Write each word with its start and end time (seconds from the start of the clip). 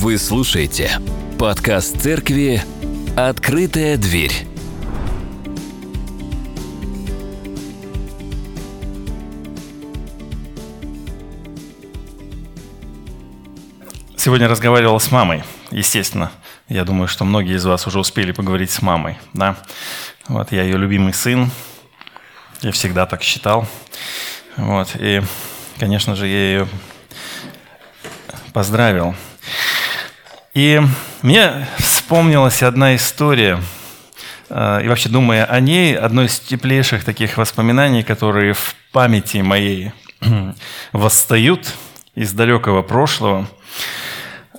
Вы 0.00 0.16
слушаете 0.16 0.92
подкаст 1.40 2.00
церкви 2.00 2.62
«Открытая 3.16 3.96
дверь». 3.96 4.32
Сегодня 14.16 14.46
разговаривал 14.46 15.00
с 15.00 15.10
мамой, 15.10 15.42
естественно. 15.72 16.30
Я 16.68 16.84
думаю, 16.84 17.08
что 17.08 17.24
многие 17.24 17.56
из 17.56 17.64
вас 17.64 17.84
уже 17.88 17.98
успели 17.98 18.30
поговорить 18.30 18.70
с 18.70 18.80
мамой. 18.80 19.18
Да? 19.32 19.56
Вот, 20.28 20.52
я 20.52 20.62
ее 20.62 20.76
любимый 20.78 21.12
сын. 21.12 21.50
Я 22.60 22.70
всегда 22.70 23.04
так 23.04 23.24
считал. 23.24 23.66
Вот, 24.56 24.90
и, 24.94 25.22
конечно 25.76 26.14
же, 26.14 26.28
я 26.28 26.50
ее 26.50 26.68
поздравил. 28.52 29.16
И 30.58 30.82
мне 31.22 31.68
вспомнилась 31.78 32.64
одна 32.64 32.96
история, 32.96 33.62
э, 34.50 34.80
и 34.82 34.88
вообще 34.88 35.08
думая 35.08 35.44
о 35.44 35.60
ней, 35.60 35.96
одно 35.96 36.24
из 36.24 36.40
теплейших 36.40 37.04
таких 37.04 37.36
воспоминаний, 37.36 38.02
которые 38.02 38.54
в 38.54 38.74
памяти 38.90 39.36
моей 39.36 39.92
восстают 40.92 41.72
из 42.16 42.32
далекого 42.32 42.82
прошлого– 42.82 43.48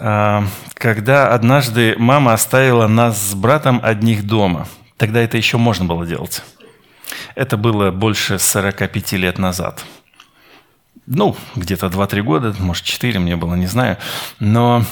а, 0.01 0.45
когда 0.75 1.33
однажды 1.33 1.95
мама 1.97 2.31
оставила 2.31 2.87
нас 2.87 3.21
с 3.21 3.33
братом 3.33 3.81
одних 3.83 4.25
дома. 4.25 4.65
Тогда 4.95 5.19
это 5.19 5.35
еще 5.35 5.57
можно 5.57 5.83
было 5.83 6.05
делать. 6.05 6.41
Это 7.35 7.57
было 7.57 7.91
больше 7.91 8.39
45 8.39 9.11
лет 9.13 9.37
назад. 9.37 9.83
Ну, 11.05 11.35
где-то 11.57 11.87
2-3 11.87 12.21
года, 12.21 12.55
может, 12.59 12.85
4 12.85 13.19
мне 13.19 13.35
было, 13.35 13.55
не 13.55 13.67
знаю. 13.67 13.97
Но 14.39 14.85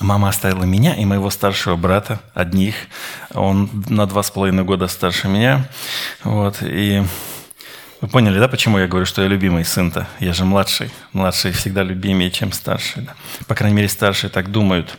мама 0.00 0.28
оставила 0.28 0.64
меня 0.64 0.94
и 0.94 1.04
моего 1.04 1.30
старшего 1.30 1.76
брата 1.76 2.20
одних. 2.34 2.74
Он 3.32 3.70
на 3.88 4.02
2,5 4.02 4.64
года 4.64 4.88
старше 4.88 5.28
меня. 5.28 5.68
Вот, 6.22 6.58
и 6.62 7.02
вы 8.00 8.08
поняли, 8.08 8.38
да, 8.38 8.48
почему 8.48 8.78
я 8.78 8.86
говорю, 8.86 9.06
что 9.06 9.22
я 9.22 9.28
любимый 9.28 9.64
сын-то? 9.64 10.06
Я 10.20 10.34
же 10.34 10.44
младший. 10.44 10.90
Младший 11.12 11.52
всегда 11.52 11.82
любимее, 11.82 12.30
чем 12.30 12.52
старший. 12.52 13.02
Да? 13.02 13.14
По 13.46 13.54
крайней 13.54 13.76
мере, 13.76 13.88
старшие 13.88 14.30
так 14.30 14.50
думают. 14.50 14.98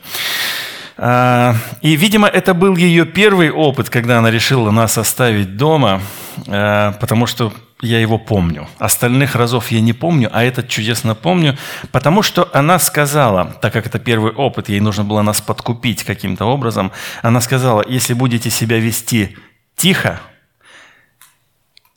А, 0.98 1.56
и, 1.82 1.96
видимо, 1.96 2.28
это 2.28 2.54
был 2.54 2.76
ее 2.76 3.06
первый 3.06 3.52
опыт, 3.52 3.90
когда 3.90 4.18
она 4.20 4.32
решила 4.32 4.72
нас 4.72 4.98
оставить 4.98 5.58
дома, 5.58 6.02
а, 6.48 6.94
потому 6.94 7.28
что 7.28 7.54
я 7.82 8.00
его 8.00 8.18
помню. 8.18 8.68
Остальных 8.78 9.36
разов 9.36 9.70
я 9.72 9.82
не 9.82 9.94
помню, 9.94 10.30
а 10.32 10.44
этот 10.44 10.70
чудесно 10.70 11.16
помню, 11.16 11.58
потому 11.92 12.22
что 12.22 12.50
она 12.54 12.80
сказала, 12.80 13.58
так 13.62 13.74
как 13.74 13.86
это 13.86 14.00
первый 14.00 14.32
опыт, 14.32 14.70
ей 14.70 14.80
нужно 14.80 15.04
было 15.04 15.22
нас 15.22 15.42
подкупить 15.42 16.04
каким-то 16.04 16.46
образом, 16.46 16.92
она 17.22 17.42
сказала, 17.42 17.84
если 17.88 18.14
будете 18.14 18.50
себя 18.50 18.80
вести 18.80 19.38
тихо, 19.76 20.22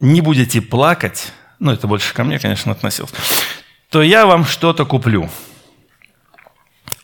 не 0.00 0.20
будете 0.20 0.60
плакать, 0.60 1.32
ну 1.58 1.72
это 1.72 1.86
больше 1.86 2.12
ко 2.12 2.24
мне, 2.24 2.38
конечно, 2.38 2.72
относилось, 2.72 3.12
то 3.90 4.02
я 4.02 4.26
вам 4.26 4.44
что-то 4.44 4.84
куплю. 4.84 5.30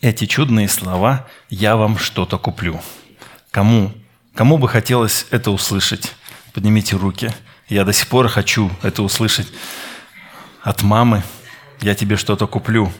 Эти 0.00 0.26
чудные 0.26 0.68
слова 0.68 1.26
«я 1.48 1.76
вам 1.76 1.98
что-то 1.98 2.36
куплю». 2.36 2.82
Кому? 3.50 3.94
Кому 4.34 4.58
бы 4.58 4.68
хотелось 4.68 5.26
это 5.30 5.50
услышать? 5.50 6.14
Поднимите 6.52 6.96
руки. 6.96 7.32
Я 7.68 7.84
до 7.84 7.92
сих 7.92 8.08
пор 8.08 8.28
хочу 8.28 8.70
это 8.82 9.02
услышать 9.02 9.48
от 10.62 10.82
мамы. 10.82 11.22
Я 11.80 11.94
тебе 11.94 12.16
что-то 12.16 12.46
куплю. 12.46 12.92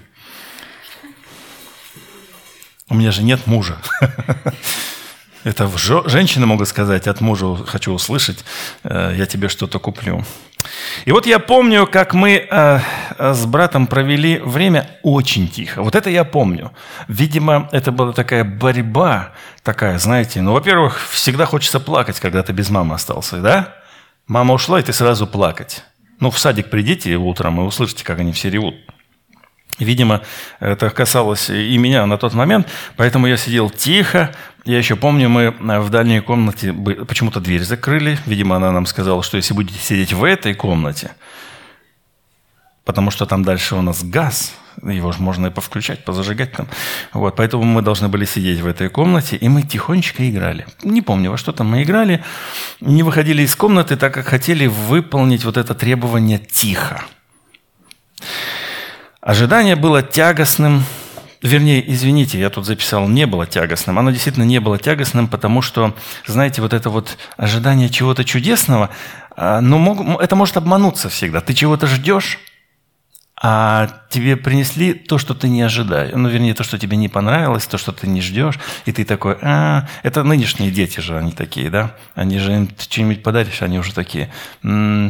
У 2.89 2.95
меня 2.95 3.13
же 3.13 3.23
нет 3.23 3.47
мужа. 3.47 3.79
Это 5.45 5.71
женщины 6.07 6.47
могут 6.47 6.69
сказать, 6.69 7.07
от 7.07 7.21
мужа 7.21 7.57
хочу 7.67 7.93
услышать, 7.93 8.45
э, 8.83 9.15
я 9.15 9.27
тебе 9.27 9.49
что-то 9.49 9.79
куплю. 9.79 10.25
И 11.05 11.13
вот 11.13 11.27
я 11.27 11.39
помню, 11.39 11.87
как 11.87 12.15
мы 12.15 12.47
э, 12.51 12.81
с 13.19 13.45
братом 13.45 13.87
провели 13.87 14.39
время 14.39 14.89
очень 15.03 15.49
тихо. 15.49 15.83
Вот 15.83 15.95
это 15.95 16.09
я 16.09 16.25
помню. 16.25 16.73
Видимо, 17.09 17.69
это 17.73 17.93
была 17.93 18.15
такая 18.15 18.43
борьба, 18.43 19.33
такая, 19.63 19.99
знаете, 19.99 20.41
ну, 20.41 20.55
во-первых, 20.55 20.99
всегда 21.11 21.45
хочется 21.45 21.79
плакать, 21.79 22.19
когда 22.21 22.43
ты 22.43 22.55
без 22.55 22.71
мамы 22.71 22.95
остался, 22.95 23.37
да? 23.37 23.84
Мама 24.27 24.55
ушла, 24.55 24.81
и 24.81 24.83
ты 24.83 24.93
сразу 24.93 25.27
плакать. 25.27 25.85
Ну, 26.21 26.31
в 26.31 26.39
садик 26.39 26.71
придите 26.71 27.17
утром 27.17 27.61
и 27.61 27.65
услышите, 27.65 28.05
как 28.05 28.21
они 28.21 28.33
все 28.33 28.51
ревут. 28.51 28.75
Видимо, 29.79 30.23
это 30.61 30.89
касалось 30.91 31.51
и 31.51 31.77
меня 31.79 32.07
на 32.07 32.17
тот 32.17 32.33
момент, 32.33 32.69
поэтому 32.97 33.27
я 33.27 33.37
сидел 33.37 33.71
тихо. 33.71 34.33
Я 34.65 34.79
еще 34.79 34.95
помню, 34.95 35.29
мы 35.29 35.51
в 35.81 35.91
дальней 35.91 36.21
комнате 36.21 36.73
почему-то 36.73 37.41
дверь 37.41 37.63
закрыли. 37.63 38.19
Видимо, 38.25 38.57
она 38.57 38.71
нам 38.71 38.87
сказала, 38.87 39.23
что 39.23 39.37
если 39.37 39.53
будете 39.53 39.79
сидеть 39.81 40.13
в 40.13 40.23
этой 40.23 40.55
комнате, 40.55 41.11
потому 42.85 43.11
что 43.11 43.27
там 43.27 43.43
дальше 43.43 43.75
у 43.77 43.83
нас 43.83 44.03
газ, 44.03 44.55
его 44.83 45.13
же 45.13 45.21
можно 45.21 45.47
и 45.47 45.51
повключать, 45.51 46.05
позажигать 46.05 46.53
там. 46.53 46.67
Вот, 47.13 47.37
поэтому 47.37 47.65
мы 47.65 47.83
должны 47.83 48.09
были 48.09 48.25
сидеть 48.25 48.61
в 48.61 48.67
этой 48.67 48.89
комнате, 48.89 49.37
и 49.37 49.49
мы 49.49 49.63
тихонечко 49.63 50.29
играли. 50.29 50.67
Не 50.83 51.03
помню, 51.03 51.31
во 51.31 51.37
что 51.37 51.53
там 51.53 51.69
мы 51.69 51.83
играли. 51.83 52.23
Не 52.81 53.03
выходили 53.03 53.43
из 53.43 53.55
комнаты, 53.57 53.97
так 53.97 54.13
как 54.13 54.27
хотели 54.27 54.67
выполнить 54.67 55.45
вот 55.45 55.57
это 55.57 55.75
требование 55.75 56.39
тихо. 56.39 57.05
Ожидание 59.21 59.77
было 59.77 60.03
тягостным, 60.03 60.85
вернее, 61.41 61.83
извините, 61.91 62.39
я 62.39 62.51
тут 62.51 62.67
записал, 62.67 63.09
не 63.09 63.27
было 63.27 63.47
тягостным. 63.47 63.99
Оно 63.99 64.11
действительно 64.11 64.45
не 64.45 64.61
было 64.61 64.79
тягостным, 64.79 65.29
потому 65.29 65.63
что, 65.63 65.95
знаете, 66.27 66.61
вот 66.61 66.75
это 66.75 66.91
вот 66.91 67.17
ожидание 67.37 67.89
чего-то 67.89 68.25
чудесного, 68.25 68.91
а, 69.37 69.61
ну, 69.61 70.19
это 70.19 70.37
может 70.37 70.57
обмануться 70.57 71.09
всегда. 71.09 71.41
Ты 71.41 71.55
чего-то 71.55 71.87
ждешь, 71.87 72.39
а 73.47 73.91
тебе 74.09 74.39
принесли 74.39 74.95
то, 74.95 75.19
что 75.19 75.35
ты 75.35 75.51
не 75.51 75.61
ожидаешь. 75.61 76.15
Ну, 76.15 76.31
вернее, 76.31 76.55
то, 76.55 76.65
что 76.65 76.79
тебе 76.79 76.97
не 76.97 77.11
понравилось, 77.11 77.67
то, 77.67 77.77
что 77.77 77.93
ты 77.93 78.07
не 78.07 78.23
ждешь, 78.23 78.59
и 78.87 78.93
ты 78.93 79.05
такой, 79.05 79.37
а, 79.43 79.87
это 80.03 80.25
нынешние 80.25 80.71
дети 80.71 81.01
же, 81.01 81.19
они 81.19 81.31
такие, 81.31 81.69
да? 81.69 81.95
Они 82.15 82.39
же 82.39 82.55
им 82.55 82.71
что-нибудь 82.79 83.23
подаришь, 83.23 83.61
они 83.61 83.79
уже 83.79 83.93
такие, 83.93 84.33
ты 84.63 85.03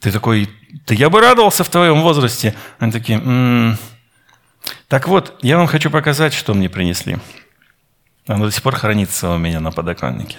такой, 0.00 0.48
да 0.86 0.94
я 0.94 1.10
бы 1.10 1.20
радовался 1.20 1.62
в 1.62 1.68
твоем 1.68 2.00
возрасте. 2.00 2.54
Они 2.78 2.90
такие, 2.90 3.76
так 4.88 5.08
вот, 5.08 5.38
я 5.42 5.58
вам 5.58 5.66
хочу 5.66 5.90
показать, 5.90 6.32
что 6.32 6.54
мне 6.54 6.70
принесли. 6.70 7.18
Оно 8.26 8.46
до 8.46 8.50
сих 8.50 8.62
пор 8.62 8.76
хранится 8.76 9.28
у 9.28 9.36
меня 9.36 9.60
на 9.60 9.72
подоконнике. 9.72 10.38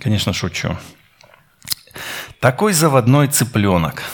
Конечно, 0.00 0.32
шучу. 0.32 0.76
Такой 2.46 2.74
заводной 2.74 3.26
цыпленок. 3.26 4.04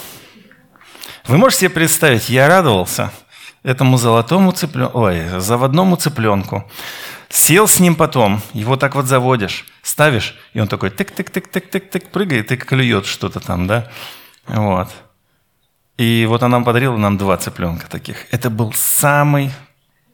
Вы 1.27 1.37
можете 1.37 1.67
себе 1.67 1.71
представить, 1.75 2.31
я 2.31 2.49
радовался 2.49 3.13
этому 3.63 3.99
золотому 3.99 4.53
цыпленку, 4.53 5.01
ой, 5.01 5.39
заводному 5.39 5.97
цыпленку. 5.97 6.65
Сел 7.29 7.69
с 7.69 7.79
ним 7.79 7.95
потом, 7.95 8.41
его 8.55 8.79
так 8.79 8.95
вот 8.95 9.05
заводишь, 9.05 9.67
ставишь, 9.83 10.35
и 10.55 10.61
он 10.61 10.67
такой 10.67 10.89
тык-тык-тык-тык-тык 10.89 12.09
прыгает 12.09 12.51
и 12.53 12.57
клюет 12.57 13.05
что-то 13.05 13.39
там, 13.39 13.67
да? 13.67 13.91
Вот. 14.47 14.89
И 15.99 16.25
вот 16.27 16.43
она 16.43 16.63
подарила 16.63 16.97
нам 16.97 17.19
два 17.19 17.37
цыпленка 17.37 17.87
таких. 17.87 18.25
Это 18.31 18.49
был 18.49 18.73
самый 18.73 19.51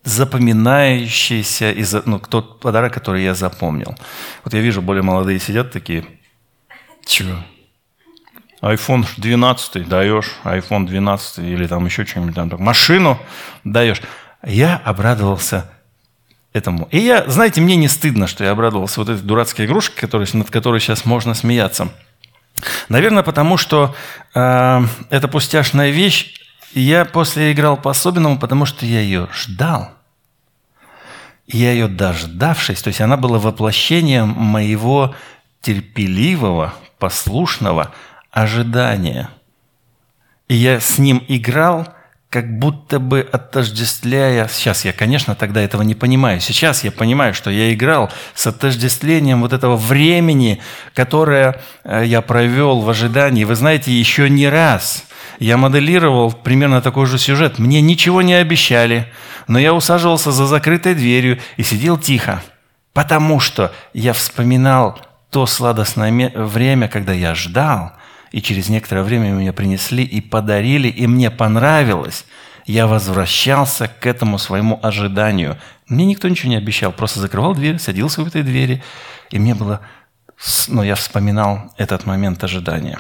запоминающийся, 0.03 1.71
из, 1.71 1.95
ну, 2.05 2.19
тот 2.19 2.59
подарок, 2.59 2.93
который 2.93 3.23
я 3.23 3.35
запомнил. 3.35 3.97
Вот 4.43 4.55
я 4.55 4.61
вижу, 4.61 4.83
более 4.83 5.05
молодые 5.05 5.39
сидят 5.39 5.71
такие, 5.71 6.05
чего? 7.07 7.37
iPhone 8.61 9.07
12 9.17 9.89
даешь, 9.89 10.33
iPhone 10.45 10.87
12 10.87 11.39
или 11.39 11.67
там 11.67 11.85
еще 11.87 12.05
что-нибудь 12.05 12.35
там, 12.35 12.51
машину 12.59 13.19
даешь. 13.65 14.01
Я 14.45 14.77
обрадовался 14.85 15.71
этому. 16.53 16.89
И 16.91 16.99
я, 16.99 17.25
знаете, 17.29 17.61
мне 17.61 17.77
не 17.77 17.89
стыдно, 17.89 18.27
что 18.27 18.45
я 18.45 18.51
обрадовался 18.51 19.01
вот 19.01 19.09
этой 19.09 19.23
дурацкой 19.23 19.67
игрушке, 19.67 20.01
которой, 20.01 20.27
над 20.33 20.51
которой 20.51 20.81
сейчас 20.81 21.05
можно 21.05 21.35
смеяться. 21.35 21.89
Наверное, 22.89 23.23
потому 23.23 23.57
что 23.57 23.95
э, 24.35 24.81
это 25.11 25.29
пустяшная 25.29 25.91
вещь. 25.91 26.35
Я 26.75 27.05
после 27.05 27.53
играл 27.53 27.77
по-особенному, 27.77 28.39
потому 28.39 28.67
что 28.67 28.85
я 28.85 29.01
ее 29.01 29.29
ждал. 29.33 29.93
Я 31.47 31.73
ее 31.73 31.89
дождавшись, 31.89 32.83
то 32.83 32.89
есть 32.89 33.01
она 33.01 33.17
была 33.17 33.39
воплощением 33.39 34.29
моего 34.29 35.15
терпеливого, 35.63 36.75
послушного 36.99 37.93
ожидания. 38.31 39.31
И 40.49 40.55
я 40.55 40.81
с 40.81 40.99
ним 40.99 41.23
играл– 41.29 41.89
как 42.31 42.59
будто 42.59 42.99
бы 42.99 43.27
отождествляя... 43.33 44.49
Сейчас 44.49 44.85
я, 44.85 44.93
конечно, 44.93 45.35
тогда 45.35 45.63
этого 45.63 45.83
не 45.83 45.95
понимаю. 45.95 46.41
Сейчас 46.41 46.85
я 46.85 46.93
понимаю, 46.93 47.33
что 47.33 47.51
я 47.51 47.73
играл 47.73 48.11
с 48.35 48.47
отождествлением 48.47 49.41
вот 49.41 49.53
этого 49.53 49.77
времени, 49.77 50.61
которое 50.95 51.61
э, 51.85 52.03
я 52.05 52.21
провел 52.21 52.81
в 52.81 52.91
ожидании. 52.91 53.45
Вы 53.45 53.55
знаете, 53.55 53.93
еще 53.93 54.29
не 54.29 54.49
раз 54.49 55.05
я 55.39 55.57
моделировал 55.57 56.33
примерно 56.33 56.83
такой 56.83 57.07
же 57.07 57.19
сюжет. 57.19 57.59
Мне 57.59 57.81
ничего 57.81 58.21
не 58.21 58.35
обещали, 58.35 59.11
но 59.47 59.59
я 59.59 59.73
усаживался 59.73 60.31
за 60.31 60.47
закрытой 60.47 60.95
дверью 60.95 61.39
и 61.57 61.63
сидел 61.63 61.97
тихо, 61.97 62.43
потому 62.93 63.41
что 63.41 63.73
я 63.95 64.13
вспоминал 64.13 65.01
то 65.31 65.47
сладостное 65.47 66.33
время, 66.35 66.89
когда 66.89 67.13
я 67.13 67.35
ждал, 67.35 67.93
и 68.33 68.43
через 68.43 68.69
некоторое 68.69 69.03
время 69.03 69.31
меня 69.31 69.53
принесли 69.53 70.05
и 70.05 70.21
подарили, 70.21 70.89
и 70.89 71.07
мне 71.07 71.31
понравилось. 71.31 72.25
Я 72.65 72.87
возвращался 72.87 73.89
к 73.89 74.07
этому 74.07 74.39
своему 74.39 74.79
ожиданию. 74.83 75.59
Мне 75.87 76.05
никто 76.05 76.29
ничего 76.29 76.51
не 76.51 76.57
обещал, 76.57 76.93
просто 76.93 77.21
закрывал 77.21 77.55
дверь, 77.55 77.79
садился 77.79 78.23
в 78.23 78.27
этой 78.27 78.43
двери, 78.43 78.83
и 79.31 79.39
мне 79.39 79.55
было... 79.55 79.81
Ну, 80.69 80.83
я 80.83 80.95
вспоминал 80.95 81.73
этот 81.79 82.07
момент 82.07 82.45
ожидания. 82.45 82.99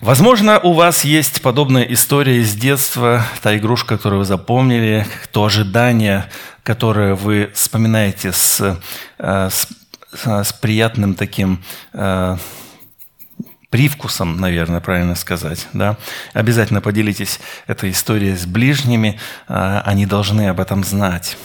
Возможно, 0.00 0.60
у 0.60 0.72
вас 0.72 1.04
есть 1.04 1.40
подобная 1.40 1.82
история 1.84 2.40
из 2.40 2.54
детства, 2.54 3.24
та 3.42 3.56
игрушка, 3.56 3.96
которую 3.96 4.20
вы 4.20 4.24
запомнили, 4.26 5.06
то 5.32 5.44
ожидание, 5.44 6.26
которое 6.62 7.14
вы 7.14 7.50
вспоминаете 7.54 8.32
с, 8.32 8.78
э, 9.18 9.48
с, 9.50 9.68
с 10.22 10.52
приятным 10.52 11.14
таким 11.14 11.64
э, 11.94 12.36
привкусом, 13.70 14.40
наверное, 14.40 14.80
правильно 14.80 15.14
сказать. 15.14 15.66
Да? 15.72 15.96
Обязательно 16.32 16.80
поделитесь 16.80 17.40
этой 17.66 17.90
историей 17.90 18.36
с 18.36 18.46
ближними, 18.46 19.18
э, 19.48 19.82
они 19.84 20.06
должны 20.06 20.48
об 20.48 20.60
этом 20.60 20.84
знать. 20.84 21.36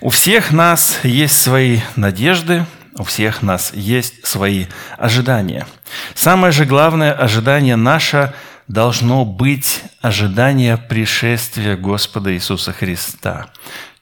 У 0.00 0.10
всех 0.10 0.52
нас 0.52 0.98
есть 1.02 1.40
свои 1.40 1.80
надежды, 1.96 2.66
у 2.98 3.04
всех 3.04 3.42
нас 3.42 3.72
есть 3.74 4.26
свои 4.26 4.66
ожидания. 4.98 5.66
Самое 6.14 6.52
же 6.52 6.64
главное 6.64 7.12
ожидание 7.12 7.76
наше 7.76 8.32
должно 8.68 9.24
быть 9.24 9.82
ожидание 10.00 10.76
пришествия 10.76 11.76
Господа 11.76 12.34
Иисуса 12.34 12.72
Христа. 12.72 13.46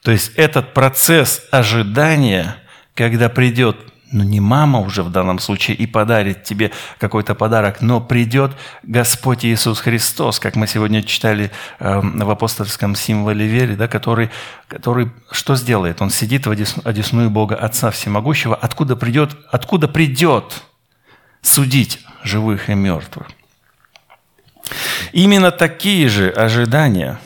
То 0.01 0.11
есть 0.11 0.31
этот 0.35 0.73
процесс 0.73 1.41
ожидания, 1.51 2.57
когда 2.95 3.29
придет 3.29 3.77
ну 4.11 4.23
не 4.23 4.39
мама 4.39 4.79
уже 4.79 5.03
в 5.03 5.11
данном 5.11 5.39
случае 5.39 5.75
и 5.77 5.87
подарит 5.87 6.43
тебе 6.43 6.71
какой-то 6.99 7.35
подарок, 7.35 7.81
но 7.81 7.99
придет 7.99 8.51
Господь 8.83 9.45
Иисус 9.45 9.79
Христос, 9.79 10.39
как 10.39 10.55
мы 10.55 10.67
сегодня 10.67 11.03
читали 11.03 11.51
э, 11.79 11.99
в 12.01 12.29
апостольском 12.29 12.95
символе 12.95 13.47
веры, 13.47 13.75
да, 13.75 13.87
который, 13.87 14.29
который 14.67 15.11
что 15.31 15.55
сделает? 15.55 16.01
Он 16.01 16.09
сидит 16.09 16.45
в 16.45 16.51
одесную 16.51 17.29
Бога 17.29 17.55
Отца 17.55 17.91
Всемогущего, 17.91 18.55
откуда 18.55 18.95
придет, 18.95 19.35
откуда 19.51 19.87
придет 19.87 20.63
судить 21.41 21.99
живых 22.23 22.69
и 22.69 22.73
мертвых. 22.75 23.27
Именно 25.13 25.51
такие 25.51 26.09
же 26.09 26.29
ожидания 26.29 27.19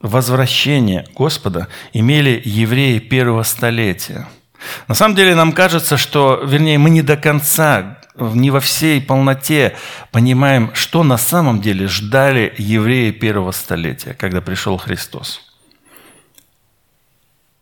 возвращения 0.00 1.06
Господа 1.14 1.68
имели 1.92 2.40
евреи 2.44 2.98
первого 2.98 3.42
столетия– 3.42 4.28
на 4.88 4.94
самом 4.94 5.14
деле 5.14 5.34
нам 5.34 5.52
кажется, 5.52 5.96
что, 5.96 6.40
вернее, 6.44 6.78
мы 6.78 6.90
не 6.90 7.02
до 7.02 7.16
конца, 7.16 7.98
не 8.16 8.50
во 8.50 8.60
всей 8.60 9.00
полноте 9.00 9.76
понимаем, 10.10 10.74
что 10.74 11.02
на 11.02 11.16
самом 11.16 11.60
деле 11.60 11.86
ждали 11.86 12.54
евреи 12.58 13.10
первого 13.10 13.52
столетия, 13.52 14.14
когда 14.14 14.40
пришел 14.40 14.76
Христос. 14.76 15.40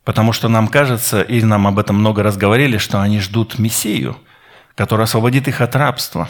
Потому 0.05 0.33
что 0.33 0.49
нам 0.49 0.69
кажется, 0.69 1.21
и 1.21 1.43
нам 1.43 1.67
об 1.67 1.79
этом 1.79 1.97
много 1.97 2.23
раз 2.23 2.37
говорили, 2.37 2.79
что 2.79 3.01
они 3.01 3.21
ждут 3.21 3.59
Мессию, 3.59 4.17
который 4.75 5.05
освободит 5.05 5.49
их 5.49 5.61
от 5.61 5.77
рабства. 5.77 6.29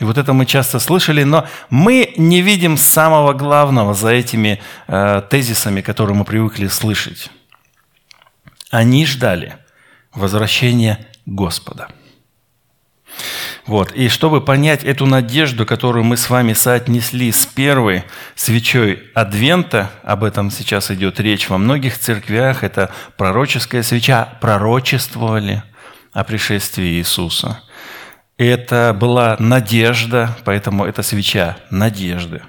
И 0.00 0.04
вот 0.04 0.18
это 0.18 0.32
мы 0.32 0.46
часто 0.46 0.80
слышали, 0.80 1.22
но 1.22 1.46
мы 1.68 2.12
не 2.16 2.40
видим 2.40 2.76
самого 2.76 3.34
главного 3.34 3.94
за 3.94 4.08
этими 4.10 4.60
э, 4.88 5.22
тезисами, 5.30 5.80
которые 5.82 6.16
мы 6.16 6.24
привыкли 6.24 6.66
слышать. 6.66 7.30
Они 8.70 9.06
ждали– 9.06 9.56
возвращение 10.14 11.06
Господа. 11.26 11.88
Вот. 13.66 13.92
И 13.92 14.08
чтобы 14.08 14.40
понять 14.40 14.84
эту 14.84 15.06
надежду, 15.06 15.66
которую 15.66 16.04
мы 16.04 16.16
с 16.16 16.30
вами 16.30 16.54
соотнесли 16.54 17.30
с 17.30 17.46
первой 17.46 18.04
свечой 18.34 19.10
Адвента, 19.14 19.90
об 20.02 20.24
этом 20.24 20.50
сейчас 20.50 20.90
идет 20.90 21.20
речь 21.20 21.48
во 21.48 21.58
многих 21.58 21.98
церквях, 21.98 22.64
это 22.64 22.90
пророческая 23.16 23.82
свеча, 23.82 24.38
пророчествовали 24.40 25.62
о 26.12 26.24
пришествии 26.24 26.98
Иисуса. 26.98 27.62
Это 28.38 28.96
была 28.98 29.36
надежда, 29.38 30.36
поэтому 30.44 30.84
это 30.84 31.02
свеча 31.02 31.58
надежды. 31.70 32.42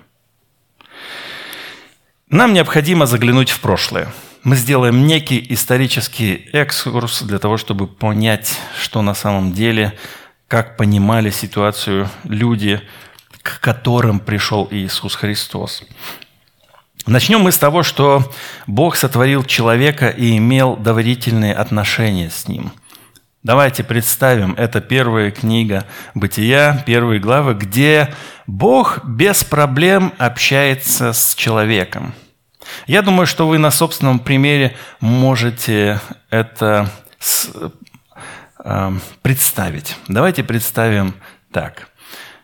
Нам 2.30 2.54
необходимо 2.54 3.06
заглянуть 3.06 3.50
в 3.50 3.60
прошлое– 3.60 4.08
мы 4.44 4.56
сделаем 4.56 5.06
некий 5.06 5.46
исторический 5.50 6.50
экскурс 6.52 7.22
для 7.22 7.38
того, 7.38 7.58
чтобы 7.58 7.88
понять, 7.88 8.58
что 8.80 9.02
на 9.02 9.14
самом 9.14 9.54
деле, 9.54 9.94
как 10.48 10.78
понимали 10.78 11.30
ситуацию 11.30 12.10
люди, 12.24 12.82
к 13.44 13.60
которым 13.60 14.20
пришел 14.20 14.68
Иисус 14.72 15.16
Христос. 15.16 15.84
Начнем 17.06 17.42
мы 17.42 17.52
с 17.52 17.58
того, 17.58 17.84
что 17.84 18.32
Бог 18.68 18.96
сотворил 18.96 19.44
человека 19.44 20.10
и 20.10 20.38
имел 20.38 20.76
доверительные 20.76 21.54
отношения 21.54 22.30
с 22.30 22.48
ним. 22.48 22.72
Давайте 23.44 23.84
представим, 23.84 24.54
это 24.54 24.82
первая 24.82 25.32
книга 25.32 25.88
Бытия, 26.14 26.84
первые 26.86 27.20
главы, 27.20 27.56
где 27.56 28.14
Бог 28.46 29.04
без 29.04 29.44
проблем 29.44 30.14
общается 30.20 31.14
с 31.14 31.34
человеком– 31.36 32.14
я 32.88 33.02
думаю, 33.02 33.28
что 33.28 33.48
вы 33.48 33.58
на 33.58 33.72
собственном 33.72 34.20
примере 34.20 34.76
можете 35.00 36.00
это 36.30 36.90
э, 38.64 38.92
представить. 39.22 39.98
Давайте 40.08 40.44
представим 40.44 41.14
так. 41.52 41.92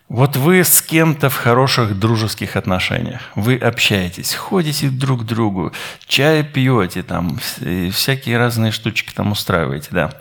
Вот 0.10 0.38
вы 0.38 0.64
с 0.64 0.82
кем-то 0.82 1.30
в 1.30 1.36
хороших 1.36 2.00
дружеских 2.00 2.56
отношениях, 2.56 3.20
вы 3.36 3.58
общаетесь, 3.58 4.34
ходите 4.36 4.88
друг 4.88 5.24
к 5.24 5.26
другу, 5.26 5.74
чай 6.08 6.44
пьете, 6.46 7.04
там, 7.04 7.38
всякие 7.92 8.38
разные 8.38 8.72
штучки 8.72 9.12
там 9.14 9.34
устраиваете, 9.34 9.90
да. 9.92 10.14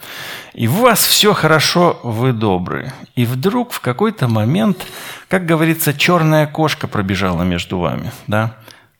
И 0.55 0.67
у 0.67 0.73
вас 0.73 1.07
все 1.07 1.35
хорошо, 1.35 2.01
вы 2.03 2.33
добрые. 2.33 2.93
И 3.15 3.25
вдруг 3.27 3.71
в 3.71 3.79
какой-то 3.79 4.27
момент, 4.27 4.85
как 5.29 5.47
говорится, 5.47 5.95
черная 5.95 6.49
кошка 6.49 6.89
пробежала 6.89 7.45
между 7.45 7.79
вами, 7.79 8.11
да 8.27 8.57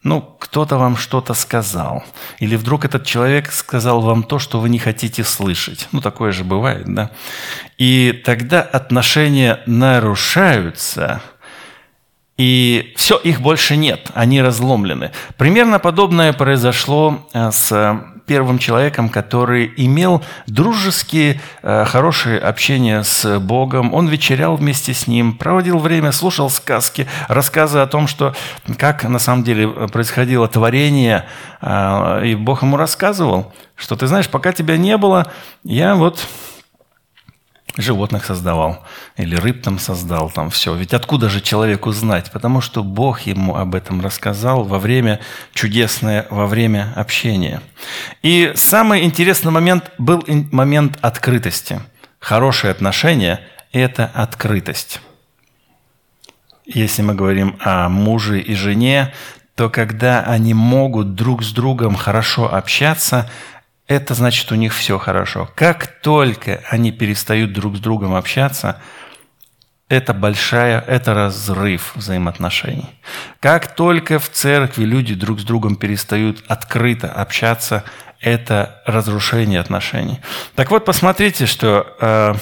ну, 0.07 0.23
кто-то 0.39 0.79
вам 0.79 0.97
что-то 0.97 1.35
сказал. 1.35 2.05
Или 2.39 2.55
вдруг 2.55 2.85
этот 2.85 3.05
человек 3.05 3.51
сказал 3.51 4.01
вам 4.01 4.23
то, 4.23 4.39
что 4.39 4.61
вы 4.61 4.69
не 4.69 4.79
хотите 4.79 5.25
слышать. 5.25 5.89
Ну, 5.91 6.01
такое 6.01 6.31
же 6.31 6.45
бывает, 6.45 6.85
да? 6.87 7.11
И 7.77 8.23
тогда 8.25 8.63
отношения 8.63 9.61
нарушаются, 9.67 11.21
и 12.37 12.95
все, 12.97 13.17
их 13.17 13.41
больше 13.41 13.77
нет, 13.77 14.13
они 14.15 14.41
разломлены. 14.41 15.11
Примерно 15.37 15.81
подобное 15.81 16.33
произошло 16.33 17.27
э, 17.33 17.51
с 17.51 18.01
первым 18.27 18.59
человеком, 18.59 19.09
который 19.09 19.73
имел 19.77 20.23
дружеские, 20.47 21.41
э, 21.63 21.85
хорошие 21.85 22.39
общения 22.39 23.03
с 23.03 23.39
Богом. 23.39 23.95
Он 23.95 24.09
вечерял 24.09 24.57
вместе 24.57 24.93
с 24.93 25.07
ним, 25.07 25.37
проводил 25.37 25.79
время, 25.79 26.13
слушал 26.13 26.51
сказки, 26.51 27.07
рассказы 27.29 27.79
о 27.79 27.87
том, 27.87 28.07
что 28.07 28.35
как 28.79 29.05
на 29.05 29.19
самом 29.19 29.45
деле 29.45 29.69
происходило 29.69 30.49
творение. 30.49 31.27
Э, 31.61 32.23
и 32.25 32.35
Бог 32.35 32.63
ему 32.63 32.77
рассказывал, 32.77 33.53
что 33.77 33.97
ты 33.97 34.07
знаешь, 34.07 34.29
пока 34.29 34.53
тебя 34.53 34.77
не 34.77 34.97
было, 34.97 35.31
я 35.65 35.95
вот 35.95 36.27
животных 37.77 38.25
создавал, 38.25 38.85
или 39.17 39.37
рыб 39.37 39.63
там 39.63 39.79
создал, 39.79 40.31
там 40.31 40.51
все. 40.51 40.75
Ведь 40.75 40.95
откуда 40.95 41.29
же 41.29 41.41
человеку 41.41 41.93
знать? 41.93 42.31
Потому 42.31 42.61
что 42.61 42.83
Бог 42.83 43.21
ему 43.23 43.57
об 43.57 43.75
этом 43.75 44.01
рассказал 44.01 44.65
во 44.65 44.79
время 44.79 45.21
чудесное, 45.53 46.27
во 46.31 46.47
время 46.47 46.93
общения. 46.97 47.61
И 48.23 48.53
самый 48.55 49.05
интересный 49.05 49.53
момент 49.53 49.91
был 49.99 50.25
момент 50.53 50.99
открытости. 51.03 51.81
Хорошие 52.19 52.71
отношения– 52.71 53.41
это 53.73 54.11
открытость. 54.15 55.01
Если 56.65 57.03
мы 57.03 57.15
говорим 57.15 57.57
о 57.61 57.89
муже 57.89 58.41
и 58.41 58.55
жене, 58.55 59.13
то 59.55 59.71
когда 59.71 60.23
они 60.23 60.53
могут 60.53 61.15
друг 61.15 61.43
с 61.43 61.53
другом 61.53 61.95
хорошо 61.95 62.53
общаться– 62.53 63.31
это 63.87 64.15
значит, 64.15 64.51
у 64.51 64.57
них 64.57 64.75
все 64.75 64.99
хорошо. 64.99 65.49
Как 65.55 66.01
только 66.01 66.63
они 66.69 66.91
перестают 66.91 67.53
друг 67.53 67.77
с 67.77 67.81
другом 67.81 68.15
общаться, 68.15 68.81
это 69.89 70.13
большая, 70.13 70.81
это 70.81 71.15
разрыв 71.15 71.95
взаимоотношений. 71.95 72.91
Как 73.39 73.77
только 73.77 74.19
в 74.19 74.29
церкви 74.29 74.85
люди 74.85 75.15
друг 75.15 75.39
с 75.39 75.45
другом 75.45 75.77
перестают 75.77 76.43
открыто 76.49 77.13
общаться, 77.13 77.85
это 78.21 78.83
разрушение 78.87 79.61
отношений. 79.61 80.21
Так 80.57 80.73
вот, 80.73 80.85
посмотрите, 80.85 81.47
что 81.47 81.97
э, 82.01 82.35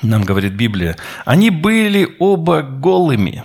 нам 0.00 0.22
говорит 0.22 0.54
Библия. 0.54 0.96
Они 1.26 1.50
были 1.50 2.16
оба 2.18 2.62
голыми. 2.62 3.44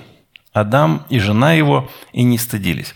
Адам 0.54 1.06
и 1.10 1.20
жена 1.20 1.52
его 1.52 1.92
и 2.14 2.24
не 2.24 2.38
стыдились. 2.38 2.94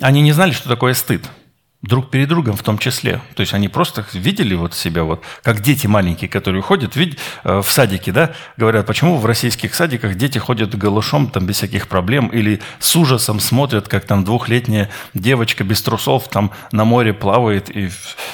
Они 0.00 0.20
не 0.20 0.32
знали, 0.32 0.50
что 0.50 0.68
такое 0.68 0.94
стыд– 0.94 1.30
друг 1.82 2.10
перед 2.10 2.28
другом 2.28 2.56
в 2.56 2.62
том 2.62 2.78
числе. 2.78 3.20
То 3.34 3.40
есть 3.40 3.52
они 3.54 3.68
просто 3.68 4.06
видели 4.12 4.54
вот 4.54 4.74
себя, 4.74 5.02
вот, 5.02 5.22
как 5.42 5.60
дети 5.60 5.86
маленькие, 5.88 6.28
которые 6.28 6.62
ходят 6.62 6.94
видь, 6.96 7.18
э, 7.44 7.60
в 7.60 7.70
садике, 7.70 8.12
да, 8.12 8.32
говорят, 8.56 8.86
почему 8.86 9.18
в 9.18 9.26
российских 9.26 9.74
садиках 9.74 10.14
дети 10.14 10.38
ходят 10.38 10.76
голышом 10.76 11.28
там 11.30 11.44
без 11.44 11.56
всяких 11.56 11.88
проблем 11.88 12.28
или 12.28 12.60
с 12.78 12.94
ужасом 12.94 13.40
смотрят, 13.40 13.88
как 13.88 14.04
там 14.04 14.24
двухлетняя 14.24 14.90
девочка 15.12 15.64
без 15.64 15.82
трусов 15.82 16.28
там 16.28 16.52
на 16.70 16.84
море 16.84 17.12
плавает, 17.12 17.68
и 17.74 17.90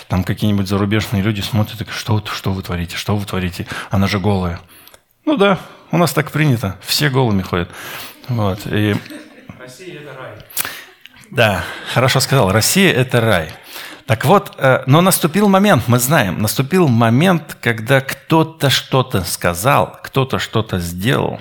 там 0.08 0.24
какие-нибудь 0.24 0.68
зарубежные 0.68 1.22
люди 1.22 1.40
смотрят, 1.40 1.80
и 1.80 1.86
что, 1.90 2.22
что 2.26 2.52
вы 2.52 2.62
творите, 2.62 2.96
что 2.96 3.16
вы 3.16 3.24
творите, 3.24 3.66
она 3.90 4.06
же 4.06 4.20
голая. 4.20 4.60
Ну 5.24 5.36
да, 5.36 5.58
у 5.90 5.96
нас 5.96 6.12
так 6.12 6.30
принято, 6.30 6.78
все 6.82 7.08
голыми 7.08 7.42
ходят. 7.42 7.70
Вот, 8.28 8.60
и... 8.66 8.94
Россия– 9.58 10.00
это. 10.02 10.17
Да, 11.30 11.64
хорошо 11.92 12.20
сказал. 12.20 12.50
Россия– 12.50 12.92
это 12.94 13.20
рай. 13.20 13.50
Так 14.06 14.24
вот, 14.24 14.54
э, 14.56 14.84
но 14.86 15.02
наступил 15.02 15.48
момент, 15.48 15.84
мы 15.86 15.98
знаем, 15.98 16.40
наступил 16.40 16.88
момент, 16.88 17.56
когда 17.60 18.00
кто-то 18.00 18.70
что-то 18.70 19.22
сказал, 19.24 19.98
кто-то 20.02 20.38
что-то 20.38 20.78
сделал, 20.78 21.40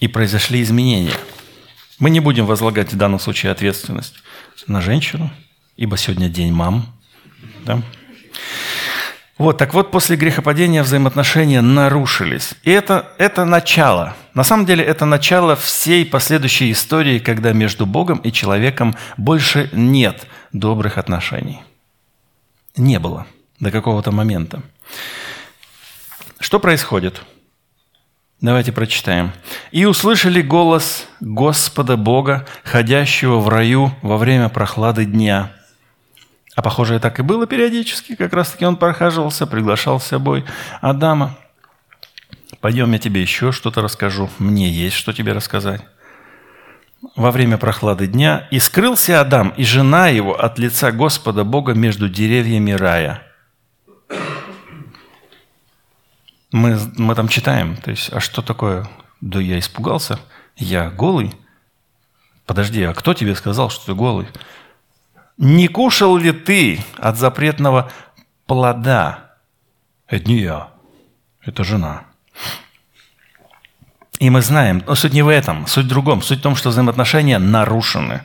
и 0.00 0.08
произошли 0.08 0.60
изменения. 0.60 1.14
Мы 2.00 2.10
не 2.10 2.18
будем 2.18 2.46
возлагать 2.46 2.92
в 2.92 2.96
данном 2.96 3.20
случае 3.20 3.52
ответственность 3.52 4.16
на 4.66 4.80
женщину, 4.80 5.30
ибо 5.76 5.96
сегодня 5.96 6.28
день 6.28 6.52
мам. 6.52 6.86
Да? 7.64 7.80
Вот, 9.36 9.58
так 9.58 9.74
вот, 9.74 9.90
после 9.90 10.16
грехопадения 10.16 10.84
взаимоотношения 10.84 11.60
нарушились. 11.60 12.54
И 12.62 12.70
это, 12.70 13.12
это 13.18 13.44
начало. 13.44 14.14
На 14.32 14.44
самом 14.44 14.64
деле, 14.64 14.84
это 14.84 15.06
начало 15.06 15.56
всей 15.56 16.06
последующей 16.06 16.70
истории, 16.70 17.18
когда 17.18 17.52
между 17.52 17.84
Богом 17.84 18.18
и 18.18 18.30
человеком 18.30 18.94
больше 19.16 19.70
нет 19.72 20.26
добрых 20.52 20.98
отношений. 20.98 21.62
Не 22.76 23.00
было 23.00 23.26
до 23.58 23.72
какого-то 23.72 24.12
момента. 24.12 24.62
Что 26.38 26.60
происходит? 26.60 27.22
Давайте 28.40 28.72
прочитаем. 28.72 29.32
«И 29.72 29.84
услышали 29.84 30.42
голос 30.42 31.08
Господа 31.20 31.96
Бога, 31.96 32.46
ходящего 32.62 33.38
в 33.38 33.48
раю 33.48 33.92
во 34.02 34.16
время 34.16 34.48
прохлады 34.48 35.06
дня, 35.06 35.50
а 36.54 36.62
похоже, 36.62 37.00
так 37.00 37.18
и 37.18 37.22
было 37.22 37.46
периодически. 37.46 38.14
Как 38.14 38.32
раз-таки 38.32 38.64
он 38.64 38.76
прохаживался, 38.76 39.46
приглашал 39.46 40.00
с 40.00 40.04
собой 40.04 40.44
Адама. 40.80 41.36
Пойдем, 42.60 42.92
я 42.92 42.98
тебе 42.98 43.20
еще 43.20 43.52
что-то 43.52 43.82
расскажу. 43.82 44.30
Мне 44.38 44.70
есть 44.70 44.96
что 44.96 45.12
тебе 45.12 45.32
рассказать. 45.32 45.82
Во 47.16 47.30
время 47.30 47.58
прохлады 47.58 48.06
дня 48.06 48.48
«И 48.50 48.58
скрылся 48.58 49.20
Адам 49.20 49.50
и 49.50 49.64
жена 49.64 50.08
его 50.08 50.40
от 50.40 50.58
лица 50.58 50.90
Господа 50.90 51.44
Бога 51.44 51.74
между 51.74 52.08
деревьями 52.08 52.70
рая». 52.70 53.22
Мы, 56.50 56.78
мы 56.96 57.14
там 57.16 57.28
читаем, 57.28 57.76
то 57.76 57.90
есть, 57.90 58.12
а 58.12 58.20
что 58.20 58.40
такое? 58.40 58.88
Да 59.20 59.40
я 59.40 59.58
испугался, 59.58 60.20
я 60.56 60.88
голый. 60.88 61.34
Подожди, 62.46 62.82
а 62.84 62.94
кто 62.94 63.12
тебе 63.12 63.34
сказал, 63.34 63.70
что 63.70 63.86
ты 63.86 63.94
голый? 63.94 64.28
Не 65.36 65.68
кушал 65.68 66.16
ли 66.16 66.32
ты 66.32 66.80
от 66.96 67.16
запретного 67.18 67.90
плода? 68.46 69.36
Это 70.06 70.28
не 70.28 70.40
я, 70.40 70.70
это 71.42 71.64
жена. 71.64 72.04
И 74.20 74.30
мы 74.30 74.42
знаем, 74.42 74.82
но 74.86 74.94
суть 74.94 75.12
не 75.12 75.22
в 75.22 75.28
этом, 75.28 75.66
суть 75.66 75.86
в 75.86 75.88
другом. 75.88 76.22
Суть 76.22 76.38
в 76.38 76.42
том, 76.42 76.54
что 76.54 76.70
взаимоотношения 76.70 77.38
нарушены. 77.38 78.22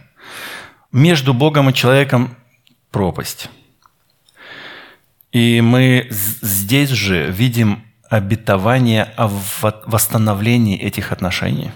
Между 0.92 1.34
Богом 1.34 1.70
и 1.70 1.74
человеком 1.74 2.36
пропасть. 2.92 3.50
И 5.32 5.62
мы 5.62 6.08
здесь 6.10 6.90
же 6.90 7.32
видим 7.32 7.84
обетование 8.10 9.08
о 9.18 9.30
восстановлении 9.86 10.78
этих 10.78 11.12
отношений 11.12 11.72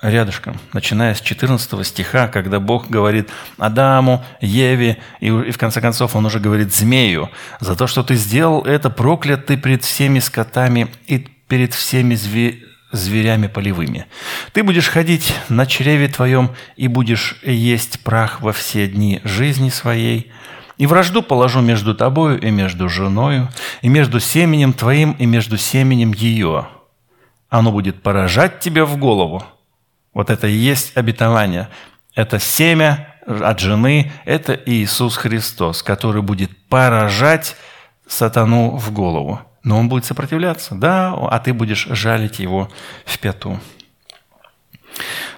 рядышком, 0.00 0.58
начиная 0.72 1.14
с 1.14 1.20
14 1.20 1.86
стиха, 1.86 2.28
когда 2.28 2.60
Бог 2.60 2.88
говорит 2.88 3.30
Адаму, 3.58 4.24
Еве, 4.40 4.98
и, 5.20 5.30
в 5.30 5.58
конце 5.58 5.80
концов 5.80 6.16
он 6.16 6.26
уже 6.26 6.40
говорит 6.40 6.74
змею, 6.74 7.30
за 7.60 7.76
то, 7.76 7.86
что 7.86 8.02
ты 8.02 8.14
сделал 8.14 8.62
это, 8.62 8.90
проклят 8.90 9.46
ты 9.46 9.56
пред 9.56 9.84
всеми 9.84 10.20
скотами 10.20 10.88
и 11.06 11.18
перед 11.48 11.74
всеми 11.74 12.14
зве 12.14 12.58
зверями 12.92 13.46
полевыми. 13.46 14.04
Ты 14.52 14.62
будешь 14.62 14.88
ходить 14.88 15.34
на 15.48 15.64
чреве 15.64 16.08
твоем 16.08 16.54
и 16.76 16.88
будешь 16.88 17.38
есть 17.42 18.00
прах 18.00 18.42
во 18.42 18.52
все 18.52 18.86
дни 18.86 19.22
жизни 19.24 19.70
своей, 19.70 20.30
и 20.82 20.86
вражду 20.86 21.22
положу 21.22 21.60
между 21.60 21.94
тобою 21.94 22.40
и 22.40 22.50
между 22.50 22.88
женою, 22.88 23.48
и 23.82 23.88
между 23.88 24.18
семенем 24.18 24.72
твоим 24.72 25.12
и 25.12 25.26
между 25.26 25.56
семенем 25.56 26.12
ее. 26.12 26.66
Оно 27.48 27.70
будет 27.70 28.02
поражать 28.02 28.58
тебя 28.58 28.84
в 28.84 28.96
голову, 28.96 29.44
вот 30.12 30.28
это 30.28 30.48
и 30.48 30.52
есть 30.52 30.96
обетование. 30.96 31.68
Это 32.16 32.40
семя 32.40 33.14
от 33.24 33.60
жены, 33.60 34.10
это 34.24 34.58
Иисус 34.66 35.16
Христос, 35.16 35.84
который 35.84 36.20
будет 36.20 36.50
поражать 36.66 37.54
сатану 38.08 38.76
в 38.76 38.90
голову. 38.90 39.40
Но 39.62 39.78
он 39.78 39.88
будет 39.88 40.04
сопротивляться, 40.04 40.74
да, 40.74 41.14
а 41.14 41.38
ты 41.38 41.52
будешь 41.52 41.86
жалить 41.90 42.40
его 42.40 42.68
в 43.04 43.20
пяту. 43.20 43.60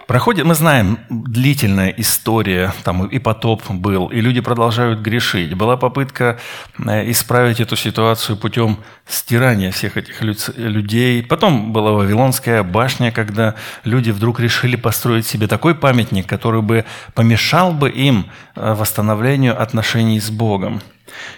Проходит, 0.06 0.44
мы 0.44 0.54
знаем, 0.54 0.98
длительная 1.08 1.88
история, 1.96 2.74
там 2.82 3.06
и 3.06 3.18
потоп 3.18 3.62
был, 3.70 4.08
и 4.08 4.20
люди 4.20 4.40
продолжают 4.40 5.00
грешить. 5.00 5.54
Была 5.54 5.78
попытка 5.78 6.38
э, 6.78 7.10
исправить 7.10 7.60
эту 7.60 7.74
ситуацию 7.74 8.36
путем 8.36 8.78
стирания 9.06 9.70
всех 9.70 9.96
этих 9.96 10.20
людей. 10.20 11.22
Потом 11.22 11.72
была 11.72 11.92
Вавилонская 11.92 12.62
башня, 12.62 13.12
когда 13.12 13.54
люди 13.84 14.10
вдруг 14.10 14.40
решили 14.40 14.76
построить 14.76 15.26
себе 15.26 15.46
такой 15.46 15.74
памятник, 15.74 16.26
который 16.26 16.60
бы 16.60 16.84
помешал 17.14 17.72
бы 17.72 17.88
им 17.88 18.26
э, 18.56 18.74
восстановлению 18.74 19.60
отношений 19.60 20.20
с 20.20 20.30
Богом. 20.30 20.82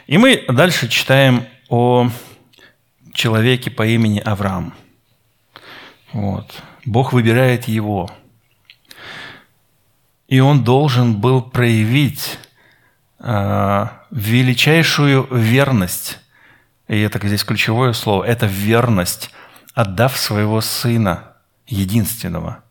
И 0.09 0.19
мы 0.19 0.45
дальше 0.49 0.89
читаем 0.89 1.45
о 1.69 2.11
человеке 3.13 3.71
по 3.71 3.87
имени 3.87 4.19
Авраам. 4.19 4.75
Вот. 6.13 6.63
Бог 6.85 7.13
выбирает 7.13 7.69
его– 7.69 8.11
и 10.29 10.41
он 10.41 10.65
должен 10.65 11.17
был 11.17 11.43
проявить 11.43 12.39
э, 13.21 13.87
величайшую 14.11 15.27
верность. 15.31 16.19
И 16.89 17.01
это 17.01 17.25
здесь 17.27 17.45
ключевое 17.45 17.93
слово. 17.93 18.25
Это 18.25 18.47
верность, 18.47 19.31
отдав 19.75 20.17
своего 20.17 20.61
сына 20.61 21.35
единственного. 21.67 22.63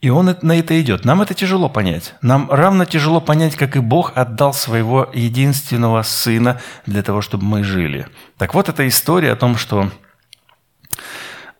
И 0.00 0.08
он 0.08 0.34
на 0.40 0.58
это 0.58 0.80
идет. 0.80 1.04
Нам 1.04 1.20
это 1.20 1.34
тяжело 1.34 1.68
понять. 1.68 2.14
Нам 2.22 2.50
равно 2.50 2.86
тяжело 2.86 3.20
понять, 3.20 3.54
как 3.54 3.76
и 3.76 3.80
Бог 3.80 4.16
отдал 4.16 4.54
своего 4.54 5.10
единственного 5.12 6.02
сына 6.02 6.58
для 6.86 7.02
того, 7.02 7.20
чтобы 7.20 7.44
мы 7.44 7.64
жили. 7.64 8.06
Так 8.38 8.54
вот, 8.54 8.70
эта 8.70 8.88
история 8.88 9.32
о 9.32 9.36
том, 9.36 9.58
что 9.58 9.90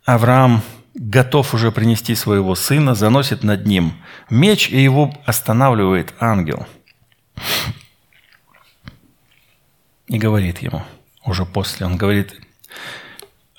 Авраам 0.07 0.63
готов 0.95 1.55
уже 1.55 1.71
принести 1.73 2.15
своего 2.15 2.55
сына, 2.55 2.95
заносит 2.95 3.43
над 3.45 3.67
ним 3.67 3.95
меч, 4.29 4.69
и 4.71 4.83
его 4.83 5.13
останавливает 5.25 6.13
ангел. 6.21 6.67
И 10.09 10.19
говорит 10.19 10.59
ему, 10.59 10.83
уже 11.25 11.45
после, 11.45 11.87
он 11.87 11.97
говорит, 11.97 12.35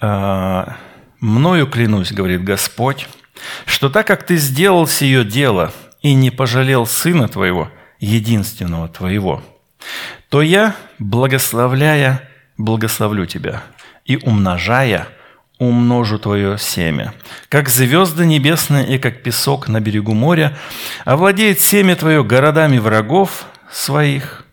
«А, 0.01 0.77
«Мною 1.19 1.67
клянусь,— 1.67 2.11
говорит 2.13 2.43
Господь,— 2.43 3.07
что 3.65 3.89
так 3.89 4.07
как 4.07 4.25
ты 4.25 4.37
сделал 4.37 4.87
сие 4.87 5.23
дело 5.23 5.71
и 6.01 6.13
не 6.13 6.31
пожалел 6.31 6.85
сына 6.85 7.27
твоего, 7.27 7.71
единственного 7.99 8.89
твоего, 8.89 9.43
то 10.29 10.41
я, 10.41 10.75
благословляя, 10.99 12.27
благословлю 12.57 13.25
тебя, 13.25 13.63
и 14.05 14.17
умножая– 14.17 15.07
умножу 15.61 16.17
твое 16.17 16.57
семя. 16.57 17.13
Как 17.47 17.69
звезды 17.69 18.25
небесные 18.25 18.95
и 18.95 18.97
как 18.97 19.21
песок 19.21 19.67
на 19.67 19.79
берегу 19.79 20.15
моря, 20.15 20.57
овладеет 21.05 21.61
семя 21.61 21.95
твое 21.95 22.23
городами 22.23 22.79
врагов 22.79 23.45
своих, 23.71 24.43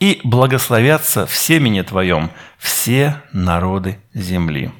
и 0.00 0.20
благословятся 0.24 1.26
в 1.28 1.34
семени 1.34 1.82
твоем 1.82 2.32
все 2.58 3.22
народы 3.32 4.00
земли». 4.14 4.72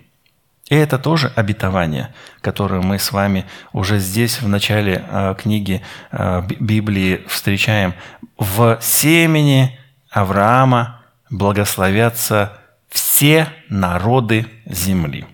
И 0.68 0.74
это 0.74 0.98
тоже 0.98 1.32
обетование, 1.36 2.12
которое 2.40 2.80
мы 2.80 2.98
с 2.98 3.12
вами 3.12 3.44
уже 3.72 3.98
здесь 3.98 4.40
в 4.40 4.48
начале 4.48 5.04
э, 5.06 5.34
книги 5.38 5.82
э, 6.10 6.42
Библии 6.58 7.22
встречаем. 7.28 7.94
В 8.38 8.78
семени 8.80 9.78
Авраама 10.10 11.02
благословятся 11.30 12.61
все 12.92 13.48
народы 13.68 14.46
земли. 14.66 15.26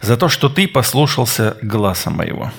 За 0.00 0.16
то, 0.16 0.28
что 0.28 0.48
ты 0.48 0.66
послушался 0.66 1.56
гласа 1.62 2.10
моего. 2.10 2.52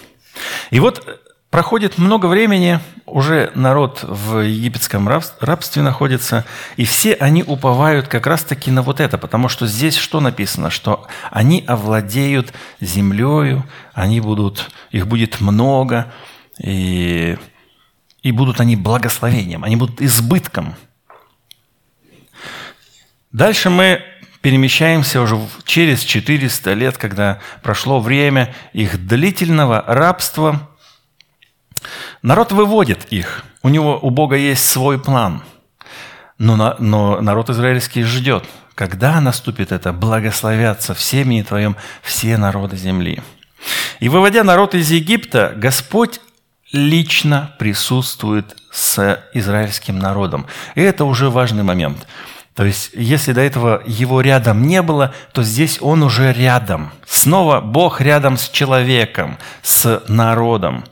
И 0.69 0.79
вот 0.79 1.21
проходит 1.49 1.97
много 1.97 2.25
времени, 2.25 2.79
уже 3.05 3.51
народ 3.55 4.03
в 4.03 4.39
египетском 4.39 5.07
рабстве 5.07 5.81
находится, 5.81 6.43
и 6.75 6.85
все 6.85 7.13
они 7.13 7.43
уповают 7.43 8.07
как 8.07 8.27
раз-таки 8.27 8.71
на 8.71 8.81
вот 8.81 8.99
это, 8.99 9.17
потому 9.17 9.47
что 9.47 9.65
здесь 9.67 9.95
что 9.95 10.19
написано? 10.19 10.69
Что 10.69 11.07
они 11.31 11.63
овладеют 11.65 12.51
землею, 12.81 13.63
они 13.93 14.19
будут, 14.19 14.69
их 14.91 15.07
будет 15.07 15.39
много, 15.39 16.11
и, 16.61 17.37
и 18.21 18.31
будут 18.31 18.59
они 18.59 18.75
благословением, 18.75 19.63
они 19.63 19.77
будут 19.77 20.01
избытком. 20.01 20.75
Дальше 23.35 23.69
мы 23.69 24.01
перемещаемся 24.41 25.19
уже 25.19 25.37
через 25.65 26.05
400 26.05 26.73
лет, 26.73 26.97
когда 26.97 27.39
прошло 27.61 27.99
время 27.99 28.55
их 28.71 29.07
длительного 29.07 29.83
рабства. 29.85 30.69
Народ 32.21 32.53
выводит 32.53 33.11
их. 33.11 33.43
У 33.61 33.67
него, 33.67 33.99
у 34.01 34.09
Бога 34.09 34.37
есть 34.37 34.65
свой 34.65 34.97
план. 34.97 35.43
Но, 36.37 36.77
но 36.79 37.19
народ 37.19 37.49
израильский 37.49 38.03
ждет, 38.03 38.45
когда 38.73 39.19
наступит 39.19 39.73
это, 39.73 39.91
благословятся 39.91 40.93
всеми 40.93 41.41
и 41.41 41.43
твоем 41.43 41.75
все 42.03 42.37
народы 42.37 42.77
земли. 42.77 43.21
И 43.99 44.07
выводя 44.07 44.45
народ 44.45 44.75
из 44.75 44.89
Египта, 44.91 45.51
Господь 45.57 46.21
лично 46.71 47.53
присутствует 47.59 48.55
с 48.71 49.21
израильским 49.33 49.99
народом. 49.99 50.47
И 50.75 50.81
это 50.81 51.03
уже 51.03 51.29
важный 51.29 51.63
момент– 51.63 52.07
то 52.55 52.63
есть, 52.63 52.91
если 52.93 53.33
до 53.33 53.41
этого 53.41 53.83
его 53.85 54.21
рядом 54.21 54.65
не 54.65 54.81
было, 54.81 55.13
то 55.33 55.43
здесь 55.43 55.77
он 55.81 56.03
уже 56.03 56.31
рядом. 56.31 56.91
Снова 57.05 57.59
Бог 57.59 57.99
рядом 57.99 58.37
с 58.37 58.49
человеком, 58.49 59.37
с 59.61 60.01
народом. 60.07 60.85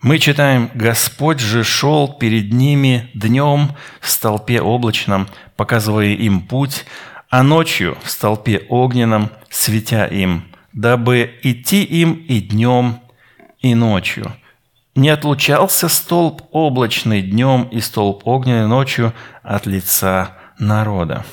Мы 0.00 0.20
читаем, 0.20 0.70
«Господь 0.72 1.40
же 1.40 1.64
шел 1.64 2.06
перед 2.12 2.52
ними 2.52 3.10
днем 3.12 3.72
в 4.00 4.08
столпе 4.08 4.60
облачном, 4.60 5.26
показывая 5.56 6.14
им 6.14 6.42
путь, 6.42 6.84
а 7.28 7.42
ночью 7.42 7.98
в 8.04 8.08
столпе 8.08 8.66
огненном, 8.68 9.30
светя 9.50 10.04
им, 10.04 10.44
дабы 10.72 11.34
идти 11.42 11.82
им 11.82 12.12
и 12.28 12.38
днем, 12.38 13.00
и 13.62 13.74
ночью». 13.74 14.32
Не 14.94 15.10
отлучался 15.10 15.88
столб 15.88 16.42
облачный 16.52 17.20
днем 17.20 17.64
и 17.64 17.80
столб 17.80 18.22
огненный 18.26 18.66
ночью 18.66 19.12
от 19.42 19.66
лица 19.66 20.35
народа. 20.58 21.24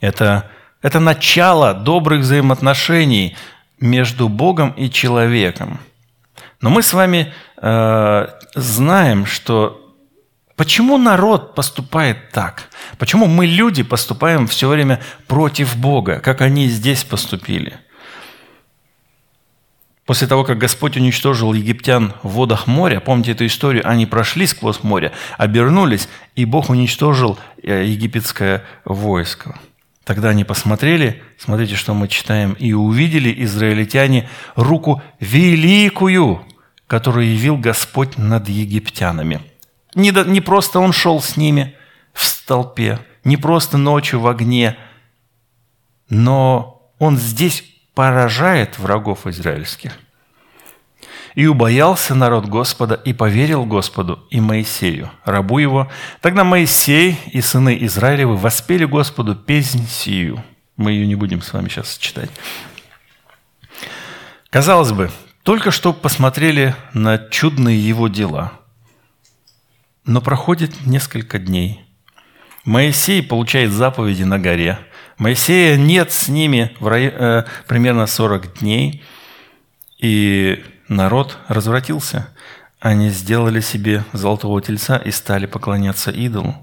Это, 0.00 0.50
это 0.82 1.00
начало 1.00 1.74
добрых 1.74 2.20
взаимоотношений 2.20 3.36
между 3.80 4.28
Богом 4.28 4.70
и 4.70 4.90
человеком. 4.90 5.80
Но 6.60 6.70
мы 6.70 6.82
с 6.82 6.92
вами 6.92 7.32
э, 7.56 8.28
знаем, 8.54 9.26
что 9.26 9.94
почему 10.56 10.98
народ 10.98 11.54
поступает 11.54 12.30
так? 12.32 12.68
Почему 12.98 13.26
мы, 13.26 13.46
люди, 13.46 13.82
поступаем 13.82 14.46
все 14.46 14.68
время 14.68 15.00
против 15.26 15.76
Бога, 15.76 16.20
как 16.20 16.40
они 16.40 16.68
здесь 16.68 17.04
поступили– 17.04 17.78
После 20.06 20.26
того, 20.26 20.44
как 20.44 20.58
Господь 20.58 20.96
уничтожил 20.96 21.52
египтян 21.52 22.14
в 22.22 22.30
водах 22.30 22.66
моря, 22.66 23.00
помните 23.00 23.32
эту 23.32 23.46
историю, 23.46 23.88
они 23.88 24.06
прошли 24.06 24.46
сквозь 24.46 24.82
море, 24.82 25.12
обернулись, 25.38 26.08
и 26.34 26.44
Бог 26.44 26.70
уничтожил 26.70 27.38
э, 27.62 27.84
египетское 27.84 28.64
войско. 28.84 29.60
Тогда 30.04 30.30
они 30.30 30.44
посмотрели, 30.44 31.22
смотрите, 31.38 31.76
что 31.76 31.94
мы 31.94 32.08
читаем, 32.08 32.54
и 32.54 32.72
увидели 32.72 33.32
израильтяне 33.44 34.28
руку 34.56 35.00
великую, 35.20 36.44
которую 36.88 37.30
явил 37.30 37.56
Господь 37.56 38.18
над 38.18 38.48
египтянами. 38.48 39.40
Не, 39.94 40.10
не 40.26 40.40
просто 40.40 40.80
Он 40.80 40.92
шел 40.92 41.20
с 41.20 41.36
ними 41.36 41.76
в 42.12 42.24
столпе, 42.24 42.98
не 43.22 43.36
просто 43.36 43.78
ночью 43.78 44.18
в 44.18 44.26
огне, 44.26 44.76
но 46.08 46.90
Он 46.98 47.16
здесь 47.16 47.62
поражает 48.00 48.78
врагов 48.78 49.26
израильских. 49.26 49.92
И 51.34 51.46
убоялся 51.46 52.14
народ 52.14 52.46
Господа, 52.46 52.94
и 52.94 53.12
поверил 53.12 53.66
Господу 53.66 54.26
и 54.30 54.40
Моисею, 54.40 55.10
рабу 55.26 55.58
его. 55.58 55.86
Тогда 56.22 56.42
Моисей 56.42 57.18
и 57.26 57.42
сыны 57.42 57.76
Израилевы 57.82 58.38
воспели 58.38 58.86
Господу 58.86 59.36
песнь 59.36 59.86
сию. 59.86 60.42
Мы 60.78 60.92
ее 60.92 61.06
не 61.06 61.14
будем 61.14 61.42
с 61.42 61.52
вами 61.52 61.68
сейчас 61.68 61.98
читать. 61.98 62.30
Казалось 64.48 64.92
бы, 64.92 65.10
только 65.42 65.70
что 65.70 65.92
посмотрели 65.92 66.74
на 66.94 67.18
чудные 67.18 67.78
его 67.78 68.08
дела. 68.08 68.52
Но 70.06 70.22
проходит 70.22 70.86
несколько 70.86 71.38
дней. 71.38 71.84
Моисей 72.64 73.22
получает 73.22 73.72
заповеди 73.72 74.22
на 74.22 74.38
горе– 74.38 74.78
Моисея 75.20 75.76
нет 75.76 76.12
с 76.12 76.28
ними 76.28 76.74
в 76.80 76.88
рай... 76.88 77.12
э, 77.14 77.44
примерно 77.66 78.06
40 78.06 78.60
дней, 78.60 79.04
и 79.98 80.64
народ 80.88 81.36
развратился. 81.46 82.30
Они 82.80 83.10
сделали 83.10 83.60
себе 83.60 84.02
золотого 84.14 84.62
тельца 84.62 84.96
и 84.96 85.10
стали 85.10 85.44
поклоняться 85.44 86.10
идолу. 86.10 86.54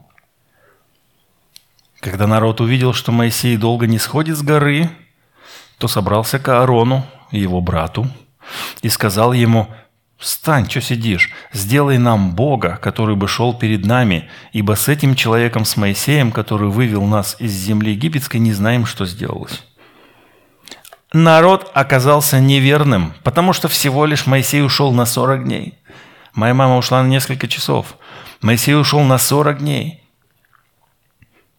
Когда 2.00 2.26
народ 2.26 2.60
увидел, 2.60 2.93
что 2.93 3.12
Моисей 3.12 3.58
долго 3.58 3.86
не 3.86 4.00
сходит 4.00 4.36
с 4.36 4.41
горы, 4.41 4.89
то 5.78 5.88
собрался 5.88 6.39
к 6.39 6.48
Аарону, 6.48 7.06
его 7.30 7.62
брату, 7.62 8.08
и 8.82 8.89
сказал 8.89 9.34
ему, 9.34 9.72
Встань, 10.17 10.67
что 10.69 10.82
сидишь? 10.82 11.32
Сделай 11.53 11.99
нам 11.99 12.34
Бога, 12.34 12.80
который 12.82 13.15
бы 13.15 13.27
шел 13.27 13.53
перед 13.53 13.86
нами, 13.86 14.30
ибо 14.51 14.75
с 14.75 14.88
этим 14.88 15.13
человеком, 15.13 15.63
с 15.63 15.77
Моисеем, 15.77 16.32
который 16.32 16.69
вывел 16.69 17.06
нас 17.06 17.36
из 17.39 17.51
земли 17.51 17.91
египетской, 17.91 18.38
не 18.38 18.53
знаем, 18.53 18.86
что 18.86 19.06
сделалось». 19.06 19.63
Народ 21.13 21.71
оказался 21.73 22.39
неверным, 22.41 23.13
потому 23.23 23.53
что 23.53 23.69
всего 23.69 24.06
лишь 24.06 24.25
Моисей 24.25 24.62
ушел 24.62 24.91
на 24.91 25.06
40 25.06 25.45
дней. 25.45 25.80
Моя 26.34 26.53
мама 26.53 26.77
ушла 26.77 27.01
на 27.01 27.08
несколько 27.08 27.47
часов. 27.47 27.97
Моисей 28.41 28.75
ушел 28.75 29.01
на 29.03 29.17
40 29.17 29.60
дней. 29.60 30.03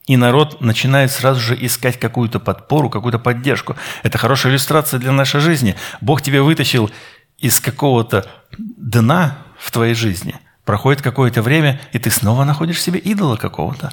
И 0.06 0.16
народ 0.16 0.60
начинает 0.60 1.10
сразу 1.10 1.40
же 1.40 1.56
искать 1.58 1.98
какую-то 1.98 2.40
подпору, 2.40 2.90
какую-то 2.90 3.18
поддержку. 3.18 3.76
Это 4.02 4.18
хорошая 4.18 4.52
иллюстрация 4.52 5.00
для 5.00 5.12
нашей 5.12 5.40
жизни. 5.40 5.76
Бог 6.00 6.22
тебя 6.22 6.42
вытащил 6.42 6.90
из 7.38 7.60
какого-то 7.60 8.28
дна 8.58 9.38
в 9.58 9.70
твоей 9.70 9.94
жизни, 9.94 10.34
проходит 10.64 11.02
какое-то 11.02 11.40
время, 11.40 11.80
и 11.92 11.98
ты 11.98 12.10
снова 12.10 12.44
находишь 12.44 12.82
себе 12.82 12.98
идола 12.98 13.36
какого-то. 13.36 13.92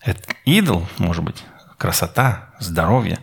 Это 0.00 0.22
идол, 0.44 0.86
может 0.96 1.22
быть, 1.22 1.44
красота, 1.76 2.54
здоровье, 2.58 3.18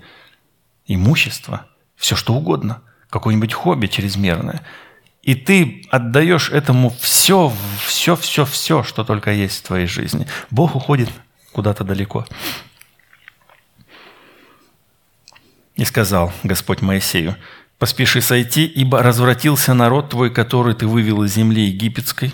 имущество, 0.87 1.65
все 1.95 2.15
что 2.15 2.33
угодно, 2.33 2.81
какое-нибудь 3.09 3.53
хобби 3.53 3.87
чрезмерное. 3.87 4.61
И 5.23 5.33
ты 5.33 5.87
отдаешь 5.89 6.51
этому 6.51 6.91
все, 6.91 7.51
все, 7.85 8.15
все, 8.15 8.45
все, 8.45 8.83
что 8.83 9.03
только 9.03 9.31
есть 9.31 9.59
в 9.59 9.67
твоей 9.67 9.87
жизни. 9.87 10.27
Бог 10.51 10.75
уходит 10.75 11.09
куда-то 11.51 11.83
далеко. 11.83 12.27
И 15.75 15.83
сказал 15.83 16.31
Господь 16.43 16.81
Моисею, 16.81 17.35
Поспеши 17.77 18.21
сойти, 18.21 18.65
ибо 18.65 19.03
развратился 19.03 19.73
народ 19.73 20.09
твой, 20.09 20.29
который 20.29 20.73
ты 20.73 20.87
вывел 20.87 21.23
из 21.23 21.33
земли 21.33 21.65
египетской. 21.65 22.33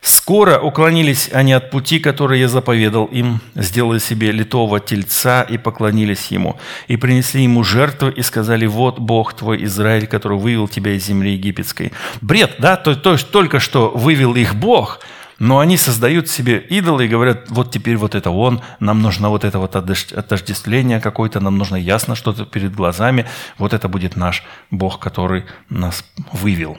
Скоро 0.00 0.58
уклонились 0.58 1.28
они 1.30 1.52
от 1.52 1.70
пути, 1.70 1.98
который 1.98 2.40
я 2.40 2.48
заповедал 2.48 3.04
им, 3.04 3.40
сделали 3.54 3.98
себе 3.98 4.32
литого 4.32 4.80
тельца 4.80 5.42
и 5.42 5.58
поклонились 5.58 6.28
ему, 6.28 6.58
и 6.88 6.96
принесли 6.96 7.42
ему 7.42 7.62
жертву 7.64 8.08
и 8.08 8.22
сказали, 8.22 8.64
вот 8.64 8.98
Бог 8.98 9.34
твой 9.34 9.62
Израиль, 9.64 10.06
который 10.06 10.38
вывел 10.38 10.68
тебя 10.68 10.92
из 10.92 11.04
земли 11.04 11.32
египетской. 11.32 11.92
Бред, 12.22 12.56
да? 12.58 12.76
То 12.76 13.12
есть 13.12 13.30
только 13.30 13.60
что 13.60 13.90
вывел 13.90 14.34
их 14.34 14.54
Бог– 14.54 15.00
но 15.42 15.58
они 15.58 15.76
создают 15.76 16.28
себе 16.28 16.58
идолы 16.58 17.06
и 17.06 17.08
говорят, 17.08 17.50
вот 17.50 17.72
теперь 17.72 17.96
вот 17.96 18.14
это 18.14 18.30
он, 18.30 18.62
нам 18.78 19.02
нужно 19.02 19.28
вот 19.28 19.42
это 19.42 19.58
вот 19.58 19.74
отождествление 19.74 21.00
какое-то, 21.00 21.40
нам 21.40 21.58
нужно 21.58 21.74
ясно 21.74 22.14
что-то 22.14 22.44
перед 22.44 22.72
глазами, 22.76 23.26
вот 23.58 23.72
это 23.72 23.88
будет 23.88 24.14
наш 24.14 24.44
Бог, 24.70 25.00
который 25.00 25.44
нас 25.68 26.04
вывел. 26.30 26.78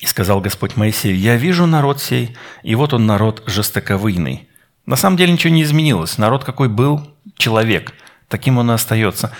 И 0.00 0.06
сказал 0.06 0.40
Господь 0.40 0.76
Моисею, 0.76 1.16
я 1.16 1.36
вижу 1.36 1.66
народ 1.66 2.02
сей, 2.02 2.36
и 2.64 2.74
вот 2.74 2.92
он 2.92 3.06
народ 3.06 3.44
жестоковыйный. 3.46 4.48
На 4.84 4.96
самом 4.96 5.16
деле 5.16 5.32
ничего 5.32 5.54
не 5.54 5.62
изменилось. 5.62 6.18
Народ 6.18 6.42
какой 6.42 6.68
был, 6.68 7.08
человек, 7.36 7.94
таким 8.26 8.58
он 8.58 8.72
и 8.72 8.74
остается. 8.74 9.30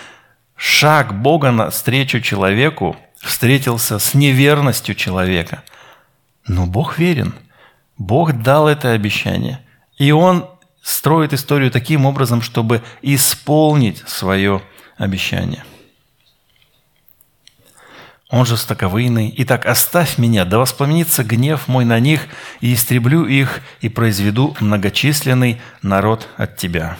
Шаг 0.55 1.21
Бога 1.21 1.51
навстречу 1.51 2.21
человеку 2.21 2.97
встретился 3.17 3.99
с 3.99 4.15
неверностью 4.15 4.95
человека. 4.95 5.65
Но 6.47 6.67
Бог 6.67 6.99
верен– 6.99 7.35
Бог 7.99 8.33
дал 8.43 8.69
это 8.69 8.93
обещание, 8.93 9.61
И 9.99 10.13
он 10.13 10.49
строит 10.83 11.33
историю 11.33 11.71
таким 11.71 12.07
образом, 12.07 12.43
чтобы 12.43 12.83
исполнить 13.03 14.05
свое 14.07 14.63
обещание. 14.99 15.65
Он 18.29 18.45
жестоковыйный. 18.45 19.33
Итак, 19.39 19.67
оставь 19.67 20.19
меня, 20.19 20.45
да 20.45 20.59
воспламенится 20.59 21.25
гнев 21.25 21.69
мой 21.69 21.85
на 21.85 21.99
них, 22.01 22.27
и 22.61 22.75
истреблю 22.75 23.25
их, 23.25 23.61
и 23.81 23.89
произведу 23.89 24.57
многочисленный 24.61 25.61
народ 25.83 26.29
от 26.37 26.57
тебя». 26.57 26.99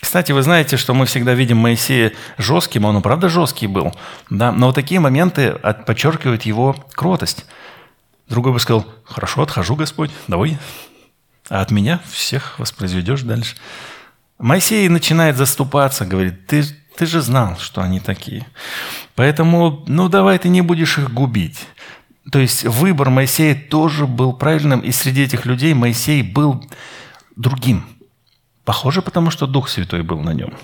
Кстати, 0.00 0.32
вы 0.32 0.42
знаете, 0.42 0.76
что 0.76 0.94
мы 0.94 1.06
всегда 1.06 1.32
видим 1.32 1.58
Моисея 1.58 2.12
жестким, 2.36 2.84
он 2.84 3.00
правда 3.02 3.28
жесткий 3.28 3.68
был, 3.68 3.94
да, 4.30 4.50
но 4.50 4.66
вот 4.66 4.74
такие 4.74 4.98
моменты 4.98 5.52
подчеркивают 5.86 6.42
его 6.42 6.74
кротость. 6.92 7.46
Другой 8.32 8.54
бы 8.54 8.60
сказал, 8.60 8.86
хорошо, 9.04 9.42
отхожу, 9.42 9.76
Господь, 9.76 10.10
давай, 10.26 10.56
а 11.50 11.60
от 11.60 11.70
меня 11.70 12.00
всех 12.10 12.58
воспроизведешь 12.58 13.20
дальше. 13.20 13.56
Моисей 14.38 14.88
начинает 14.88 15.36
заступаться, 15.36 16.06
говорит, 16.06 16.46
ты, 16.46 16.64
ты 16.96 17.04
же 17.04 17.20
знал, 17.20 17.58
что 17.58 17.82
они 17.82 18.00
такие. 18.00 18.46
Поэтому, 19.16 19.84
ну 19.86 20.08
давай 20.08 20.38
ты 20.38 20.48
не 20.48 20.62
будешь 20.62 20.96
их 20.96 21.12
губить. 21.12 21.66
То 22.30 22.38
есть 22.38 22.64
выбор 22.64 23.10
Моисея 23.10 23.54
тоже 23.54 24.06
был 24.06 24.32
правильным, 24.32 24.80
и 24.80 24.92
среди 24.92 25.24
этих 25.24 25.44
людей 25.44 25.74
Моисей 25.74 26.22
был 26.22 26.64
другим. 27.36 27.84
Похоже, 28.64 29.02
потому 29.02 29.30
что 29.30 29.46
Дух 29.46 29.68
Святой 29.68 30.00
был 30.00 30.20
на 30.20 30.30
нем. 30.30 30.54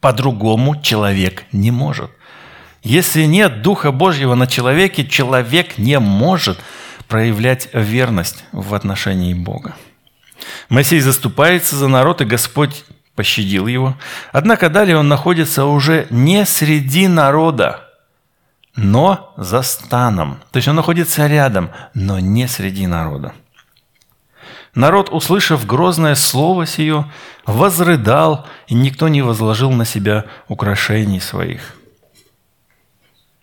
По-другому 0.00 0.80
человек 0.80 1.44
не 1.52 1.70
может. 1.70 2.10
Если 2.86 3.24
нет 3.24 3.62
Духа 3.62 3.90
Божьего 3.90 4.36
на 4.36 4.46
человеке, 4.46 5.04
человек 5.04 5.76
не 5.76 5.98
может 5.98 6.60
проявлять 7.08 7.68
верность 7.72 8.44
в 8.52 8.76
отношении 8.76 9.34
Бога. 9.34 9.74
Моисей 10.68 11.00
заступается 11.00 11.74
за 11.74 11.88
народ, 11.88 12.20
и 12.20 12.24
Господь 12.24 12.84
пощадил 13.16 13.66
его. 13.66 13.96
Однако 14.30 14.70
далее 14.70 14.96
он 14.96 15.08
находится 15.08 15.64
уже 15.64 16.06
не 16.10 16.46
среди 16.46 17.08
народа, 17.08 17.88
но 18.76 19.34
за 19.36 19.62
станом. 19.62 20.38
То 20.52 20.58
есть 20.58 20.68
он 20.68 20.76
находится 20.76 21.26
рядом, 21.26 21.70
но 21.92 22.20
не 22.20 22.46
среди 22.46 22.86
народа. 22.86 23.32
Народ, 24.76 25.08
услышав 25.10 25.66
грозное 25.66 26.14
слово 26.14 26.66
сие, 26.66 27.10
возрыдал, 27.46 28.46
и 28.68 28.74
никто 28.74 29.08
не 29.08 29.22
возложил 29.22 29.72
на 29.72 29.84
себя 29.84 30.26
украшений 30.46 31.18
своих. 31.18 31.75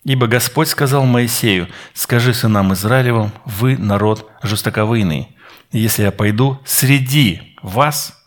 Ибо 0.03 0.27
Господь 0.27 0.67
сказал 0.67 1.05
Моисею, 1.05 1.69
«Скажи 1.93 2.33
сынам 2.33 2.73
Израилевым, 2.73 3.31
вы 3.45 3.77
народ 3.77 4.29
жестоковыйный. 4.41 5.35
Если 5.71 6.03
я 6.03 6.11
пойду 6.11 6.59
среди 6.65 7.55
вас...» 7.61 8.19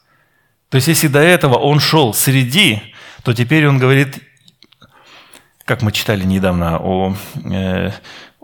То 0.68 0.76
есть, 0.76 0.88
если 0.88 1.08
до 1.08 1.20
этого 1.20 1.54
он 1.54 1.78
шел 1.78 2.12
среди, 2.12 2.82
то 3.22 3.32
теперь 3.32 3.68
он 3.68 3.78
говорит, 3.78 4.18
как 5.64 5.82
мы 5.82 5.92
читали 5.92 6.24
недавно 6.24 6.78
о 6.78 7.16
э, 7.44 7.92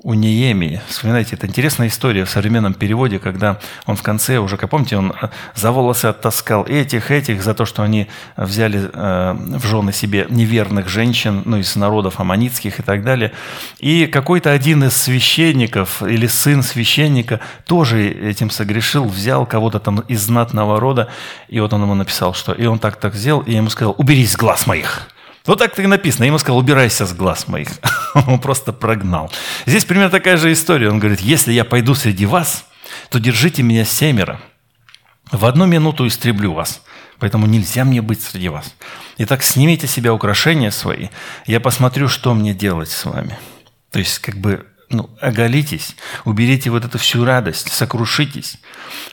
у 0.05 0.15
Неемии. 0.15 0.81
Вспоминайте, 0.89 1.37
это 1.37 1.47
интересная 1.47 1.89
история 1.89 2.25
в 2.25 2.31
современном 2.31 2.75
переводе, 2.75 3.19
когда 3.19 3.59
он 3.87 3.97
в 3.97 4.03
конце 4.03 4.39
уже, 4.39 4.57
как 4.57 4.71
помните, 4.71 4.97
он 4.97 5.13
э, 5.13 5.29
за 5.55 5.71
волосы 5.71 6.07
оттаскал 6.07 6.65
этих, 6.65 7.11
этих, 7.11 7.43
за 7.43 7.55
то, 7.55 7.65
что 7.65 7.83
они 7.83 8.09
взяли 8.37 8.91
э, 8.93 9.33
в 9.59 9.67
жены 9.67 9.93
себе 9.93 10.27
неверных 10.29 10.89
женщин, 10.89 11.43
ну, 11.45 11.59
из 11.59 11.77
народов 11.77 12.19
аммонитских 12.19 12.81
и 12.81 12.83
так 12.83 13.05
далее. 13.05 13.33
И 13.79 14.07
какой-то 14.07 14.51
один 14.51 14.85
из 14.85 14.97
священников 14.97 16.03
или 16.03 16.27
сын 16.27 16.63
священника 16.63 17.41
тоже 17.67 18.09
этим 18.09 18.51
согрешил, 18.51 19.05
взял 19.05 19.47
кого-то 19.47 19.79
там 19.79 20.01
из 20.01 20.23
знатного 20.23 20.81
рода, 20.81 21.09
и 21.49 21.61
вот 21.61 21.73
он 21.73 21.83
ему 21.83 21.95
написал, 21.95 22.35
что... 22.35 22.53
И 22.53 22.67
он 22.67 22.79
так-так 22.79 23.15
сделал, 23.15 23.41
и 23.41 23.55
ему 23.55 23.71
сказал, 23.71 23.95
уберись 23.99 24.33
с 24.33 24.37
глаз 24.37 24.67
моих. 24.67 25.09
Вот 25.47 25.59
так 25.59 25.79
и 25.79 25.87
написано. 25.87 26.25
Я 26.25 26.29
ему 26.29 26.39
сказал, 26.39 26.59
убирайся 26.59 27.07
с 27.07 27.13
глаз 27.13 27.49
моих. 27.49 27.69
Он 28.15 28.41
просто 28.41 28.73
прогнал. 28.73 29.31
Здесь 29.67 29.85
примерно 29.85 30.11
такая 30.11 30.37
же 30.37 30.53
история. 30.53 30.89
Он 30.89 30.99
говорит, 30.99 31.21
если 31.21 31.53
я 31.53 31.65
пойду 31.65 31.95
среди 31.95 32.27
вас, 32.27 32.65
то 33.11 33.19
держите 33.19 33.63
меня 33.63 33.85
семеро. 33.85 34.41
В 35.31 35.45
одну 35.45 35.67
минуту 35.67 36.07
истреблю 36.07 36.53
вас. 36.53 36.83
Поэтому 37.19 37.47
нельзя 37.47 37.85
мне 37.85 38.03
быть 38.03 38.23
среди 38.23 38.49
вас. 38.49 38.75
Итак, 39.19 39.43
снимите 39.43 39.87
себя 39.87 40.13
украшения 40.13 40.71
свои. 40.71 41.09
Я 41.47 41.61
посмотрю, 41.61 42.09
что 42.09 42.35
мне 42.35 42.53
делать 42.55 42.91
с 42.91 43.05
вами. 43.05 43.39
То 43.91 43.99
есть, 43.99 44.19
как 44.19 44.37
бы 44.37 44.67
ну, 44.93 45.11
оголитесь, 45.21 45.97
уберите 46.25 46.71
вот 46.71 46.85
эту 46.85 46.99
всю 46.99 47.25
радость, 47.25 47.73
сокрушитесь. 47.73 48.59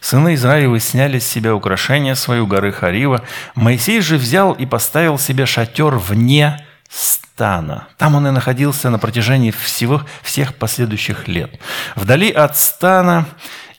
Сыны 0.02 0.36
Израилевы 0.36 0.80
сняли 0.80 1.20
с 1.20 1.28
себя 1.28 1.56
украшения 1.56 2.16
свою 2.16 2.46
горы 2.48 2.72
Харива. 2.72 3.24
Моисей 3.56 4.02
же 4.02 4.18
взял 4.18 4.54
и 4.54 4.66
поставил 4.66 5.18
себе 5.18 5.46
шатер 5.46 5.96
вне 5.96 6.66
стана. 6.90 7.88
Там 7.98 8.16
он 8.16 8.28
и 8.28 8.32
находился 8.32 8.90
на 8.90 9.00
протяжении 9.00 9.52
всего, 9.52 10.04
всех 10.22 10.56
последующих 10.56 11.28
лет. 11.28 11.60
Вдали 11.96 12.30
от 12.32 12.58
стана 12.58 13.26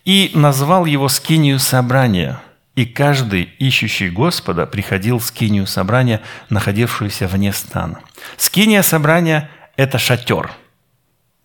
и 0.05 0.31
назвал 0.35 0.87
его 0.87 1.09
скинию 1.09 1.59
собрания. 1.59 2.41
И 2.77 2.87
каждый, 2.87 3.43
ищущий 3.59 4.09
Господа, 4.09 4.65
приходил 4.65 5.19
в 5.19 5.25
скинию 5.25 5.67
собрания, 5.67 6.21
находившуюся 6.49 7.27
вне 7.27 7.53
стана. 7.53 8.01
Скиния 8.37 8.83
собрания– 8.83 9.51
это 9.77 9.99
шатер– 9.99 10.51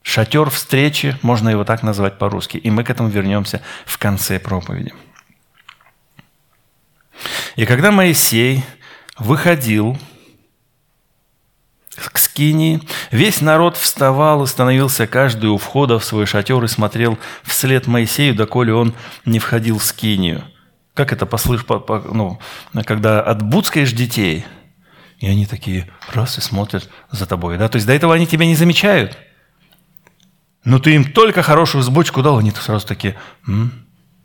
Шатер 0.05 0.51
встречи, 0.51 1.17
можно 1.23 1.49
его 1.49 1.63
так 1.63 1.81
назвать 1.81 2.19
по-русски. 2.19 2.57
И 2.57 2.69
мы 2.69 2.83
к 2.83 2.91
этому 2.91 3.09
вернемся 3.09 3.63
в 3.87 3.97
конце 3.97 4.39
проповеди. 4.39 4.93
И 7.55 7.65
когда 7.65 7.91
Моисей 7.91 8.63
выходил 9.17 9.97
к 11.95 12.19
скинии, 12.19 12.81
весь 13.09 13.41
народ 13.41 13.77
вставал 13.77 14.43
и 14.43 14.47
становился 14.47 15.07
каждый 15.07 15.47
у 15.47 15.57
входа 15.57 15.97
в 15.97 16.05
свой 16.05 16.27
шатер 16.27 16.63
и 16.63 16.67
смотрел 16.67 17.17
вслед 17.41 17.87
Моисею, 17.87 18.35
доколе 18.35 18.75
он 18.75 18.93
не 19.25 19.39
входил 19.39 19.79
в 19.79 19.83
скинию. 19.83 20.43
Как 20.93 21.13
это 21.13 21.25
послышь, 21.25 21.65
ну, 21.67 22.39
когда 22.85 23.21
отбудскаешь 23.21 23.91
детей, 23.91 24.45
и 25.17 25.27
они 25.27 25.47
такие 25.47 25.89
раз 26.13 26.37
и 26.37 26.41
смотрят 26.41 26.91
за 27.09 27.25
тобой. 27.25 27.57
Да? 27.57 27.69
То 27.69 27.77
есть 27.77 27.87
до 27.87 27.93
этого 27.93 28.13
они 28.13 28.27
тебя 28.27 28.45
не 28.45 28.55
замечают– 28.55 29.17
ну 30.65 30.79
ты 30.79 30.95
им 30.95 31.05
только 31.11 31.43
хорошую 31.43 31.83
сбочку 31.83 32.23
дал, 32.23 32.39
они 32.39 32.51
сразу 32.51 32.85
такие, 32.85 33.15
М? 33.47 33.71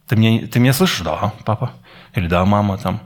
Ты, 0.09 0.17
меня, 0.17 0.47
ты 0.49 0.59
меня 0.59 0.73
слышишь? 0.73 1.03
Да, 1.03 1.33
папа. 1.45 1.73
Или 2.15 2.27
да, 2.27 2.45
мама 2.45 2.79
там. 2.79 3.01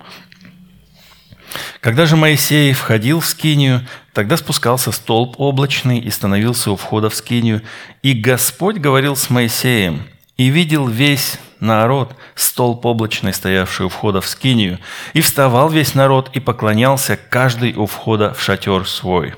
Когда 1.81 2.07
же 2.07 2.17
Моисей 2.17 2.73
входил 2.73 3.21
в 3.21 3.27
скинию, 3.27 3.87
тогда 4.15 4.37
спускался 4.37 4.91
столб 4.91 5.35
облачный 5.39 5.99
и 5.99 6.11
становился 6.11 6.71
у 6.71 6.77
входа 6.77 7.11
в 7.11 7.15
скинию. 7.15 7.61
И 8.03 8.15
Господь 8.15 8.77
говорил 8.77 9.17
с 9.17 9.29
Моисеем, 9.29 10.05
и 10.37 10.49
видел 10.49 10.89
весь 10.89 11.39
народ, 11.61 12.17
столб 12.35 12.87
облачный, 12.87 13.35
стоявший 13.35 13.87
у 13.87 13.89
входа 13.89 14.21
в 14.21 14.27
скинию. 14.27 14.79
И 15.13 15.21
вставал 15.21 15.69
весь 15.69 15.95
народ 15.95 16.31
и 16.33 16.41
поклонялся 16.41 17.17
каждый 17.17 17.75
у 17.75 17.87
входа 17.87 18.33
в 18.33 18.43
шатер 18.43 18.89
свой. 18.89 19.35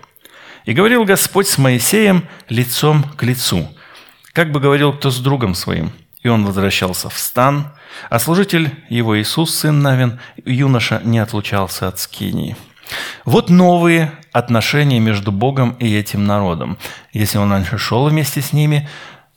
И 0.66 0.72
говорил 0.72 1.04
Господь 1.04 1.48
с 1.48 1.58
Моисеем 1.58 2.28
лицом 2.48 3.02
к 3.02 3.22
лицу– 3.24 3.68
как 4.36 4.52
бы 4.52 4.60
говорил 4.60 4.92
кто 4.92 5.10
с 5.10 5.18
другом 5.18 5.54
своим. 5.54 5.92
И 6.22 6.28
он 6.28 6.44
возвращался 6.44 7.08
в 7.08 7.16
стан, 7.18 7.72
а 8.10 8.18
служитель 8.18 8.70
его 8.90 9.18
Иисус, 9.18 9.54
сын 9.54 9.80
Навин, 9.80 10.20
юноша, 10.44 11.00
не 11.04 11.18
отлучался 11.20 11.88
от 11.88 11.98
скинии. 11.98 12.54
Вот 13.24 13.48
новые 13.48 14.12
отношения 14.32 15.00
между 15.00 15.32
Богом 15.32 15.70
и 15.80 15.90
этим 15.96 16.26
народом. 16.26 16.76
Если 17.14 17.38
он 17.38 17.50
раньше 17.50 17.78
шел 17.78 18.06
вместе 18.10 18.42
с 18.42 18.52
ними, 18.52 18.86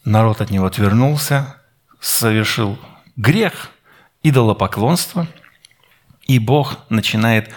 народ 0.04 0.42
от 0.42 0.50
него 0.50 0.66
отвернулся, 0.66 1.56
совершил 2.02 2.78
грех, 3.16 3.70
идолопоклонство, 4.22 5.28
и 6.28 6.40
Бог 6.40 6.78
начинает 6.90 7.50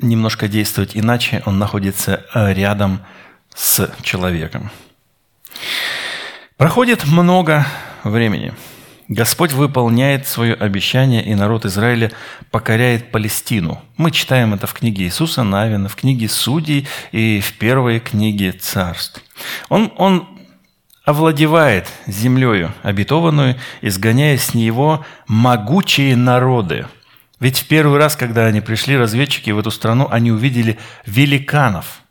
немножко 0.00 0.48
действовать 0.48 0.90
иначе, 0.94 1.42
он 1.46 1.58
находится 1.58 2.26
рядом 2.34 3.00
с 3.54 3.90
человеком. 4.02 4.70
Проходит 6.56 7.04
много 7.04 7.66
времени. 8.04 8.54
Господь 9.08 9.52
выполняет 9.52 10.28
свое 10.28 10.54
обещание, 10.54 11.24
и 11.24 11.34
народ 11.34 11.64
Израиля 11.64 12.12
покоряет 12.52 13.10
Палестину. 13.10 13.82
Мы 13.96 14.12
читаем 14.12 14.54
это 14.54 14.68
в 14.68 14.72
книге 14.72 15.02
Иисуса 15.02 15.42
Навина, 15.42 15.88
в 15.88 15.96
книге 15.96 16.28
Судей 16.28 16.86
и 17.10 17.40
в 17.40 17.54
первой 17.54 17.98
книге 17.98 18.52
Царств. 18.52 19.20
Он, 19.68 19.92
он 19.96 20.28
овладевает 21.04 21.88
землею 22.06 22.72
обетованную, 22.84 23.56
изгоняя 23.82 24.38
с 24.38 24.54
него 24.54 25.04
могучие 25.26 26.14
народы. 26.14 26.86
Ведь 27.40 27.58
в 27.58 27.66
первый 27.66 27.98
раз, 27.98 28.14
когда 28.14 28.46
они 28.46 28.60
пришли, 28.60 28.96
разведчики 28.96 29.50
в 29.50 29.58
эту 29.58 29.72
страну, 29.72 30.06
они 30.08 30.30
увидели 30.30 30.78
великанов– 31.04 31.98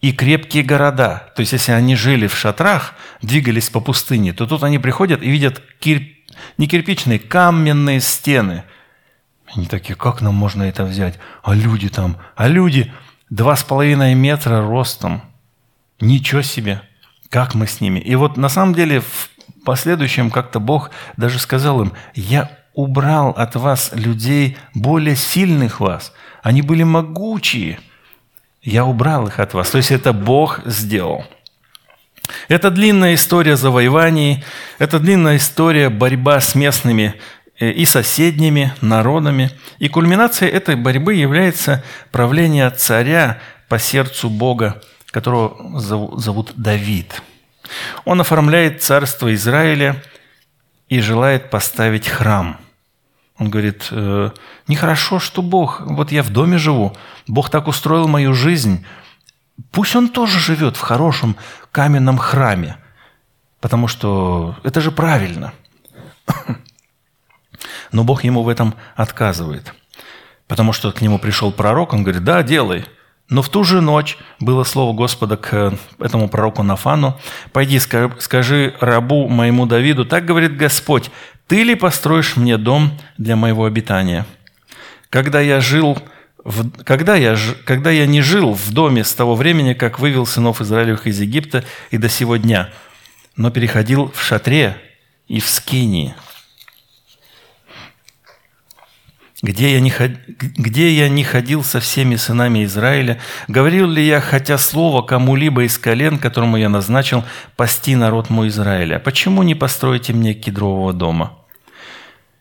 и 0.00 0.12
крепкие 0.12 0.62
города. 0.62 1.32
То 1.34 1.40
есть, 1.40 1.52
если 1.52 1.72
они 1.72 1.96
жили 1.96 2.26
в 2.26 2.36
шатрах, 2.36 2.94
двигались 3.22 3.70
по 3.70 3.80
пустыне, 3.80 4.32
то 4.32 4.46
тут 4.46 4.62
они 4.62 4.78
приходят 4.78 5.22
и 5.22 5.30
видят 5.30 5.62
кир... 5.80 6.02
не 6.58 6.68
кирпичные, 6.68 7.18
каменные 7.18 8.00
стены. 8.00 8.64
Они 9.54 9.66
такие, 9.66 9.94
как 9.94 10.20
нам 10.20 10.34
можно 10.34 10.64
это 10.64 10.84
взять? 10.84 11.18
А 11.42 11.54
люди 11.54 11.88
там, 11.88 12.18
а 12.34 12.48
люди 12.48 12.92
два 13.30 13.56
с 13.56 13.64
половиной 13.64 14.14
метра 14.14 14.60
ростом. 14.60 15.22
Ничего 16.00 16.42
себе, 16.42 16.82
как 17.30 17.54
мы 17.54 17.66
с 17.66 17.80
ними. 17.80 18.00
И 18.00 18.14
вот 18.16 18.36
на 18.36 18.48
самом 18.48 18.74
деле 18.74 19.00
в 19.00 19.30
последующем 19.64 20.30
как-то 20.30 20.60
Бог 20.60 20.90
даже 21.16 21.38
сказал 21.38 21.82
им, 21.82 21.92
я 22.14 22.50
убрал 22.74 23.30
от 23.30 23.56
вас 23.56 23.90
людей 23.94 24.58
более 24.74 25.16
сильных 25.16 25.80
вас. 25.80 26.12
Они 26.42 26.60
были 26.62 26.82
могучие. 26.82 27.80
Я 28.66 28.84
убрал 28.84 29.28
их 29.28 29.38
от 29.38 29.54
вас. 29.54 29.70
То 29.70 29.78
есть 29.78 29.92
это 29.92 30.12
Бог 30.12 30.60
сделал. 30.64 31.24
Это 32.48 32.72
длинная 32.72 33.14
история 33.14 33.56
завоеваний, 33.56 34.44
это 34.80 34.98
длинная 34.98 35.36
история 35.36 35.88
борьба 35.88 36.40
с 36.40 36.56
местными 36.56 37.14
э, 37.60 37.70
и 37.70 37.84
соседними 37.84 38.74
народами. 38.80 39.52
И 39.78 39.88
кульминацией 39.88 40.50
этой 40.50 40.74
борьбы 40.74 41.14
является 41.14 41.84
правление 42.10 42.68
царя 42.70 43.38
по 43.68 43.78
сердцу 43.78 44.28
Бога, 44.28 44.82
которого 45.12 45.78
зовут 45.78 46.52
Давид. 46.56 47.22
Он 48.04 48.20
оформляет 48.20 48.82
царство 48.82 49.32
Израиля 49.32 50.02
и 50.88 50.98
желает 51.00 51.50
поставить 51.50 52.08
храм. 52.08 52.58
Он 53.38 53.50
говорит, 53.50 53.88
«Э, 53.90 54.30
нехорошо, 54.66 55.18
что 55.18 55.42
Бог, 55.42 55.80
вот 55.80 56.10
я 56.12 56.22
в 56.22 56.30
доме 56.30 56.58
живу, 56.58 56.96
Бог 57.26 57.50
так 57.50 57.68
устроил 57.68 58.08
мою 58.08 58.32
жизнь, 58.32 58.84
Пусть 59.70 59.96
он 59.96 60.08
тоже 60.08 60.38
живет 60.38 60.76
в 60.76 60.80
хорошем 60.80 61.36
каменном 61.72 62.18
храме, 62.18 62.76
потому 63.60 63.88
что 63.88 64.56
это 64.64 64.80
же 64.80 64.90
правильно. 64.90 65.52
Но 67.92 68.04
Бог 68.04 68.24
ему 68.24 68.42
в 68.42 68.48
этом 68.48 68.74
отказывает, 68.94 69.74
потому 70.46 70.72
что 70.72 70.92
к 70.92 71.00
нему 71.00 71.18
пришел 71.18 71.52
пророк, 71.52 71.92
он 71.92 72.02
говорит, 72.02 72.24
да, 72.24 72.42
делай. 72.42 72.84
Но 73.28 73.42
в 73.42 73.48
ту 73.48 73.64
же 73.64 73.80
ночь 73.80 74.18
было 74.38 74.62
слово 74.62 74.94
Господа 74.94 75.36
к 75.36 75.74
этому 75.98 76.28
пророку 76.28 76.62
Нафану, 76.62 77.18
«Пойди, 77.52 77.80
скажи 77.80 78.76
рабу 78.80 79.28
моему 79.28 79.66
Давиду, 79.66 80.04
так 80.04 80.24
говорит 80.24 80.56
Господь, 80.56 81.10
ты 81.46 81.62
ли 81.62 81.74
построишь 81.74 82.36
мне 82.36 82.58
дом 82.58 82.98
для 83.18 83.36
моего 83.36 83.64
обитания? 83.64 84.26
Когда 85.10 85.40
я 85.40 85.60
жил 85.60 85.98
в, 86.44 86.84
когда, 86.84 87.16
я, 87.16 87.36
когда 87.64 87.90
я 87.90 88.06
не 88.06 88.22
жил 88.22 88.52
в 88.52 88.72
доме 88.72 89.02
с 89.02 89.12
того 89.14 89.34
времени, 89.34 89.74
как 89.74 89.98
вывел 89.98 90.26
сынов 90.26 90.60
Израилевых 90.60 91.06
из 91.08 91.20
Египта 91.20 91.64
и 91.90 91.98
до 91.98 92.08
сего 92.08 92.36
дня, 92.36 92.70
но 93.34 93.50
переходил 93.50 94.12
в 94.14 94.22
шатре 94.22 94.76
и 95.26 95.40
в 95.40 95.48
скинии, 95.48 96.14
где 99.42 99.74
я, 99.74 99.80
не, 99.80 99.92
где 100.56 100.90
я 100.90 101.08
не 101.08 101.22
ходил 101.22 101.62
со 101.62 101.80
всеми 101.80 102.16
сынами 102.16 102.64
Израиля, 102.64 103.20
говорил 103.48 103.86
ли 103.86 104.04
я 104.04 104.20
хотя 104.20 104.56
слово 104.56 105.02
кому-либо 105.02 105.64
из 105.64 105.78
колен, 105.78 106.18
которому 106.18 106.56
я 106.56 106.68
назначил 106.68 107.24
пасти 107.56 107.94
народ 107.94 108.30
мой 108.30 108.48
Израиля? 108.48 108.98
Почему 108.98 109.42
не 109.42 109.54
построите 109.54 110.12
мне 110.12 110.32
кедрового 110.32 110.92
дома? 110.92 111.38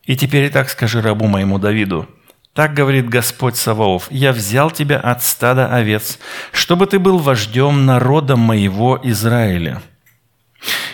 И 0.06 0.16
теперь 0.16 0.46
и 0.46 0.50
так 0.50 0.70
скажи 0.70 1.02
рабу 1.02 1.28
моему 1.28 1.60
Давиду, 1.60 2.08
так 2.54 2.74
говорит 2.74 3.10
Господь 3.10 3.58
Саваоф, 3.58 4.08
«Я 4.10 4.32
взял 4.32 4.72
тебя 4.72 4.98
от 4.98 5.22
стада 5.24 5.68
овец, 5.68 6.20
чтобы 6.54 6.88
ты 6.88 7.00
был 7.00 7.18
вождем 7.18 7.86
народа 7.86 8.38
моего 8.38 8.98
Израиля. 9.04 9.82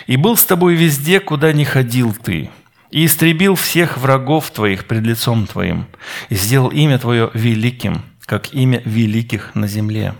И 0.08 0.16
был 0.16 0.36
с 0.36 0.44
тобой 0.44 0.74
везде, 0.74 1.20
куда 1.20 1.52
не 1.52 1.64
ходил 1.64 2.12
ты, 2.12 2.50
и 2.92 3.06
истребил 3.06 3.54
всех 3.56 3.98
врагов 3.98 4.50
твоих 4.50 4.84
пред 4.84 5.02
лицом 5.02 5.46
твоим, 5.46 5.86
и 6.28 6.34
сделал 6.34 6.68
имя 6.68 6.98
твое 6.98 7.30
великим, 7.34 8.02
как 8.26 8.54
имя 8.54 8.82
великих 8.84 9.54
на 9.54 9.66
земле. 9.66 10.14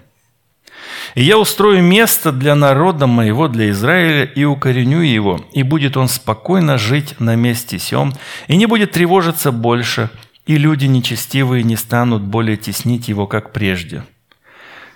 И 1.15 1.23
я 1.23 1.39
устрою 1.39 1.83
место 1.83 2.33
для 2.33 2.55
народа 2.55 3.07
моего, 3.07 3.47
для 3.47 3.71
Израиля, 3.71 4.25
и 4.25 4.45
укореню 4.45 5.01
его, 5.01 5.45
и 5.53 5.63
будет 5.63 5.97
он 5.97 6.09
спокойно 6.09 6.79
жить 6.79 7.15
на 7.21 7.37
месте 7.37 7.79
сем, 7.79 8.15
и 8.49 8.57
не 8.57 8.67
будет 8.67 8.93
тревожиться 8.93 9.53
больше, 9.53 10.09
и 10.47 10.57
люди 10.57 10.87
нечестивые 10.87 11.63
не 11.63 11.77
станут 11.77 12.23
более 12.23 12.57
теснить 12.57 13.09
его, 13.09 13.27
как 13.27 13.53
прежде. 13.53 14.03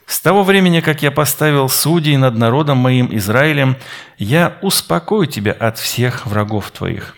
С 0.07 0.21
того 0.21 0.45
времени, 0.45 0.81
как 0.81 1.03
я 1.03 1.11
поставил 1.11 1.69
судей 1.69 2.17
над 2.17 2.39
народом 2.39 2.79
моим 2.79 3.15
Израилем, 3.17 3.77
я 4.19 4.57
успокою 4.63 5.27
тебя 5.27 5.53
от 5.53 5.79
всех 5.79 6.27
врагов 6.27 6.71
твоих. 6.71 7.16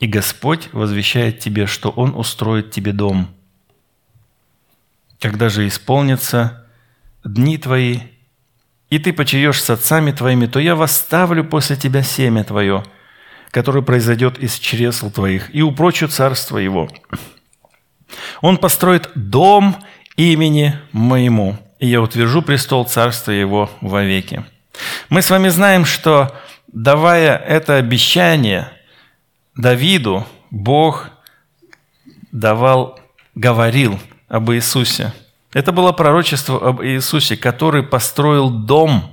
И 0.00 0.06
Господь 0.06 0.70
возвещает 0.72 1.38
тебе, 1.38 1.66
что 1.66 1.90
Он 1.90 2.14
устроит 2.14 2.70
тебе 2.70 2.92
дом. 2.92 3.28
Когда 5.20 5.50
же 5.50 5.68
исполнятся 5.68 6.66
дни 7.22 7.58
твои, 7.58 8.00
и 8.88 8.98
ты 8.98 9.12
почаешь 9.12 9.62
с 9.62 9.68
отцами 9.68 10.10
твоими, 10.10 10.46
то 10.46 10.58
я 10.58 10.74
восставлю 10.74 11.44
после 11.44 11.76
тебя 11.76 12.02
семя 12.02 12.42
твое, 12.44 12.82
которое 13.50 13.82
произойдет 13.82 14.38
из 14.38 14.58
чресл 14.58 15.10
твоих, 15.10 15.54
и 15.54 15.60
упрочу 15.60 16.08
царство 16.08 16.56
его, 16.56 16.88
он 18.40 18.56
построит 18.56 19.10
дом 19.14 19.76
имени 20.16 20.78
моему, 20.92 21.58
и 21.78 21.86
я 21.86 22.00
утвержу 22.00 22.40
престол 22.40 22.86
царства 22.86 23.32
его 23.32 23.70
вовеки. 23.82 24.44
Мы 25.10 25.20
с 25.20 25.28
вами 25.28 25.50
знаем, 25.50 25.84
что 25.84 26.34
давая 26.72 27.36
это 27.36 27.76
обещание 27.76 28.72
Давиду, 29.56 30.26
Бог 30.50 31.10
давал, 32.32 32.98
говорил 33.34 33.98
об 34.28 34.50
Иисусе. 34.52 35.12
Это 35.52 35.72
было 35.72 35.92
пророчество 35.92 36.68
об 36.68 36.82
Иисусе, 36.82 37.36
который 37.36 37.82
построил 37.82 38.50
дом, 38.50 39.12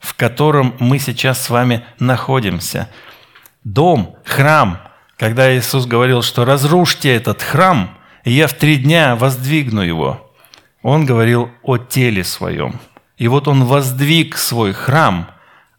в 0.00 0.14
котором 0.14 0.74
мы 0.80 0.98
сейчас 0.98 1.42
с 1.42 1.50
вами 1.50 1.84
находимся. 1.98 2.90
Дом, 3.64 4.16
храм. 4.24 4.80
Когда 5.16 5.56
Иисус 5.56 5.86
говорил, 5.86 6.22
что 6.22 6.44
разрушьте 6.44 7.14
этот 7.14 7.42
храм, 7.42 7.98
и 8.24 8.32
я 8.32 8.46
в 8.46 8.52
три 8.52 8.76
дня 8.76 9.16
воздвигну 9.16 9.82
его. 9.82 10.32
Он 10.82 11.06
говорил 11.06 11.50
о 11.62 11.76
теле 11.76 12.22
своем. 12.24 12.80
И 13.16 13.26
вот 13.26 13.48
он 13.48 13.64
воздвиг 13.64 14.36
свой 14.36 14.72
храм, 14.72 15.30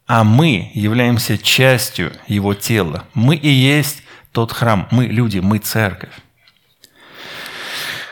а 0.09 0.23
мы 0.23 0.71
являемся 0.73 1.37
частью 1.37 2.11
его 2.25 2.55
тела. 2.55 3.03
Мы 3.13 3.35
и 3.35 3.47
есть 3.47 4.01
тот 4.31 4.51
храм. 4.51 4.87
Мы 4.89 5.05
люди, 5.05 5.37
мы 5.37 5.59
церковь. 5.59 6.09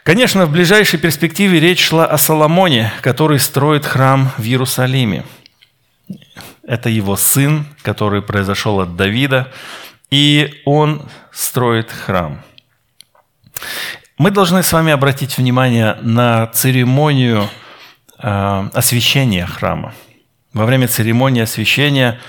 Конечно, 0.04 0.46
в 0.46 0.52
ближайшей 0.52 1.00
перспективе 1.00 1.60
речь 1.60 1.84
шла 1.84 2.06
о 2.06 2.20
Соломоне, 2.20 2.94
который 3.02 3.40
строит 3.40 3.84
храм 3.84 4.32
в 4.38 4.44
Иерусалиме. 4.44 5.26
Это 6.68 6.88
его 6.90 7.16
сын, 7.16 7.66
который 7.82 8.22
произошел 8.22 8.80
от 8.80 8.96
Давида, 8.96 9.52
и 10.12 10.62
он 10.66 11.02
строит 11.32 11.92
храм. 11.92 12.44
Мы 14.20 14.30
должны 14.30 14.62
с 14.62 14.72
вами 14.72 14.92
обратить 14.92 15.36
внимание 15.40 15.98
на 16.02 16.46
церемонию 16.46 17.50
э, 18.20 18.70
освящения 18.76 19.48
храма. 19.48 19.96
Во 20.58 20.66
время 20.66 20.88
церемонии 20.88 21.44
освящения 21.44 22.20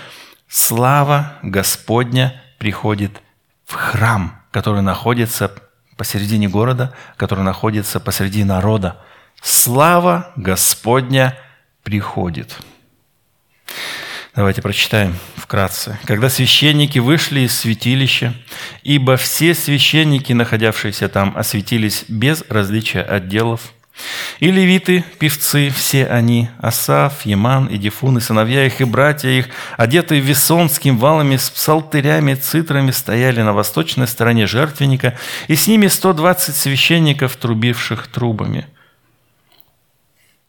слава 0.49 1.38
Господня 1.43 2.43
приходит 2.59 3.23
в 3.64 3.73
храм, 3.73 4.43
который 4.51 4.83
находится 4.83 5.51
посередине 5.97 6.47
города, 6.47 6.95
который 7.17 7.43
находится 7.43 8.01
посреди 8.01 8.45
народа. 8.45 8.99
Слава 9.41 10.31
Господня 10.37 11.38
приходит. 11.83 12.59
Давайте 14.37 14.61
прочитаем 14.61 15.17
вкратце. 15.37 15.99
«Когда 16.05 16.29
священники 16.29 16.99
вышли 16.99 17.41
из 17.41 17.59
святилища, 17.59 18.35
ибо 18.83 19.17
все 19.17 19.55
священники, 19.55 20.35
находявшиеся 20.35 21.09
там, 21.09 21.33
осветились 21.35 22.05
без 22.09 22.45
различия 22.51 23.01
отделов, 23.01 23.73
и 24.41 24.51
левиты, 24.51 25.05
певцы, 25.19 25.71
все 25.71 26.07
они, 26.07 26.49
Асав, 26.59 27.27
Еман 27.27 27.67
и 27.67 27.77
Дифун, 27.77 28.19
и 28.19 28.21
сыновья 28.21 28.67
их, 28.67 28.81
и 28.81 28.85
братья 28.85 29.29
их, 29.29 29.49
одетые 29.77 30.21
весонским 30.21 30.99
валами 30.99 31.37
с 31.37 31.51
псалтырями, 31.51 32.35
цитрами, 32.35 32.91
стояли 32.91 33.43
на 33.43 33.53
восточной 33.53 34.07
стороне 34.07 34.47
жертвенника, 34.47 35.17
и 35.49 35.57
с 35.57 35.67
ними 35.67 35.89
120 35.89 36.55
священников, 36.55 37.37
трубивших 37.37 38.07
трубами. 38.07 38.67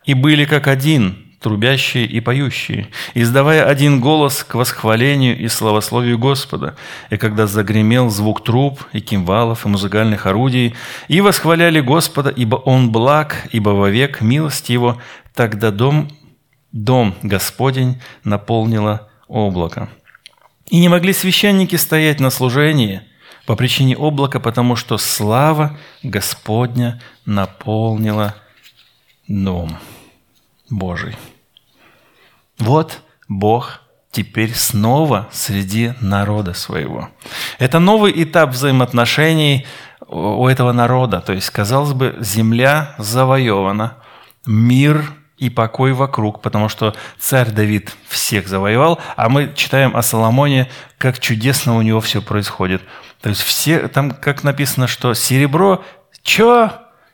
И 0.05 0.13
были 0.13 0.45
как 0.45 0.67
один, 0.67 1.28
трубящие 1.39 2.05
и 2.05 2.19
поющие, 2.19 2.89
издавая 3.13 3.65
один 3.65 4.01
голос 4.01 4.43
к 4.43 4.55
восхвалению 4.55 5.37
и 5.37 5.47
славословию 5.47 6.17
Господа. 6.17 6.75
И 7.09 7.17
когда 7.17 7.47
загремел 7.47 8.09
звук 8.09 8.43
труб 8.43 8.83
и 8.91 8.99
кимвалов 8.99 9.65
и 9.65 9.69
музыкальных 9.69 10.25
орудий, 10.25 10.75
и 11.07 11.21
восхваляли 11.21 11.79
Господа, 11.79 12.29
ибо 12.29 12.57
Он 12.57 12.91
благ, 12.91 13.47
ибо 13.51 13.69
вовек 13.69 14.21
милость 14.21 14.69
Его, 14.69 15.01
тогда 15.33 15.71
дом, 15.71 16.09
дом 16.71 17.15
Господень 17.23 18.01
наполнило 18.23 19.09
облако. 19.27 19.89
И 20.69 20.79
не 20.79 20.89
могли 20.89 21.13
священники 21.13 21.75
стоять 21.75 22.19
на 22.19 22.29
служении– 22.29 23.01
по 23.49 23.55
причине 23.55 23.97
облака, 23.97 24.39
потому 24.39 24.75
что 24.75 24.99
слава 24.99 25.75
Господня 26.03 27.01
наполнила 27.25 28.35
дом 29.27 29.75
Божий. 30.69 31.15
Вот 32.57 33.01
Бог 33.27 33.81
теперь 34.11 34.53
снова 34.53 35.27
среди 35.31 35.93
народа 36.01 36.53
своего. 36.53 37.09
Это 37.57 37.79
новый 37.79 38.11
этап 38.23 38.51
взаимоотношений 38.51 39.65
у 40.07 40.47
этого 40.47 40.71
народа. 40.71 41.21
То 41.21 41.33
есть, 41.33 41.49
казалось 41.49 41.93
бы, 41.93 42.17
земля 42.19 42.95
завоевана, 42.97 43.97
мир 44.45 45.03
и 45.37 45.49
покой 45.49 45.93
вокруг, 45.93 46.41
потому 46.41 46.67
что 46.69 46.95
царь 47.17 47.51
Давид 47.51 47.95
всех 48.07 48.47
завоевал, 48.47 48.99
а 49.15 49.29
мы 49.29 49.53
читаем 49.55 49.95
о 49.95 50.01
Соломоне, 50.01 50.69
как 50.97 51.19
чудесно 51.19 51.77
у 51.77 51.81
него 51.81 52.01
все 52.01 52.21
происходит. 52.21 52.81
То 53.21 53.29
есть 53.29 53.41
все, 53.41 53.87
там 53.87 54.11
как 54.11 54.43
написано, 54.43 54.87
что 54.87 55.13
серебро, 55.13 55.83
чё? 56.23 56.71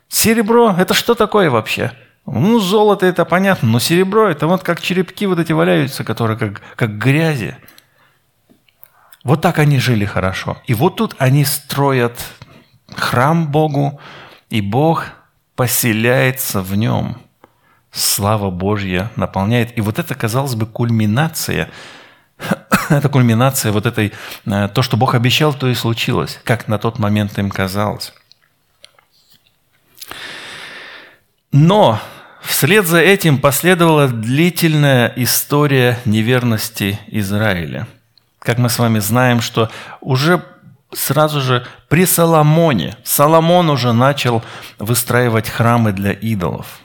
Серебро, 0.08 0.74
это 0.76 0.94
что 0.94 1.14
такое 1.14 1.50
вообще? 1.50 1.92
Ну, 2.26 2.58
золото 2.58 3.06
это 3.06 3.24
понятно, 3.24 3.68
но 3.68 3.78
серебро 3.78 4.28
это 4.28 4.48
вот 4.48 4.62
как 4.62 4.80
черепки 4.80 5.26
вот 5.26 5.38
эти 5.38 5.52
валяются, 5.52 6.02
которые 6.02 6.36
как, 6.36 6.60
как 6.74 6.98
грязи. 6.98 7.56
Вот 9.22 9.40
так 9.40 9.58
они 9.58 9.78
жили 9.78 10.04
хорошо. 10.04 10.58
И 10.66 10.74
вот 10.74 10.96
тут 10.96 11.14
они 11.18 11.44
строят 11.44 12.18
храм 12.94 13.46
Богу, 13.48 14.00
и 14.50 14.60
Бог 14.60 15.06
поселяется 15.54 16.62
в 16.62 16.76
нем. 16.76 17.16
Слава 17.92 18.50
Божья 18.50 19.10
наполняет. 19.16 19.78
И 19.78 19.80
вот 19.80 19.98
это, 19.98 20.14
казалось 20.14 20.54
бы, 20.54 20.66
кульминация 20.66 21.70
это 22.90 23.08
кульминация 23.08 23.72
вот 23.72 23.86
этой, 23.86 24.12
э, 24.46 24.68
то, 24.68 24.82
что 24.82 24.96
Бог 24.96 25.14
обещал, 25.14 25.54
то 25.54 25.68
и 25.68 25.74
случилось, 25.74 26.40
как 26.44 26.68
на 26.68 26.78
тот 26.78 26.98
момент 26.98 27.38
им 27.38 27.50
казалось. 27.50 28.12
Но 31.52 32.00
вслед 32.46 32.86
за 32.86 32.98
этим 32.98 33.38
последовала 33.38 34.08
длительная 34.08 35.12
история 35.16 35.98
неверности 36.04 36.98
Израиля. 37.08 37.86
Как 38.38 38.58
мы 38.58 38.68
с 38.68 38.78
вами 38.78 39.00
знаем, 39.00 39.40
что 39.40 39.70
уже 40.00 40.42
сразу 40.92 41.40
же 41.40 41.66
при 41.88 42.06
Соломоне, 42.06 42.96
Соломон 43.04 43.70
уже 43.70 43.92
начал 43.92 44.42
выстраивать 44.78 45.48
храмы 45.48 45.92
для 45.92 46.12
идолов. 46.12 46.80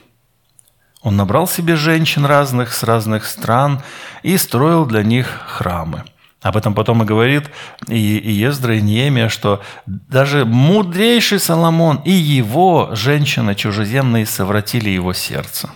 Он 1.02 1.15
набрал 1.15 1.47
себе 1.47 1.76
женщин 1.76 2.26
разных 2.26 2.74
с 2.74 2.84
разных 2.84 3.26
стран 3.26 3.82
и 4.21 4.38
строил 4.38 4.86
для 4.86 5.04
них 5.04 5.28
храмы. 5.47 6.04
Об 6.41 6.58
этом 6.58 6.73
потом 6.73 7.04
и 7.04 7.06
говорит 7.06 7.51
и 7.88 7.97
Ездра, 7.97 8.75
и 8.75 8.82
Неемия, 8.82 9.30
что 9.30 9.62
даже 9.86 10.43
мудрейший 10.43 11.39
Соломон 11.39 12.01
и 12.04 12.12
его 12.12 12.89
женщины 12.93 13.54
чужеземные 13.54 14.25
совратили 14.25 14.89
его 14.89 15.13
сердце. 15.13 15.69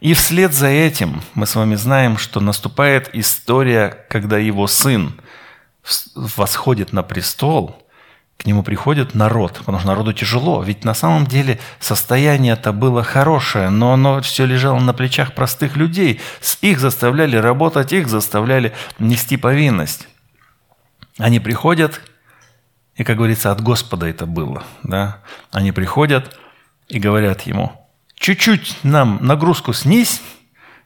И 0.00 0.14
вслед 0.14 0.54
за 0.54 0.68
этим 0.68 1.20
мы 1.34 1.46
с 1.46 1.54
вами 1.54 1.74
знаем, 1.74 2.16
что 2.16 2.40
наступает 2.40 3.10
история, 3.12 4.06
когда 4.08 4.38
его 4.38 4.66
сын 4.66 5.12
восходит 6.14 6.94
на 6.94 7.02
престол, 7.02 7.86
к 8.40 8.46
нему 8.46 8.62
приходит 8.62 9.14
народ, 9.14 9.58
потому 9.58 9.78
что 9.78 9.88
народу 9.88 10.14
тяжело. 10.14 10.62
Ведь 10.62 10.82
на 10.82 10.94
самом 10.94 11.26
деле 11.26 11.60
состояние-то 11.78 12.72
было 12.72 13.02
хорошее, 13.02 13.68
но 13.68 13.92
оно 13.92 14.22
все 14.22 14.46
лежало 14.46 14.80
на 14.80 14.94
плечах 14.94 15.34
простых 15.34 15.76
людей. 15.76 16.22
Их 16.62 16.80
заставляли 16.80 17.36
работать, 17.36 17.92
их 17.92 18.08
заставляли 18.08 18.72
нести 18.98 19.36
повинность. 19.36 20.08
Они 21.18 21.38
приходят, 21.38 22.00
и, 22.96 23.04
как 23.04 23.18
говорится, 23.18 23.52
от 23.52 23.60
Господа 23.60 24.06
это 24.06 24.24
было. 24.24 24.62
Да? 24.84 25.18
Они 25.52 25.70
приходят 25.70 26.38
и 26.88 26.98
говорят 26.98 27.42
ему, 27.42 27.72
чуть-чуть 28.14 28.78
нам 28.82 29.18
нагрузку 29.20 29.74
снизь, 29.74 30.22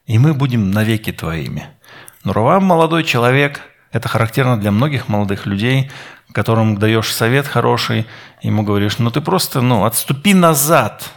и 0.06 0.18
мы 0.18 0.34
будем 0.34 0.72
навеки 0.72 1.12
твоими. 1.12 1.68
Но 2.24 2.32
Равам 2.32 2.64
молодой 2.64 3.04
человек– 3.04 3.60
это 3.92 4.08
характерно 4.08 4.58
для 4.58 4.72
многих 4.72 5.06
молодых 5.06 5.46
людей, 5.46 5.92
которым 6.34 6.78
даешь 6.78 7.12
совет 7.12 7.46
хороший, 7.46 8.06
ему 8.42 8.64
говоришь, 8.64 8.98
ну 8.98 9.10
ты 9.10 9.20
просто 9.20 9.60
ну, 9.60 9.84
отступи 9.84 10.34
назад. 10.34 11.08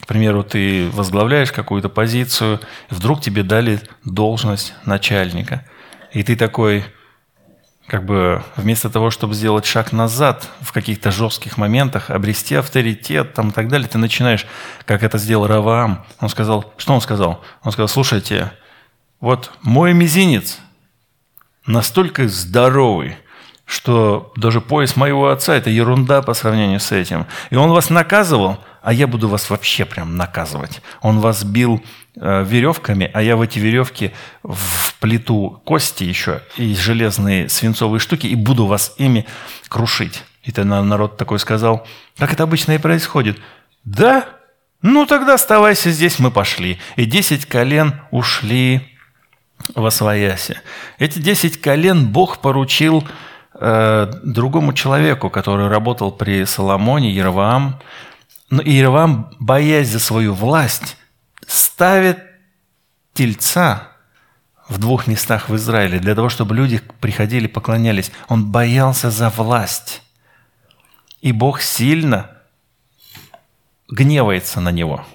К 0.00 0.06
примеру, 0.06 0.44
ты 0.44 0.88
возглавляешь 0.90 1.50
какую-то 1.50 1.88
позицию, 1.88 2.60
вдруг 2.88 3.20
тебе 3.20 3.42
дали 3.42 3.80
должность 4.04 4.74
начальника. 4.84 5.64
И 6.12 6.22
ты 6.22 6.36
такой, 6.36 6.84
как 7.88 8.04
бы 8.06 8.44
вместо 8.54 8.90
того, 8.90 9.10
чтобы 9.10 9.34
сделать 9.34 9.66
шаг 9.66 9.92
назад 9.92 10.48
в 10.60 10.72
каких-то 10.72 11.10
жестких 11.10 11.56
моментах, 11.56 12.10
обрести 12.10 12.54
авторитет 12.54 13.34
там, 13.34 13.48
и 13.48 13.52
так 13.52 13.66
далее, 13.68 13.88
ты 13.88 13.98
начинаешь, 13.98 14.46
как 14.84 15.02
это 15.02 15.18
сделал 15.18 15.48
Раваам. 15.48 16.04
Он 16.20 16.28
сказал, 16.28 16.72
что 16.76 16.94
он 16.94 17.00
сказал? 17.00 17.42
Он 17.64 17.72
сказал, 17.72 17.88
слушайте, 17.88 18.52
вот 19.18 19.50
мой 19.62 19.94
мизинец 19.94 20.58
настолько 21.66 22.28
здоровый, 22.28 23.16
что 23.66 24.32
даже 24.36 24.60
пояс 24.60 24.96
моего 24.96 25.28
отца– 25.30 25.54
это 25.56 25.70
ерунда 25.70 26.22
по 26.22 26.34
сравнению 26.34 26.80
с 26.80 26.92
этим. 26.92 27.26
И 27.50 27.56
он 27.56 27.70
вас 27.70 27.90
наказывал, 27.90 28.58
а 28.82 28.92
я 28.92 29.06
буду 29.06 29.28
вас 29.28 29.48
вообще 29.48 29.84
прям 29.84 30.16
наказывать. 30.16 30.82
Он 31.00 31.20
вас 31.20 31.44
бил 31.44 31.82
э, 32.16 32.44
веревками, 32.44 33.10
а 33.14 33.22
я 33.22 33.36
в 33.36 33.40
эти 33.40 33.58
веревки 33.58 34.12
в 34.42 34.94
плиту 35.00 35.62
кости 35.64 36.04
еще 36.04 36.42
и 36.56 36.74
железные 36.74 37.48
свинцовые 37.48 38.00
штуки 38.00 38.26
и 38.26 38.34
буду 38.34 38.66
вас 38.66 38.94
ими 38.98 39.26
крушить. 39.68 40.22
И 40.42 40.52
тогда 40.52 40.82
народ 40.82 41.16
такой 41.16 41.38
сказал, 41.38 41.86
как 42.18 42.32
это 42.34 42.42
обычно 42.42 42.72
и 42.72 42.78
происходит. 42.78 43.38
Да? 43.84 44.28
Ну 44.82 45.06
тогда 45.06 45.34
оставайся 45.34 45.90
здесь, 45.90 46.18
мы 46.18 46.30
пошли. 46.30 46.78
И 46.96 47.06
десять 47.06 47.46
колен 47.46 48.02
ушли 48.10 48.82
во 49.74 49.90
своясе. 49.90 50.60
Эти 50.98 51.18
десять 51.18 51.58
колен 51.58 52.08
Бог 52.08 52.42
поручил 52.42 53.08
другому 53.60 54.72
человеку, 54.72 55.30
который 55.30 55.68
работал 55.68 56.12
при 56.12 56.44
Соломоне, 56.44 57.10
Яроваам. 57.10 57.80
Но 58.50 58.62
Яроваам, 58.62 59.30
боясь 59.38 59.88
за 59.88 60.00
свою 60.00 60.34
власть, 60.34 60.96
ставит 61.46 62.18
тельца 63.12 63.88
в 64.68 64.78
двух 64.78 65.06
местах 65.06 65.48
в 65.48 65.56
Израиле 65.56 65.98
для 65.98 66.14
того, 66.14 66.28
чтобы 66.28 66.54
люди 66.54 66.80
приходили, 67.00 67.46
поклонялись. 67.46 68.10
Он 68.28 68.50
боялся 68.50 69.10
за 69.10 69.30
власть. 69.30 70.02
И 71.20 71.32
Бог 71.32 71.60
сильно 71.60 72.30
гневается 73.88 74.60
на 74.60 74.70
него– 74.70 75.04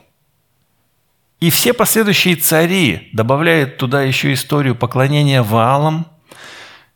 и 1.40 1.50
все 1.50 1.74
последующие 1.74 2.36
цари 2.36 3.10
добавляют 3.14 3.78
туда 3.78 4.02
еще 4.02 4.34
историю 4.34 4.76
поклонения 4.76 5.42
Ваалам. 5.42 6.06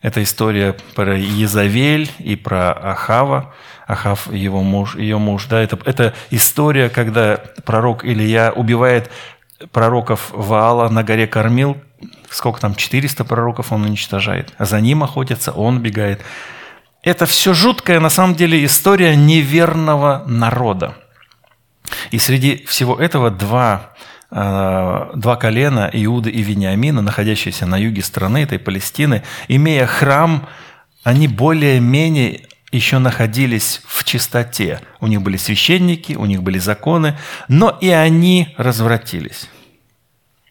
Это 0.04 0.22
история 0.22 0.76
про 0.96 1.18
Езавель 1.18 2.12
и 2.20 2.36
про 2.36 2.74
Ахава. 2.74 3.54
Ахав, 3.88 4.32
его 4.32 4.62
муж, 4.62 4.96
ее 4.96 5.18
муж. 5.18 5.46
Да, 5.46 5.62
это, 5.62 5.80
это 5.86 6.14
история, 6.30 6.90
когда 6.90 7.38
пророк 7.64 8.04
Илья 8.04 8.52
убивает 8.54 9.10
пророков 9.72 10.30
Ваала 10.32 10.90
на 10.90 11.04
горе 11.04 11.26
Кормил. 11.26 11.78
Сколько 12.30 12.60
там, 12.60 12.76
400 12.76 13.24
пророков 13.24 13.72
он 13.72 13.84
уничтожает. 13.84 14.54
А 14.58 14.66
за 14.66 14.82
ним 14.82 15.04
охотятся, 15.04 15.54
он 15.54 15.80
бегает. 15.80 16.22
Это 17.02 17.26
все 17.26 17.54
жуткая, 17.54 18.02
на 18.02 18.10
самом 18.10 18.36
деле, 18.36 18.64
история 18.66 19.16
неверного 19.16 20.24
народа. 20.28 20.96
И 22.12 22.20
среди 22.20 22.66
всего 22.66 23.00
этого 23.00 23.32
два 23.32 23.94
два 24.34 25.36
колена 25.36 25.90
Иуда 25.94 26.30
и 26.30 26.42
Вениамина, 26.42 27.02
находящиеся 27.02 27.68
на 27.68 27.78
юге 27.78 28.02
страны 28.02 28.40
этой 28.40 28.58
Палестины, 28.58 29.22
имея 29.48 29.86
храм, 29.86 30.48
они 31.04 31.28
более-менее 31.28 32.48
еще 32.72 32.98
находились 32.98 33.82
в 33.86 34.04
чистоте. 34.04 34.82
У 35.00 35.06
них 35.06 35.22
были 35.22 35.38
священники, 35.38 36.14
у 36.14 36.26
них 36.26 36.42
были 36.42 36.58
законы, 36.58 37.16
но 37.48 37.78
и 37.80 37.90
они 37.90 38.56
развратились. 38.58 39.50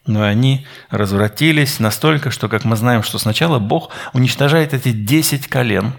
Но 0.05 0.23
они 0.23 0.65
развратились 0.89 1.79
настолько, 1.79 2.31
что, 2.31 2.47
как 2.47 2.63
мы 2.63 2.77
знаем, 2.77 3.03
что 3.03 3.17
сначала 3.17 3.59
Бог 3.59 3.91
уничтожает 4.13 4.73
эти 4.73 4.91
десять 4.91 5.47
колен, 5.47 5.93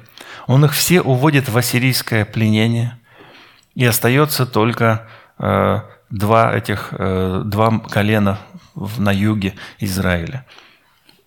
Он 0.46 0.64
их 0.64 0.72
все 0.72 1.02
уводит 1.02 1.50
в 1.50 1.56
ассирийское 1.58 2.24
пленение, 2.24 2.98
и 3.74 3.84
остается 3.84 4.46
только 4.46 5.06
э, 5.38 5.80
два 6.10 6.54
этих, 6.54 6.88
э, 6.92 7.42
два 7.44 7.78
колена 7.78 8.38
на 8.98 9.12
юге 9.12 9.54
Израиля. 9.78 10.44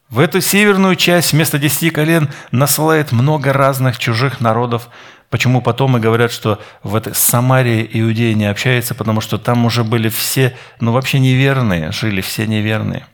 В 0.10 0.20
эту 0.20 0.40
северную 0.40 0.96
часть 0.96 1.34
вместо 1.34 1.60
десяти 1.60 1.90
колен 1.90 2.30
насылает 2.52 3.12
много 3.12 3.52
разных 3.52 4.00
чужих 4.00 4.40
народов. 4.40 4.90
Почему 5.30 5.62
потом 5.62 5.98
и 5.98 6.00
говорят, 6.00 6.32
что 6.32 6.62
в 6.82 6.96
этой 6.96 7.14
Самарии 7.14 7.90
Иудея 7.92 8.34
не 8.34 8.46
общается, 8.46 8.96
потому 8.96 9.20
что 9.20 9.38
там 9.38 9.66
уже 9.66 9.84
были 9.84 10.08
все, 10.08 10.56
ну 10.80 10.94
вообще 10.94 11.20
неверные, 11.20 11.92
жили 11.92 12.22
все 12.22 12.48
неверные. 12.48 13.06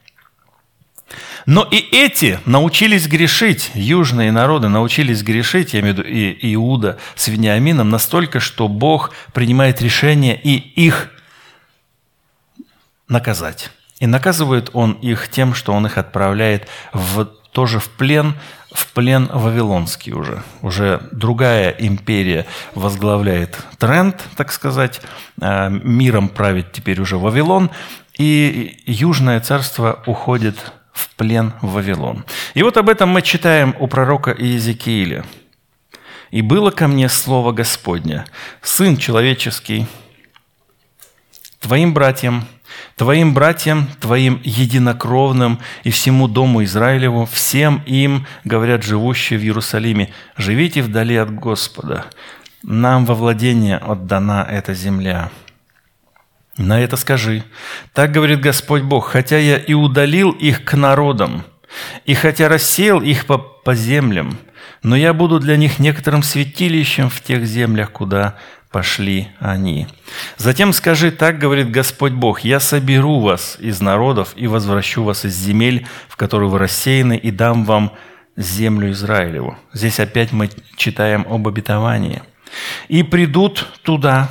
Но 1.46 1.64
и 1.64 1.78
эти 1.78 2.40
научились 2.46 3.08
грешить, 3.08 3.72
южные 3.74 4.32
народы 4.32 4.70
научились 4.70 5.24
грешить, 5.24 5.74
я 5.74 5.82
имею 5.82 5.96
в 5.96 5.98
виду 6.00 6.08
и 6.08 6.54
Иуда 6.54 7.00
с 7.16 7.28
Вениамином, 7.28 7.90
настолько, 7.90 8.40
что 8.40 8.68
Бог 8.68 9.12
принимает 9.34 9.82
решение 9.82 10.40
и 10.40 10.56
их 10.58 11.10
наказать. 13.08 13.70
И 14.00 14.08
наказывает 14.08 14.70
Он 14.74 14.94
их 14.94 15.30
тем, 15.30 15.54
что 15.54 15.74
Он 15.74 15.86
их 15.86 15.98
отправляет 15.98 16.68
в, 16.94 17.26
тоже 17.52 17.80
в 17.80 17.90
плен, 17.90 18.36
в 18.72 18.88
плен 18.88 19.30
Вавилонский 19.32 20.14
уже. 20.14 20.44
Уже 20.62 21.08
другая 21.12 21.70
империя 21.72 22.46
возглавляет 22.76 23.58
тренд, 23.78 24.22
так 24.36 24.52
сказать. 24.52 25.02
А, 25.40 25.70
миром 25.70 26.30
правит 26.30 26.72
теперь 26.72 27.00
уже 27.00 27.18
Вавилон. 27.18 27.72
И 28.18 28.84
Южное 28.86 29.40
царство 29.40 30.04
уходит 30.06 30.74
в 30.92 31.10
плен 31.16 31.54
в 31.62 31.74
Вавилон. 31.74 32.26
И 32.54 32.64
вот 32.64 32.78
об 32.78 32.90
этом 32.90 33.10
мы 33.10 33.22
читаем 33.22 33.76
у 33.80 33.88
пророка 33.88 34.32
Иезекииля. 34.32 35.26
«И 36.30 36.42
было 36.42 36.72
ко 36.72 36.88
мне 36.88 37.10
слово 37.10 37.52
Господня, 37.52 38.26
Сын 38.62 38.98
человеческий, 38.98 39.86
твоим 41.60 41.94
братьям, 41.94 42.48
твоим 42.96 43.34
братьям, 43.34 43.88
твоим 44.00 44.42
единокровным 44.44 45.60
и 45.84 45.90
всему 45.90 46.28
дому 46.28 46.64
Израилеву, 46.64 47.26
всем 47.26 47.82
им, 47.86 48.26
говорят 48.44 48.84
живущие 48.84 49.40
в 49.40 49.44
Иерусалиме, 49.44 50.12
живите 50.38 50.82
вдали 50.82 51.16
от 51.16 51.34
Господа, 51.34 52.06
нам 52.64 53.06
во 53.06 53.16
владение 53.16 53.78
отдана 53.78 54.48
эта 54.50 54.74
земля». 54.74 55.30
На 56.58 56.80
это 56.80 56.98
скажи, 56.98 57.44
так 57.94 58.12
говорит 58.12 58.40
Господь 58.40 58.84
Бог, 58.84 59.08
хотя 59.08 59.38
я 59.38 59.58
и 59.58 59.74
удалил 59.74 60.30
их 60.30 60.64
к 60.64 60.76
народам, 60.76 61.44
и 62.06 62.14
хотя 62.14 62.48
рассеял 62.48 63.02
их 63.02 63.26
по, 63.26 63.40
по 63.40 63.74
землям, 63.74 64.38
но 64.84 64.96
я 64.96 65.14
буду 65.14 65.40
для 65.40 65.58
них 65.58 65.80
некоторым 65.80 66.22
святилищем 66.22 67.10
в 67.10 67.22
тех 67.22 67.46
землях, 67.46 67.92
куда 67.92 68.38
пошли 68.74 69.30
они. 69.40 69.88
Затем 70.38 70.74
скажи, 70.74 71.12
так 71.12 71.38
говорит 71.38 71.70
Господь 71.70 72.12
Бог, 72.12 72.42
я 72.42 72.60
соберу 72.60 73.20
вас 73.20 73.56
из 73.60 73.80
народов 73.80 74.34
и 74.36 74.48
возвращу 74.48 75.04
вас 75.04 75.26
из 75.26 75.36
земель, 75.38 75.86
в 76.10 76.18
которые 76.18 76.50
вы 76.50 76.58
рассеяны, 76.58 77.16
и 77.16 77.30
дам 77.30 77.66
вам 77.66 77.94
землю 78.36 78.92
Израилеву. 78.92 79.56
Здесь 79.74 80.00
опять 80.00 80.32
мы 80.32 80.50
читаем 80.76 81.26
об 81.30 81.48
обетовании. 81.48 82.24
И 82.88 83.04
придут 83.04 83.68
туда, 83.84 84.30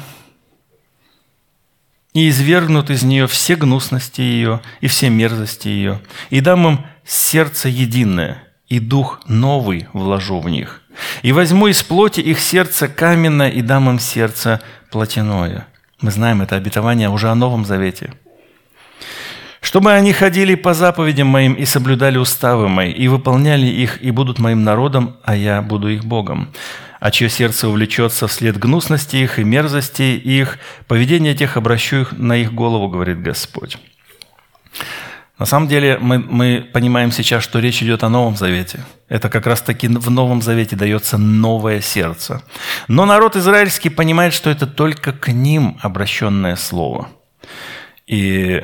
и 2.13 2.29
извергнут 2.29 2.91
из 2.91 3.05
нее 3.05 3.29
все 3.29 3.55
гнусности 3.55 4.21
ее 4.21 4.61
и 4.81 4.89
все 4.89 5.09
мерзости 5.09 5.69
ее, 5.69 6.01
и 6.31 6.41
дам 6.41 6.67
им 6.67 6.85
сердце 7.05 7.69
единое, 7.69 8.43
и 8.73 8.81
дух 8.81 9.21
новый 9.27 9.87
вложу 9.93 10.41
в 10.41 10.49
них. 10.49 10.81
И 11.21 11.33
возьму 11.33 11.67
из 11.67 11.83
плоти 11.83 12.21
их 12.21 12.41
сердце 12.41 12.89
каменное, 12.89 13.51
и 13.51 13.61
дам 13.61 13.91
им 13.91 13.99
сердце 13.99 14.63
плотяное». 14.91 15.67
Мы 16.01 16.11
знаем 16.11 16.41
это 16.41 16.57
обетование 16.57 17.11
уже 17.11 17.29
о 17.29 17.35
Новом 17.35 17.67
Завете. 17.67 18.15
«Чтобы 19.61 19.93
они 19.93 20.15
ходили 20.15 20.55
по 20.55 20.73
заповедям 20.73 21.27
моим 21.27 21.53
и 21.53 21.67
соблюдали 21.67 22.17
уставы 22.17 22.69
мои, 22.69 22.91
и 22.91 23.09
выполняли 23.09 23.67
их, 23.67 24.03
и 24.03 24.11
будут 24.11 24.39
моим 24.39 24.65
народом, 24.65 25.17
а 25.23 25.37
я 25.37 25.61
буду 25.61 25.89
их 25.89 26.05
Богом 26.05 26.49
а 26.99 27.11
чье 27.11 27.29
сердце 27.29 27.67
увлечется 27.67 28.29
вслед 28.29 28.57
гнусности 28.59 29.17
их 29.17 29.41
и 29.41 29.45
мерзости 29.45 30.03
их, 30.03 30.61
поведение 30.87 31.35
тех 31.35 31.57
обращу 31.57 32.03
их 32.03 32.13
на 32.13 32.37
их 32.37 32.55
голову, 32.55 32.89
говорит 32.89 33.21
Господь. 33.21 33.77
На 35.43 35.47
самом 35.47 35.67
деле 35.67 35.99
мы, 36.01 36.21
мы 36.21 36.71
понимаем 36.73 37.11
сейчас, 37.11 37.43
что 37.43 37.59
речь 37.59 37.83
идет 37.83 38.05
о 38.05 38.09
Новом 38.09 38.37
Завете. 38.37 38.85
Это 39.09 39.29
как 39.29 39.45
раз-таки 39.49 39.89
в 39.89 40.09
Новом 40.09 40.41
Завете 40.41 40.77
дается 40.77 41.19
новое 41.19 41.81
сердце. 41.81 42.45
Но 42.87 43.07
народ 43.07 43.35
израильский 43.35 43.91
понимает, 43.91 44.35
что 44.35 44.51
это 44.51 44.69
только 44.69 45.13
к 45.13 45.33
ним 45.33 45.81
обращенное 45.83 46.55
слово. 46.55 47.09
И 48.07 48.63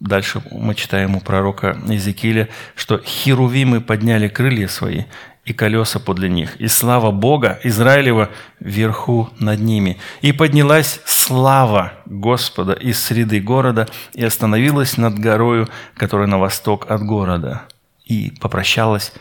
дальше 0.00 0.42
мы 0.50 0.74
читаем 0.74 1.14
у 1.14 1.20
пророка 1.20 1.78
Иезекииля, 1.86 2.48
что 2.74 2.98
херувимы 2.98 3.80
подняли 3.80 4.26
крылья 4.26 4.66
свои 4.66 5.04
и 5.44 5.52
колеса 5.52 5.98
подле 5.98 6.28
них, 6.28 6.56
и 6.56 6.68
слава 6.68 7.10
Бога 7.10 7.58
Израилева 7.64 8.30
вверху 8.60 9.28
над 9.40 9.60
ними. 9.60 9.98
И 10.20 10.32
поднялась 10.32 11.00
слава 11.04 11.94
Господа 12.06 12.74
из 12.74 13.02
среды 13.02 13.40
города 13.40 13.88
и 14.14 14.24
остановилась 14.24 14.96
над 14.96 15.18
горою, 15.18 15.68
которая 15.94 16.28
на 16.28 16.38
восток 16.38 16.90
от 16.90 17.02
города, 17.02 17.62
и 18.04 18.32
попрощалась 18.40 19.12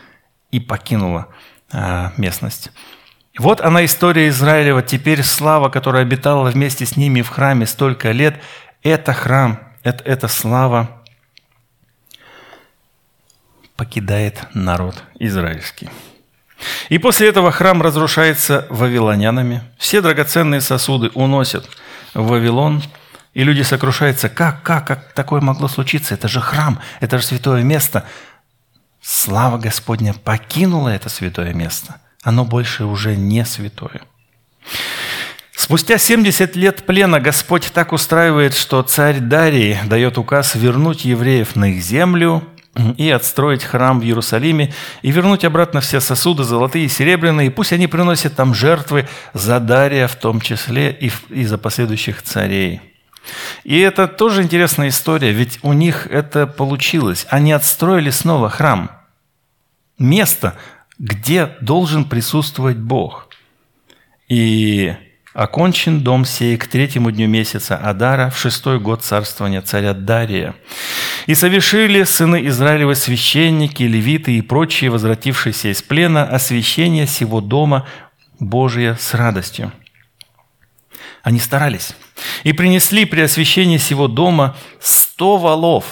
и 0.52 0.60
покинула 0.60 1.28
а, 1.72 2.14
местность. 2.18 2.72
Вот 3.38 3.62
она 3.62 3.84
история 3.86 4.28
Израилева. 4.28 4.84
Теперь 4.84 5.24
слава, 5.24 5.70
которая 5.70 6.04
обитала 6.04 6.50
вместе 6.50 6.86
с 6.86 6.98
ними 6.98 7.22
в 7.22 7.30
храме 7.30 7.66
столько 7.66 8.12
лет, 8.12 8.36
это 8.84 9.14
храм, 9.14 9.60
это, 9.84 10.04
это 10.04 10.28
слава 10.28 11.02
покидает 13.76 14.48
народ 14.54 15.04
израильский. 15.18 15.90
И 16.90 16.98
после 16.98 17.30
этого 17.30 17.52
храм 17.52 17.82
разрушается 17.82 18.66
вавилонянами. 18.70 19.64
Все 19.78 20.02
драгоценные 20.02 20.62
сосуды 20.62 21.10
уносят 21.14 21.68
в 22.14 22.28
Вавилон, 22.28 22.84
и 23.34 23.44
люди 23.44 23.62
сокрушаются. 23.62 24.30
Как, 24.30 24.62
как, 24.64 24.88
как 24.88 25.14
такое 25.14 25.42
могло 25.42 25.68
случиться? 25.68 26.14
Это 26.14 26.28
же 26.28 26.42
храм, 26.42 26.80
это 27.00 27.18
же 27.18 27.26
святое 27.26 27.64
место. 27.64 28.06
Слава 29.02 29.58
Господня 29.58 30.14
покинула 30.14 30.90
это 30.90 31.10
святое 31.10 31.54
место. 31.54 31.98
Оно 32.24 32.46
больше 32.46 32.86
уже 32.86 33.16
не 33.16 33.46
святое. 33.46 34.02
Спустя 35.56 35.98
70 35.98 36.56
лет 36.56 36.86
плена 36.86 37.20
Господь 37.20 37.72
так 37.74 37.94
устраивает, 37.94 38.56
что 38.56 38.82
царь 38.84 39.20
Дарий 39.20 39.78
дает 39.86 40.18
указ 40.18 40.56
вернуть 40.56 41.06
евреев 41.06 41.56
на 41.56 41.72
их 41.72 41.82
землю– 41.82 42.44
и 42.98 43.10
отстроить 43.10 43.64
храм 43.64 44.00
в 44.00 44.04
Иерусалиме, 44.04 44.74
и 45.02 45.12
вернуть 45.12 45.44
обратно 45.44 45.82
все 45.82 46.00
сосуды, 46.00 46.44
золотые 46.44 46.86
и 46.86 46.90
серебряные, 46.90 47.48
и 47.48 47.50
пусть 47.50 47.74
они 47.74 47.88
приносят 47.88 48.36
там 48.36 48.54
жертвы 48.54 49.08
за 49.34 49.60
Дария 49.60 50.08
в 50.08 50.16
том 50.16 50.40
числе 50.40 50.92
и, 50.92 51.12
и 51.30 51.46
за 51.46 51.58
последующих 51.58 52.22
царей. 52.22 52.82
И 53.64 53.80
это 53.80 54.08
тоже 54.08 54.42
интересная 54.42 54.90
история, 54.90 55.32
ведь 55.32 55.60
у 55.62 55.74
них 55.74 56.08
это 56.08 56.48
получилось. 56.48 57.28
Они 57.30 57.52
отстроили 57.52 58.10
снова 58.10 58.50
храм. 58.50 58.92
Место, 60.00 60.56
где 60.98 61.58
должен 61.62 62.06
присутствовать 62.06 62.78
Бог. 62.78 63.28
И 64.28 64.96
Окончен 65.34 66.02
дом 66.02 66.26
сей 66.26 66.58
к 66.58 66.68
третьему 66.68 67.10
дню 67.10 67.28
месяца 67.28 67.78
Адара 67.78 68.30
в 68.30 68.38
шестой 68.38 68.82
год 68.82 69.02
царствования 69.02 69.62
царя 69.62 69.94
Дария. 69.94 70.56
И 71.26 71.36
совершили 71.36 72.04
сыны 72.04 72.46
Израилевы 72.48 72.96
священники, 72.96 73.84
левиты 73.84 74.38
и 74.38 74.42
прочие, 74.42 74.90
возвратившиеся 74.90 75.72
из 75.72 75.82
плена, 75.82 76.26
освящение 76.26 77.08
сего 77.08 77.40
дома 77.40 77.88
Божия 78.40 78.96
с 78.96 79.14
радостью. 79.14 79.72
Они 81.24 81.40
старались. 81.40 81.96
И 82.44 82.52
принесли 82.52 83.06
при 83.06 83.22
освящении 83.22 83.78
сего 83.78 84.10
дома 84.10 84.58
сто 84.82 85.38
валов, 85.38 85.86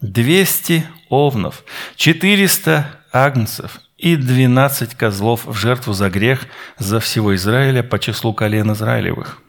двести 0.00 0.84
овнов, 1.08 1.62
четыреста 1.94 2.98
агнцев 3.12 3.80
и 4.02 4.16
двенадцать 4.16 4.96
козлов 4.96 5.46
в 5.46 5.54
жертву 5.54 5.92
за 5.92 6.10
грех 6.10 6.46
за 6.76 6.98
всего 6.98 7.34
Израиля 7.36 7.84
по 7.84 8.00
числу 8.00 8.34
колен 8.34 8.72
Израилевых. 8.72 9.40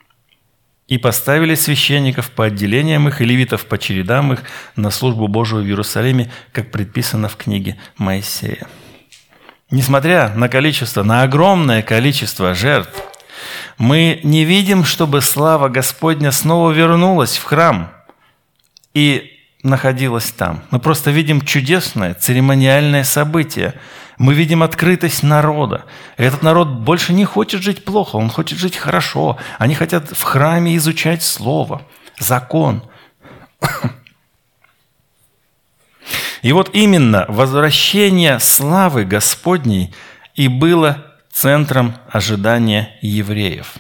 И 0.88 1.00
поставили 1.00 1.56
священников 1.56 2.30
по 2.30 2.46
отделениям 2.46 3.08
их 3.08 3.20
и 3.20 3.26
левитов 3.26 3.66
по 3.66 3.80
чередам 3.80 4.32
их 4.32 4.44
на 4.76 4.92
службу 4.92 5.28
Божию 5.28 5.64
в 5.64 5.66
Иерусалиме, 5.66 6.32
как 6.52 6.72
предписано 6.72 7.30
в 7.30 7.36
книге 7.36 7.78
Моисея. 7.98 8.68
Несмотря 9.72 10.30
на 10.36 10.50
количество, 10.50 11.02
на 11.02 11.24
огромное 11.24 11.82
количество 11.82 12.54
жертв, 12.54 13.02
мы 13.80 14.20
не 14.24 14.46
видим, 14.46 14.86
чтобы 14.86 15.22
слава 15.22 15.68
Господня 15.68 16.32
снова 16.32 16.72
вернулась 16.72 17.38
в 17.38 17.44
храм 17.44 17.92
и 18.94 19.33
находилась 19.64 20.32
там. 20.32 20.64
Мы 20.72 20.80
просто 20.80 21.12
видим 21.12 21.42
чудесное 21.42 22.14
церемониальное 22.14 23.04
событие– 23.04 23.74
мы 24.18 24.34
видим 24.34 24.64
открытость 24.64 25.24
народа. 25.24 25.86
Этот 26.18 26.44
народ 26.44 26.68
больше 26.70 27.14
не 27.14 27.26
хочет 27.26 27.62
жить 27.62 27.84
плохо, 27.84 28.18
он 28.18 28.30
хочет 28.30 28.60
жить 28.60 28.76
хорошо. 28.76 29.38
Они 29.58 29.76
хотят 29.76 30.12
в 30.12 30.22
храме 30.22 30.76
изучать 30.78 31.24
Слово, 31.24 31.82
закон. 32.20 32.84
И 36.42 36.52
вот 36.52 36.70
именно 36.74 37.26
возвращение 37.30 38.40
славы 38.40 39.06
Господней 39.06 39.96
и 40.36 40.48
было 40.48 41.06
центром 41.32 41.96
ожидания 42.10 42.98
евреев. 43.02 43.76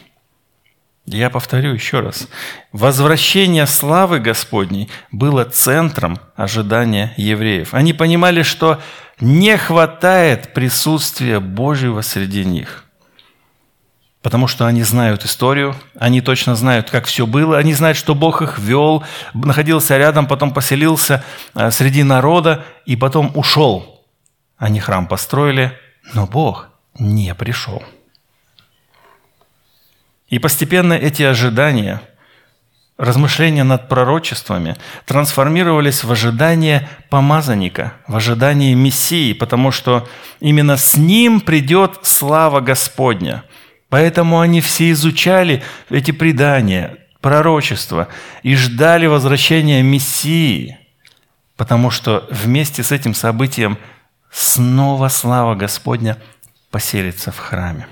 Я 1.05 1.29
повторю 1.29 1.73
еще 1.73 1.99
раз. 1.99 2.29
Возвращение 2.71 3.67
славы 3.67 4.19
Господней 4.19 4.89
было 5.11 5.43
центром 5.43 6.19
ожидания 6.35 7.13
евреев. 7.17 7.73
Они 7.73 7.91
понимали, 7.91 8.41
что 8.41 8.81
не 9.19 9.57
хватает 9.57 10.53
присутствия 10.53 11.39
Божьего 11.41 12.01
среди 12.01 12.45
них. 12.45 12.85
Потому 14.21 14.47
что 14.47 14.65
они 14.65 14.83
знают 14.83 15.25
историю, 15.25 15.75
они 15.99 16.21
точно 16.21 16.55
знают, 16.55 16.89
как 16.89 17.05
все 17.05 17.27
было, 17.27 17.57
они 17.57 17.73
знают, 17.73 17.97
что 17.97 18.15
Бог 18.15 18.41
их 18.41 18.57
вел, 18.57 19.03
находился 19.33 19.97
рядом, 19.97 20.27
потом 20.27 20.53
поселился 20.53 21.21
э, 21.53 21.71
среди 21.71 22.03
народа 22.03 22.63
и 22.85 22.95
потом 22.95 23.31
ушел. 23.35 24.05
Они 24.57 24.79
храм 24.79 25.07
построили, 25.07 25.77
но 26.13 26.25
Бог 26.25 26.69
не 26.97 27.35
пришел. 27.35 27.83
И 30.33 30.39
постепенно 30.39 30.93
эти 30.93 31.21
ожидания, 31.21 32.01
размышления 32.97 33.63
над 33.63 33.87
пророчествами 33.87 34.75
трансформировались 35.05 36.03
в 36.03 36.11
ожидание 36.11 36.89
помазанника, 37.11 37.93
в 38.07 38.15
ожидание 38.15 38.73
Мессии, 38.73 39.33
потому 39.33 39.69
что 39.69 40.09
именно 40.39 40.75
с 40.75 40.95
ним 40.97 41.39
придет 41.39 41.99
слава 42.01 42.61
Господня. 42.61 43.43
Поэтому 43.89 44.39
они 44.39 44.59
все 44.59 44.89
изучали 44.89 45.61
эти 45.91 46.09
предания, 46.09 46.97
пророчества 47.21 48.07
и 48.41 48.55
ждали 48.55 49.05
возвращения 49.05 49.83
Мессии, 49.83 50.79
потому 51.57 51.91
что 51.91 52.27
вместе 52.31 52.81
с 52.81 52.91
этим 52.91 53.13
событием 53.13 53.77
снова 54.31 55.09
слава 55.09 55.53
Господня 55.53 56.17
поселится 56.71 57.31
в 57.31 57.37
храме. 57.37 57.85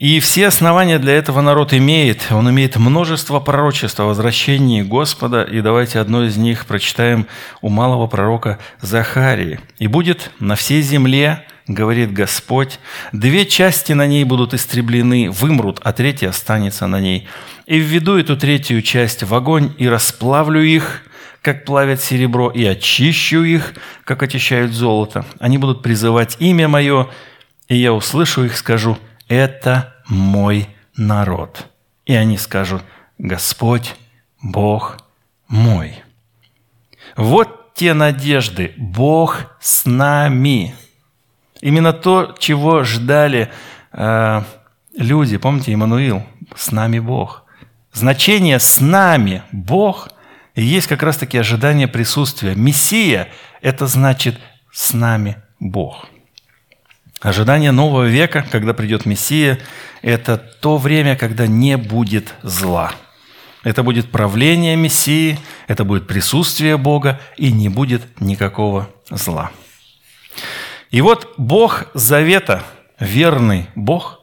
И 0.00 0.18
все 0.18 0.46
основания 0.46 0.98
для 0.98 1.12
этого 1.12 1.42
народ 1.42 1.74
имеет. 1.74 2.32
Он 2.32 2.48
имеет 2.48 2.76
множество 2.76 3.38
пророчеств 3.38 4.00
о 4.00 4.06
возвращении 4.06 4.80
Господа. 4.80 5.42
И 5.42 5.60
давайте 5.60 5.98
одно 5.98 6.24
из 6.24 6.38
них 6.38 6.64
прочитаем 6.64 7.26
у 7.60 7.68
малого 7.68 8.06
пророка 8.06 8.58
Захарии. 8.80 9.60
«И 9.78 9.88
будет 9.88 10.30
на 10.40 10.54
всей 10.54 10.80
земле, 10.80 11.44
говорит 11.66 12.14
Господь, 12.14 12.80
две 13.12 13.44
части 13.44 13.92
на 13.92 14.06
ней 14.06 14.24
будут 14.24 14.54
истреблены, 14.54 15.30
вымрут, 15.30 15.80
а 15.82 15.92
третья 15.92 16.30
останется 16.30 16.86
на 16.86 16.98
ней. 16.98 17.28
И 17.66 17.78
введу 17.78 18.16
эту 18.16 18.38
третью 18.38 18.80
часть 18.80 19.22
в 19.22 19.34
огонь 19.34 19.74
и 19.76 19.86
расплавлю 19.86 20.62
их, 20.62 21.02
как 21.42 21.66
плавят 21.66 22.00
серебро, 22.00 22.48
и 22.48 22.64
очищу 22.64 23.44
их, 23.44 23.74
как 24.04 24.22
очищают 24.22 24.72
золото. 24.72 25.26
Они 25.40 25.58
будут 25.58 25.82
призывать 25.82 26.36
имя 26.38 26.68
Мое, 26.68 27.08
и 27.68 27.76
я 27.76 27.92
услышу 27.92 28.44
их, 28.44 28.56
скажу– 28.56 28.96
это 29.30 29.94
мой 30.08 30.68
народ. 30.96 31.68
И 32.04 32.14
они 32.14 32.36
скажут, 32.36 32.82
Господь, 33.16 33.94
Бог 34.42 34.98
мой. 35.48 36.02
Вот 37.16 37.74
те 37.74 37.94
надежды, 37.94 38.74
Бог 38.76 39.56
с 39.60 39.86
нами. 39.86 40.74
Именно 41.60 41.92
то, 41.92 42.34
чего 42.38 42.82
ждали 42.82 43.52
э, 43.92 44.42
люди, 44.96 45.36
помните, 45.36 45.72
Иммануил, 45.72 46.24
с 46.56 46.72
нами 46.72 46.98
Бог. 46.98 47.44
Значение 47.92 48.58
«с 48.58 48.80
нами 48.80 49.42
Бог» 49.52 50.08
и 50.54 50.62
есть 50.62 50.86
как 50.86 51.02
раз-таки 51.02 51.38
ожидание 51.38 51.88
присутствия. 51.88 52.54
Мессия– 52.54 53.28
это 53.62 53.86
значит 53.86 54.38
«с 54.72 54.92
нами 54.92 55.36
Бог». 55.58 56.06
Ожидание 57.20 57.70
нового 57.70 58.04
века, 58.04 58.46
когда 58.50 58.72
придет 58.72 59.04
Мессия, 59.04 59.60
это 60.00 60.38
то 60.38 60.78
время, 60.78 61.16
когда 61.16 61.46
не 61.46 61.76
будет 61.76 62.34
зла. 62.42 62.94
Это 63.62 63.82
будет 63.82 64.10
правление 64.10 64.74
Мессии, 64.74 65.38
это 65.68 65.84
будет 65.84 66.06
присутствие 66.06 66.78
Бога, 66.78 67.20
и 67.36 67.52
не 67.52 67.68
будет 67.68 68.20
никакого 68.22 68.88
зла. 69.10 69.50
И 70.90 71.02
вот 71.02 71.34
Бог 71.36 71.84
Завета, 71.92 72.64
верный 72.98 73.66
Бог, 73.74 74.22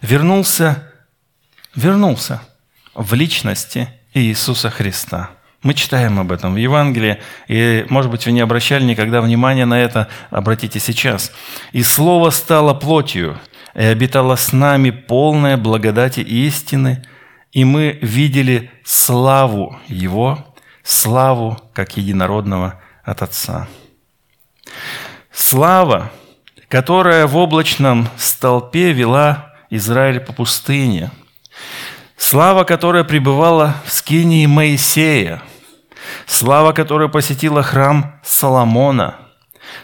вернулся, 0.00 0.90
вернулся 1.74 2.40
в 2.94 3.12
личности 3.12 3.90
Иисуса 4.14 4.70
Христа– 4.70 5.30
мы 5.62 5.74
читаем 5.74 6.20
об 6.20 6.30
этом 6.30 6.54
в 6.54 6.56
Евангелии, 6.56 7.18
и, 7.48 7.84
может 7.88 8.10
быть, 8.10 8.26
вы 8.26 8.32
не 8.32 8.40
обращали 8.40 8.84
никогда 8.84 9.20
внимания 9.20 9.66
на 9.66 9.80
это, 9.80 10.08
обратите 10.30 10.78
сейчас. 10.78 11.32
«И 11.72 11.82
Слово 11.82 12.30
стало 12.30 12.74
плотью, 12.74 13.38
и 13.74 13.82
обитало 13.82 14.36
с 14.36 14.52
нами 14.52 14.90
полная 14.90 15.56
благодати 15.56 16.20
истины, 16.20 17.04
и 17.52 17.64
мы 17.64 17.98
видели 18.02 18.70
славу 18.84 19.78
Его, 19.88 20.46
славу 20.84 21.58
как 21.72 21.96
единородного 21.96 22.80
от 23.02 23.22
Отца». 23.22 23.66
Слава, 25.32 26.12
которая 26.68 27.26
в 27.26 27.36
облачном 27.36 28.08
столпе 28.16 28.92
вела 28.92 29.54
Израиль 29.70 30.20
по 30.20 30.32
пустыне– 30.32 31.10
Слава, 32.18 32.64
которая 32.64 33.04
пребывала 33.04 33.76
в 33.84 33.92
скинии 33.92 34.44
Моисея, 34.46 35.40
слава, 36.26 36.72
которая 36.72 37.06
посетила 37.06 37.62
храм 37.62 38.20
Соломона, 38.24 39.14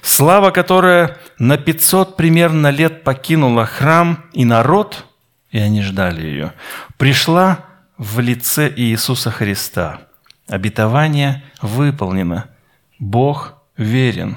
слава, 0.03 0.51
которая 0.51 1.17
на 1.39 1.57
500 1.57 2.17
примерно 2.17 2.71
лет 2.71 3.05
покинула 3.05 3.67
храм 3.67 4.25
и 4.33 4.45
народ, 4.45 5.07
и 5.53 5.59
они 5.61 5.81
ждали 5.81 6.23
ее, 6.23 6.53
пришла 6.99 7.61
в 7.99 8.19
лице 8.19 8.71
Иисуса 8.75 9.31
Христа. 9.31 10.01
Обетование 10.49 11.45
выполнено. 11.63 12.47
Бог 12.99 13.55
верен. 13.77 14.37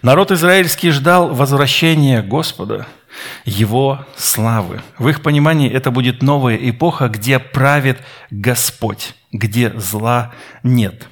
Народ 0.00 0.30
израильский 0.30 0.90
ждал 0.90 1.34
возвращения 1.34 2.22
Господа– 2.22 2.86
его 3.44 4.06
славы. 4.16 4.82
В 4.98 5.08
их 5.08 5.22
понимании 5.22 5.70
это 5.70 5.90
будет 5.90 6.22
новая 6.22 6.56
эпоха, 6.56 7.08
где 7.08 7.38
правит 7.38 7.98
Господь, 8.30 9.14
где 9.32 9.72
зла 9.78 10.32
нет. 10.62 11.08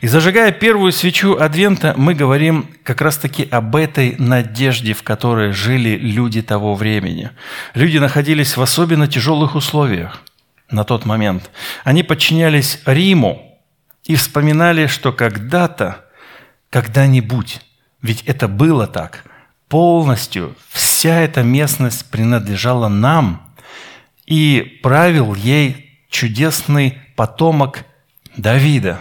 И 0.00 0.06
зажигая 0.06 0.52
первую 0.52 0.92
свечу 0.92 1.36
Адвента, 1.36 1.94
мы 1.96 2.14
говорим 2.14 2.68
как 2.82 3.00
раз-таки 3.00 3.48
об 3.50 3.74
этой 3.74 4.14
надежде, 4.18 4.92
в 4.92 5.02
которой 5.02 5.52
жили 5.52 5.96
люди 5.96 6.42
того 6.42 6.74
времени. 6.74 7.30
Люди 7.74 7.98
находились 7.98 8.56
в 8.56 8.62
особенно 8.62 9.06
тяжелых 9.06 9.54
условиях 9.54 10.22
на 10.70 10.84
тот 10.84 11.06
момент. 11.06 11.50
Они 11.84 12.02
подчинялись 12.02 12.80
Риму 12.84 13.58
и 14.04 14.14
вспоминали, 14.14 14.86
что 14.86 15.12
когда-то, 15.12 16.04
когда-нибудь, 16.70 17.60
ведь 18.02 18.22
это 18.22 18.48
было 18.48 18.86
так, 18.86 19.24
полностью 19.68 20.54
вся 20.70 21.20
эта 21.20 21.42
местность 21.42 22.10
принадлежала 22.10 22.88
нам, 22.88 23.42
и 24.26 24.80
правил 24.82 25.34
ей 25.34 26.00
чудесный 26.10 26.98
потомок 27.14 27.84
Давида. 28.36 29.00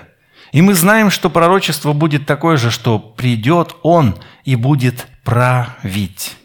И 0.51 0.61
мы 0.61 0.74
знаем, 0.74 1.09
что 1.09 1.30
пророчество 1.30 1.93
будет 1.93 2.26
такое 2.26 2.57
же, 2.57 2.72
что 2.72 2.99
придет 2.99 3.76
он 3.82 4.16
и 4.43 4.55
будет 4.55 5.07
править. 5.24 6.38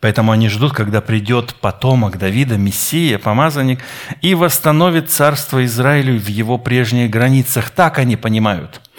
Поэтому 0.00 0.32
они 0.32 0.48
ждут, 0.48 0.72
когда 0.72 1.00
придет 1.00 1.54
потомок 1.54 2.18
Давида, 2.18 2.58
Мессия, 2.58 3.18
помазанник, 3.18 3.80
и 4.20 4.34
восстановит 4.34 5.10
царство 5.10 5.64
Израилю 5.64 6.18
в 6.18 6.26
его 6.26 6.58
прежних 6.58 7.08
границах. 7.10 7.70
Так 7.70 7.98
они 7.98 8.16
понимают– 8.16 8.80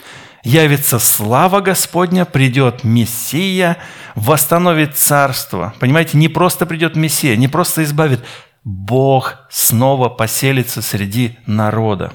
явится 0.43 0.99
слава 0.99 1.61
Господня, 1.61 2.25
придет 2.25 2.83
Мессия, 2.83 3.77
восстановит 4.15 4.95
царство. 4.97 5.73
Понимаете, 5.79 6.17
не 6.17 6.27
просто 6.27 6.65
придет 6.65 6.95
Мессия, 6.95 7.35
не 7.35 7.47
просто 7.47 7.83
избавит, 7.83 8.23
Бог 8.63 9.39
снова 9.49 10.09
поселится 10.09 10.81
среди 10.81 11.37
народа. 11.45 12.13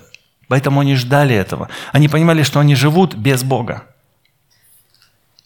Поэтому 0.49 0.81
они 0.81 0.95
ждали 0.95 1.35
этого. 1.35 1.69
Они 1.93 2.09
понимали, 2.09 2.43
что 2.43 2.61
они 2.61 2.75
живут 2.75 3.15
без 3.15 3.43
Бога. 3.43 3.85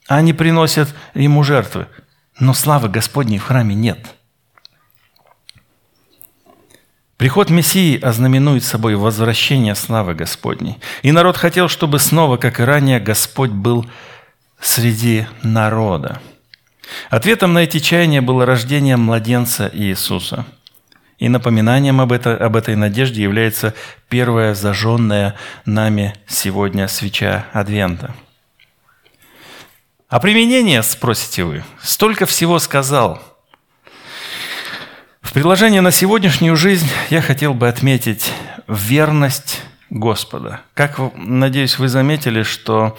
Они 0.06 0.32
приносят 0.32 0.94
Ему 1.14 1.42
жертвы. 1.42 1.88
Но 2.38 2.54
славы 2.54 2.88
Господней 2.88 3.38
в 3.38 3.44
храме 3.44 3.74
нет– 3.74 3.98
Приход 7.22 7.50
Мессии 7.50 8.00
ознаменует 8.00 8.64
собой 8.64 8.96
возвращение 8.96 9.76
славы 9.76 10.12
Господней. 10.12 10.78
И 11.02 11.12
народ 11.12 11.36
хотел, 11.36 11.68
чтобы 11.68 12.00
снова, 12.00 12.36
как 12.36 12.58
и 12.58 12.64
ранее, 12.64 12.98
Господь 12.98 13.52
был 13.52 13.86
среди 14.60 15.28
народа. 15.44 16.20
Ответом 17.10 17.52
на 17.52 17.60
эти 17.60 17.78
чаяния 17.78 18.22
было 18.22 18.44
рождение 18.44 18.96
младенца 18.96 19.70
Иисуса. 19.72 20.46
И 21.20 21.28
напоминанием 21.28 22.00
об, 22.00 22.10
это, 22.10 22.36
об 22.36 22.56
этой 22.56 22.74
надежде 22.74 23.22
является 23.22 23.72
первая 24.08 24.56
зажженная 24.56 25.36
нами 25.64 26.16
сегодня 26.26 26.88
свеча 26.88 27.46
Адвента. 27.52 28.16
А 30.08 30.18
применение, 30.18 30.82
спросите 30.82 31.44
вы, 31.44 31.62
столько 31.84 32.26
всего 32.26 32.58
сказал– 32.58 33.22
В 35.32 35.80
на 35.80 35.90
сегодняшнюю 35.90 36.56
жизнь 36.56 36.90
я 37.08 37.22
хотел 37.22 37.54
бы 37.54 37.66
отметить 37.66 38.30
верность 38.68 39.62
Господа. 39.88 40.60
Как, 40.74 41.00
надеюсь, 41.16 41.78
вы 41.78 41.88
заметили, 41.88 42.42
что 42.42 42.98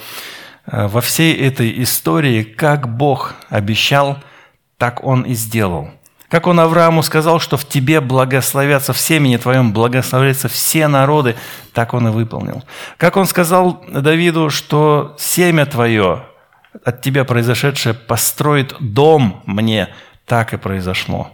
э, 0.66 0.88
во 0.88 1.00
всей 1.00 1.32
этой 1.32 1.80
истории, 1.84 2.42
как 2.42 2.88
Бог 2.96 3.34
обещал, 3.50 4.18
так 4.78 5.04
Он 5.04 5.22
и 5.22 5.34
сделал. 5.34 5.90
Как 6.28 6.48
Он 6.48 6.58
Аврааму 6.58 7.04
сказал, 7.04 7.38
что 7.38 7.56
в 7.56 7.68
тебе 7.68 8.00
благословятся, 8.00 8.92
в 8.92 8.98
семени 8.98 9.36
твоем 9.36 9.72
благословятся 9.72 10.48
все 10.48 10.88
народы, 10.88 11.36
так 11.72 11.94
Он 11.94 12.08
и 12.08 12.10
выполнил. 12.10 12.64
Как 12.96 13.16
Он 13.16 13.26
сказал 13.26 13.84
Давиду, 13.88 14.50
что 14.50 15.14
семя 15.20 15.66
твое, 15.66 16.24
от 16.84 17.00
тебя 17.00 17.24
произошедшее, 17.24 17.94
построит 17.94 18.74
дом 18.80 19.40
мне, 19.46 19.88
так 20.26 20.52
и 20.52 20.56
произошло. 20.56 21.30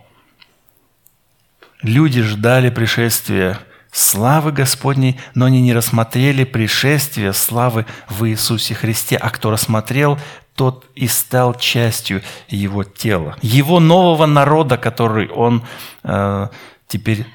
Люди 1.83 2.23
ждали 2.23 2.69
пришествия 2.71 3.59
славы 3.91 4.53
Господней, 4.53 5.19
но 5.35 5.47
они 5.47 5.61
не 5.63 5.73
рассмотрели 5.73 6.45
пришествия 6.45 7.33
славы 7.33 7.87
в 8.09 8.27
Иисусе 8.29 8.75
Христе. 8.75 9.17
А 9.17 9.31
кто 9.31 9.51
рассмотрел, 9.51 10.19
тот 10.55 10.87
и 10.95 11.09
стал 11.09 11.55
частью 11.55 12.23
Его 12.49 12.85
тела. 12.85 13.37
Его 13.41 13.81
нового 13.81 14.27
народа, 14.27 14.77
который 14.77 15.29
Он 15.29 15.65
э, 16.03 16.49
теперь 16.87 17.27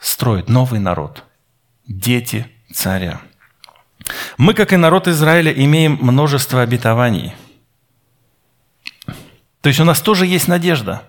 строит. 0.00 0.48
Новый 0.48 0.80
народ. 0.80 1.24
Дети 1.86 2.46
царя. 2.72 3.20
Мы, 4.36 4.54
как 4.54 4.72
и 4.72 4.76
народ 4.76 5.06
Израиля, 5.08 5.52
имеем 5.52 5.98
множество 6.00 6.62
обетований. 6.62 7.32
То 9.60 9.68
есть 9.68 9.80
у 9.80 9.84
нас 9.84 10.00
тоже 10.00 10.26
есть 10.26 10.48
надежда. 10.48 11.04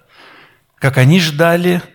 Как 0.78 0.98
они 0.98 1.20
ждали– 1.20 1.82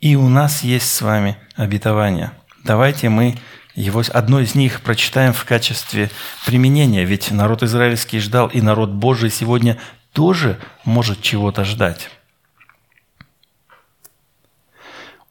и 0.00 0.16
у 0.16 0.28
нас 0.28 0.62
есть 0.62 0.92
с 0.92 1.02
вами 1.02 1.36
обетование. 1.56 2.32
Давайте 2.64 3.08
мы 3.08 3.36
его, 3.74 4.02
одно 4.12 4.40
из 4.40 4.54
них 4.54 4.80
прочитаем 4.80 5.32
в 5.32 5.44
качестве 5.44 6.10
применения, 6.46 7.04
ведь 7.04 7.30
народ 7.30 7.62
израильский 7.62 8.18
ждал, 8.18 8.48
и 8.48 8.60
народ 8.60 8.90
Божий 8.90 9.30
сегодня 9.30 9.78
тоже 10.12 10.58
может 10.84 11.22
чего-то 11.22 11.64
ждать. 11.64 12.10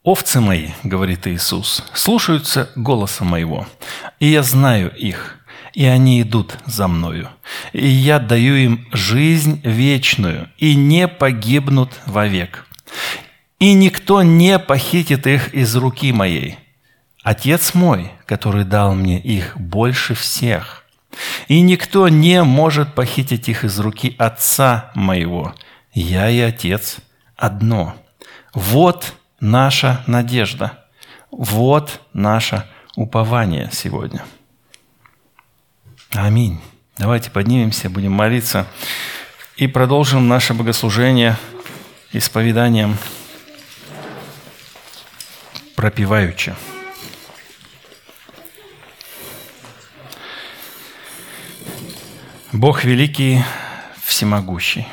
«Овцы 0.04 0.40
мои,— 0.40 0.70
говорит 0.84 1.28
Иисус,— 1.28 1.84
слушаются 1.94 2.72
голоса 2.78 3.26
моего, 3.26 3.68
и 4.22 4.28
я 4.28 4.42
знаю 4.42 4.96
их, 4.96 5.36
и 5.74 5.86
они 5.86 6.22
идут 6.22 6.58
за 6.66 6.88
мною, 6.88 7.30
и 7.74 7.86
я 7.86 8.20
даю 8.20 8.56
им 8.56 8.88
жизнь 8.94 9.60
вечную, 9.66 10.50
и 10.58 10.76
не 10.76 11.10
погибнут 11.10 12.00
вовек, 12.06 12.67
и 13.60 13.74
никто 13.74 14.22
не 14.24 14.60
похитит 14.60 15.26
их 15.28 15.54
из 15.54 15.76
руки 15.76 16.12
моей. 16.12 16.58
Отец 17.24 17.74
мой, 17.74 18.12
который 18.26 18.64
дал 18.64 18.94
мне 18.94 19.20
их 19.20 19.58
больше 19.58 20.14
всех. 20.14 20.86
И 21.48 21.62
никто 21.62 22.08
не 22.08 22.44
может 22.44 22.94
похитить 22.94 23.50
их 23.50 23.64
из 23.64 23.80
руки 23.80 24.16
Отца 24.18 24.92
моего. 24.94 25.56
Я 25.92 26.30
и 26.30 26.40
Отец 26.40 26.98
одно. 27.36 27.96
Вот 28.54 29.14
наша 29.40 30.04
надежда. 30.08 30.86
Вот 31.32 32.02
наше 32.14 32.66
упование 32.96 33.70
сегодня. 33.74 34.24
Аминь. 36.12 36.60
Давайте 36.98 37.30
поднимемся, 37.30 37.90
будем 37.90 38.12
молиться 38.12 38.66
и 39.56 39.68
продолжим 39.68 40.28
наше 40.28 40.54
богослужение 40.54 41.36
исповеданием 42.12 42.98
пропиваючи. 45.78 46.56
Бог 52.52 52.84
великий, 52.86 53.44
всемогущий. 54.02 54.88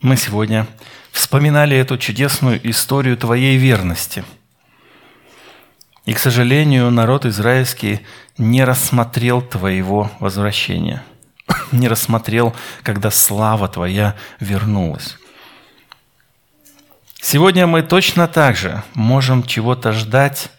Мы 0.00 0.16
сегодня 0.16 0.66
вспоминали 1.10 1.76
эту 1.76 1.98
чудесную 1.98 2.60
историю 2.70 3.16
Твоей 3.16 3.56
верности. 3.56 4.24
И, 6.06 6.12
к 6.12 6.18
сожалению, 6.20 6.90
народ 6.90 7.26
израильский 7.26 8.00
не 8.38 8.64
рассмотрел 8.64 9.42
Твоего 9.42 10.10
возвращения, 10.20 11.02
не 11.72 11.88
рассмотрел, 11.88 12.54
когда 12.84 13.10
слава 13.10 13.66
Твоя 13.68 14.14
вернулась. 14.38 15.18
Сегодня 17.24 17.68
мы 17.68 17.82
точно 17.82 18.26
так 18.26 18.56
же 18.56 18.82
можем 18.94 19.44
чего-то 19.44 19.92
ждать, 19.92 20.50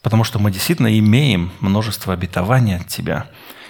потому 0.00 0.24
что 0.24 0.38
мы 0.38 0.50
действительно 0.50 0.98
имеем 0.98 1.52
множество 1.60 2.14
обетований 2.14 2.76
от 2.76 2.88
Тебя. 2.88 3.26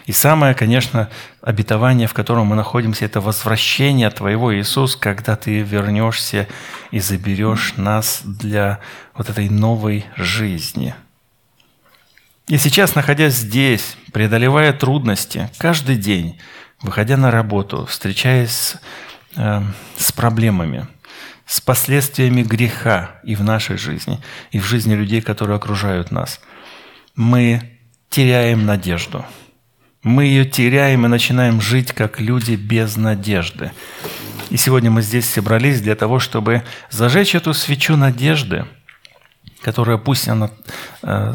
И 0.07 0.13
самое, 0.13 0.55
конечно, 0.55 1.11
обетование, 1.43 2.07
в 2.07 2.15
котором 2.15 2.47
мы 2.47 2.55
находимся, 2.55 3.07
это 3.07 3.21
возвращение 3.21 4.09
Твоего, 4.11 4.57
Иисус, 4.57 4.95
когда 4.95 5.35
Ты 5.35 5.63
вернешься 5.63 6.47
и 6.93 7.01
заберешь 7.01 7.75
нас 7.77 8.21
для 8.25 8.79
вот 9.15 9.29
этой 9.29 9.49
новой 9.49 10.07
жизни. 10.15 10.95
И 12.47 12.57
сейчас, 12.57 12.95
находясь 12.95 13.35
здесь, 13.35 13.97
преодолевая 14.13 14.73
трудности, 14.73 15.51
каждый 15.59 15.97
день, 15.97 16.39
выходя 16.81 17.17
на 17.17 17.33
работу, 17.33 17.85
встречаясь 17.87 18.77
э, 19.35 19.61
с 19.99 20.13
проблемами– 20.13 20.87
с 21.47 21.61
последствиями 21.61 22.43
греха 22.43 23.21
и 23.23 23.37
в 23.37 23.45
нашей 23.45 23.79
жизни, 23.79 24.21
и 24.51 24.59
в 24.59 24.65
жизни 24.65 24.95
людей, 24.95 25.21
которые 25.21 25.57
окружают 25.57 26.11
нас. 26.11 26.41
Мы 27.15 27.79
теряем 28.11 28.67
надежду. 28.67 29.25
Мы 30.03 30.25
ее 30.25 30.45
теряем 30.45 31.07
и 31.07 31.09
начинаем 31.09 31.61
жить 31.61 31.93
как 31.93 32.21
люди 32.21 32.55
без 32.55 32.97
надежды. 32.97 33.71
И 34.51 34.57
сегодня 34.57 34.91
мы 34.91 35.03
здесь 35.03 35.29
собрались 35.29 35.81
для 35.81 35.95
того, 35.95 36.19
чтобы 36.19 36.63
зажечь 36.91 37.35
эту 37.35 37.55
свечу 37.55 37.97
надежды, 37.97 38.67
которая 39.63 39.99
пусть 39.99 40.29
она 40.29 40.51
э, 41.03 41.35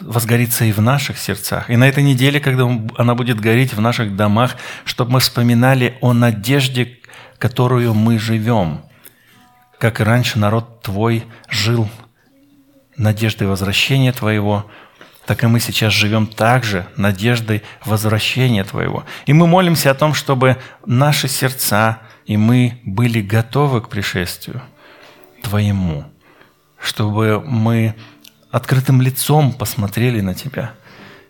возгорится 0.00 0.64
и 0.64 0.72
в 0.72 0.80
наших 0.80 1.18
сердцах. 1.18 1.70
И 1.70 1.76
на 1.76 1.88
этой 1.88 2.02
неделе, 2.02 2.40
когда 2.40 2.68
она 2.96 3.14
будет 3.14 3.40
гореть 3.40 3.74
в 3.74 3.80
наших 3.80 4.16
домах, 4.16 4.56
чтобы 4.84 5.12
мы 5.12 5.20
вспоминали 5.20 5.98
о 6.00 6.12
надежде, 6.12 6.98
которую 7.38 7.94
мы 7.94 8.20
живем– 8.20 8.84
как 9.84 10.00
и 10.00 10.02
раньше 10.02 10.38
народ 10.38 10.80
Твой 10.80 11.26
жил 11.50 11.90
надеждой 12.96 13.48
возвращения 13.48 14.12
Твоего, 14.12 14.64
так 15.26 15.44
и 15.44 15.46
мы 15.46 15.60
сейчас 15.60 15.92
живем 15.92 16.26
также 16.26 16.86
надеждой 16.96 17.62
возвращения 17.84 18.64
Твоего. 18.64 19.04
И 19.26 19.34
мы 19.34 19.46
молимся 19.46 19.90
о 19.90 19.94
том, 19.94 20.14
чтобы 20.14 20.56
наши 20.86 21.28
сердца 21.28 21.98
и 22.24 22.38
мы 22.38 22.80
были 22.86 23.20
готовы 23.20 23.82
к 23.82 23.90
пришествию 23.90 24.62
Твоему, 25.42 26.06
чтобы 26.80 27.42
мы 27.44 27.94
открытым 28.50 29.02
лицом 29.02 29.52
посмотрели 29.52 30.22
на 30.22 30.32
Тебя. 30.32 30.72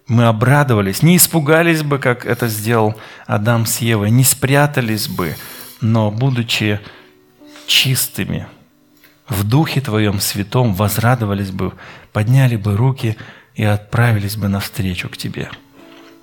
Мы 0.06 0.26
обрадовались, 0.26 1.02
не 1.02 1.16
испугались 1.16 1.82
бы, 1.82 1.98
как 1.98 2.24
это 2.24 2.46
сделал 2.46 2.94
Адам 3.26 3.66
с 3.66 3.78
Евой, 3.78 4.12
не 4.12 4.22
спрятались 4.22 5.08
бы, 5.08 5.34
но, 5.80 6.12
будучи 6.12 6.78
чистыми, 7.66 8.46
в 9.28 9.44
Духе 9.44 9.80
Твоем 9.80 10.20
Святом 10.20 10.74
возрадовались 10.74 11.50
бы, 11.50 11.72
подняли 12.12 12.56
бы 12.56 12.76
руки 12.76 13.16
и 13.54 13.64
отправились 13.64 14.36
бы 14.36 14.48
навстречу 14.48 15.08
к 15.08 15.16
Тебе. 15.16 15.50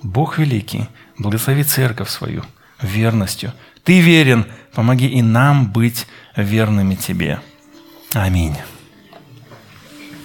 Бог 0.02 0.38
великий, 0.38 0.88
благослови 1.18 1.64
церковь 1.64 2.10
свою 2.10 2.44
верностью. 2.80 3.52
Ты 3.84 4.00
верен, 4.00 4.46
помоги 4.74 5.06
и 5.06 5.22
нам 5.22 5.72
быть 5.72 6.06
верными 6.36 6.94
Тебе. 6.94 7.40
Аминь. 8.12 8.56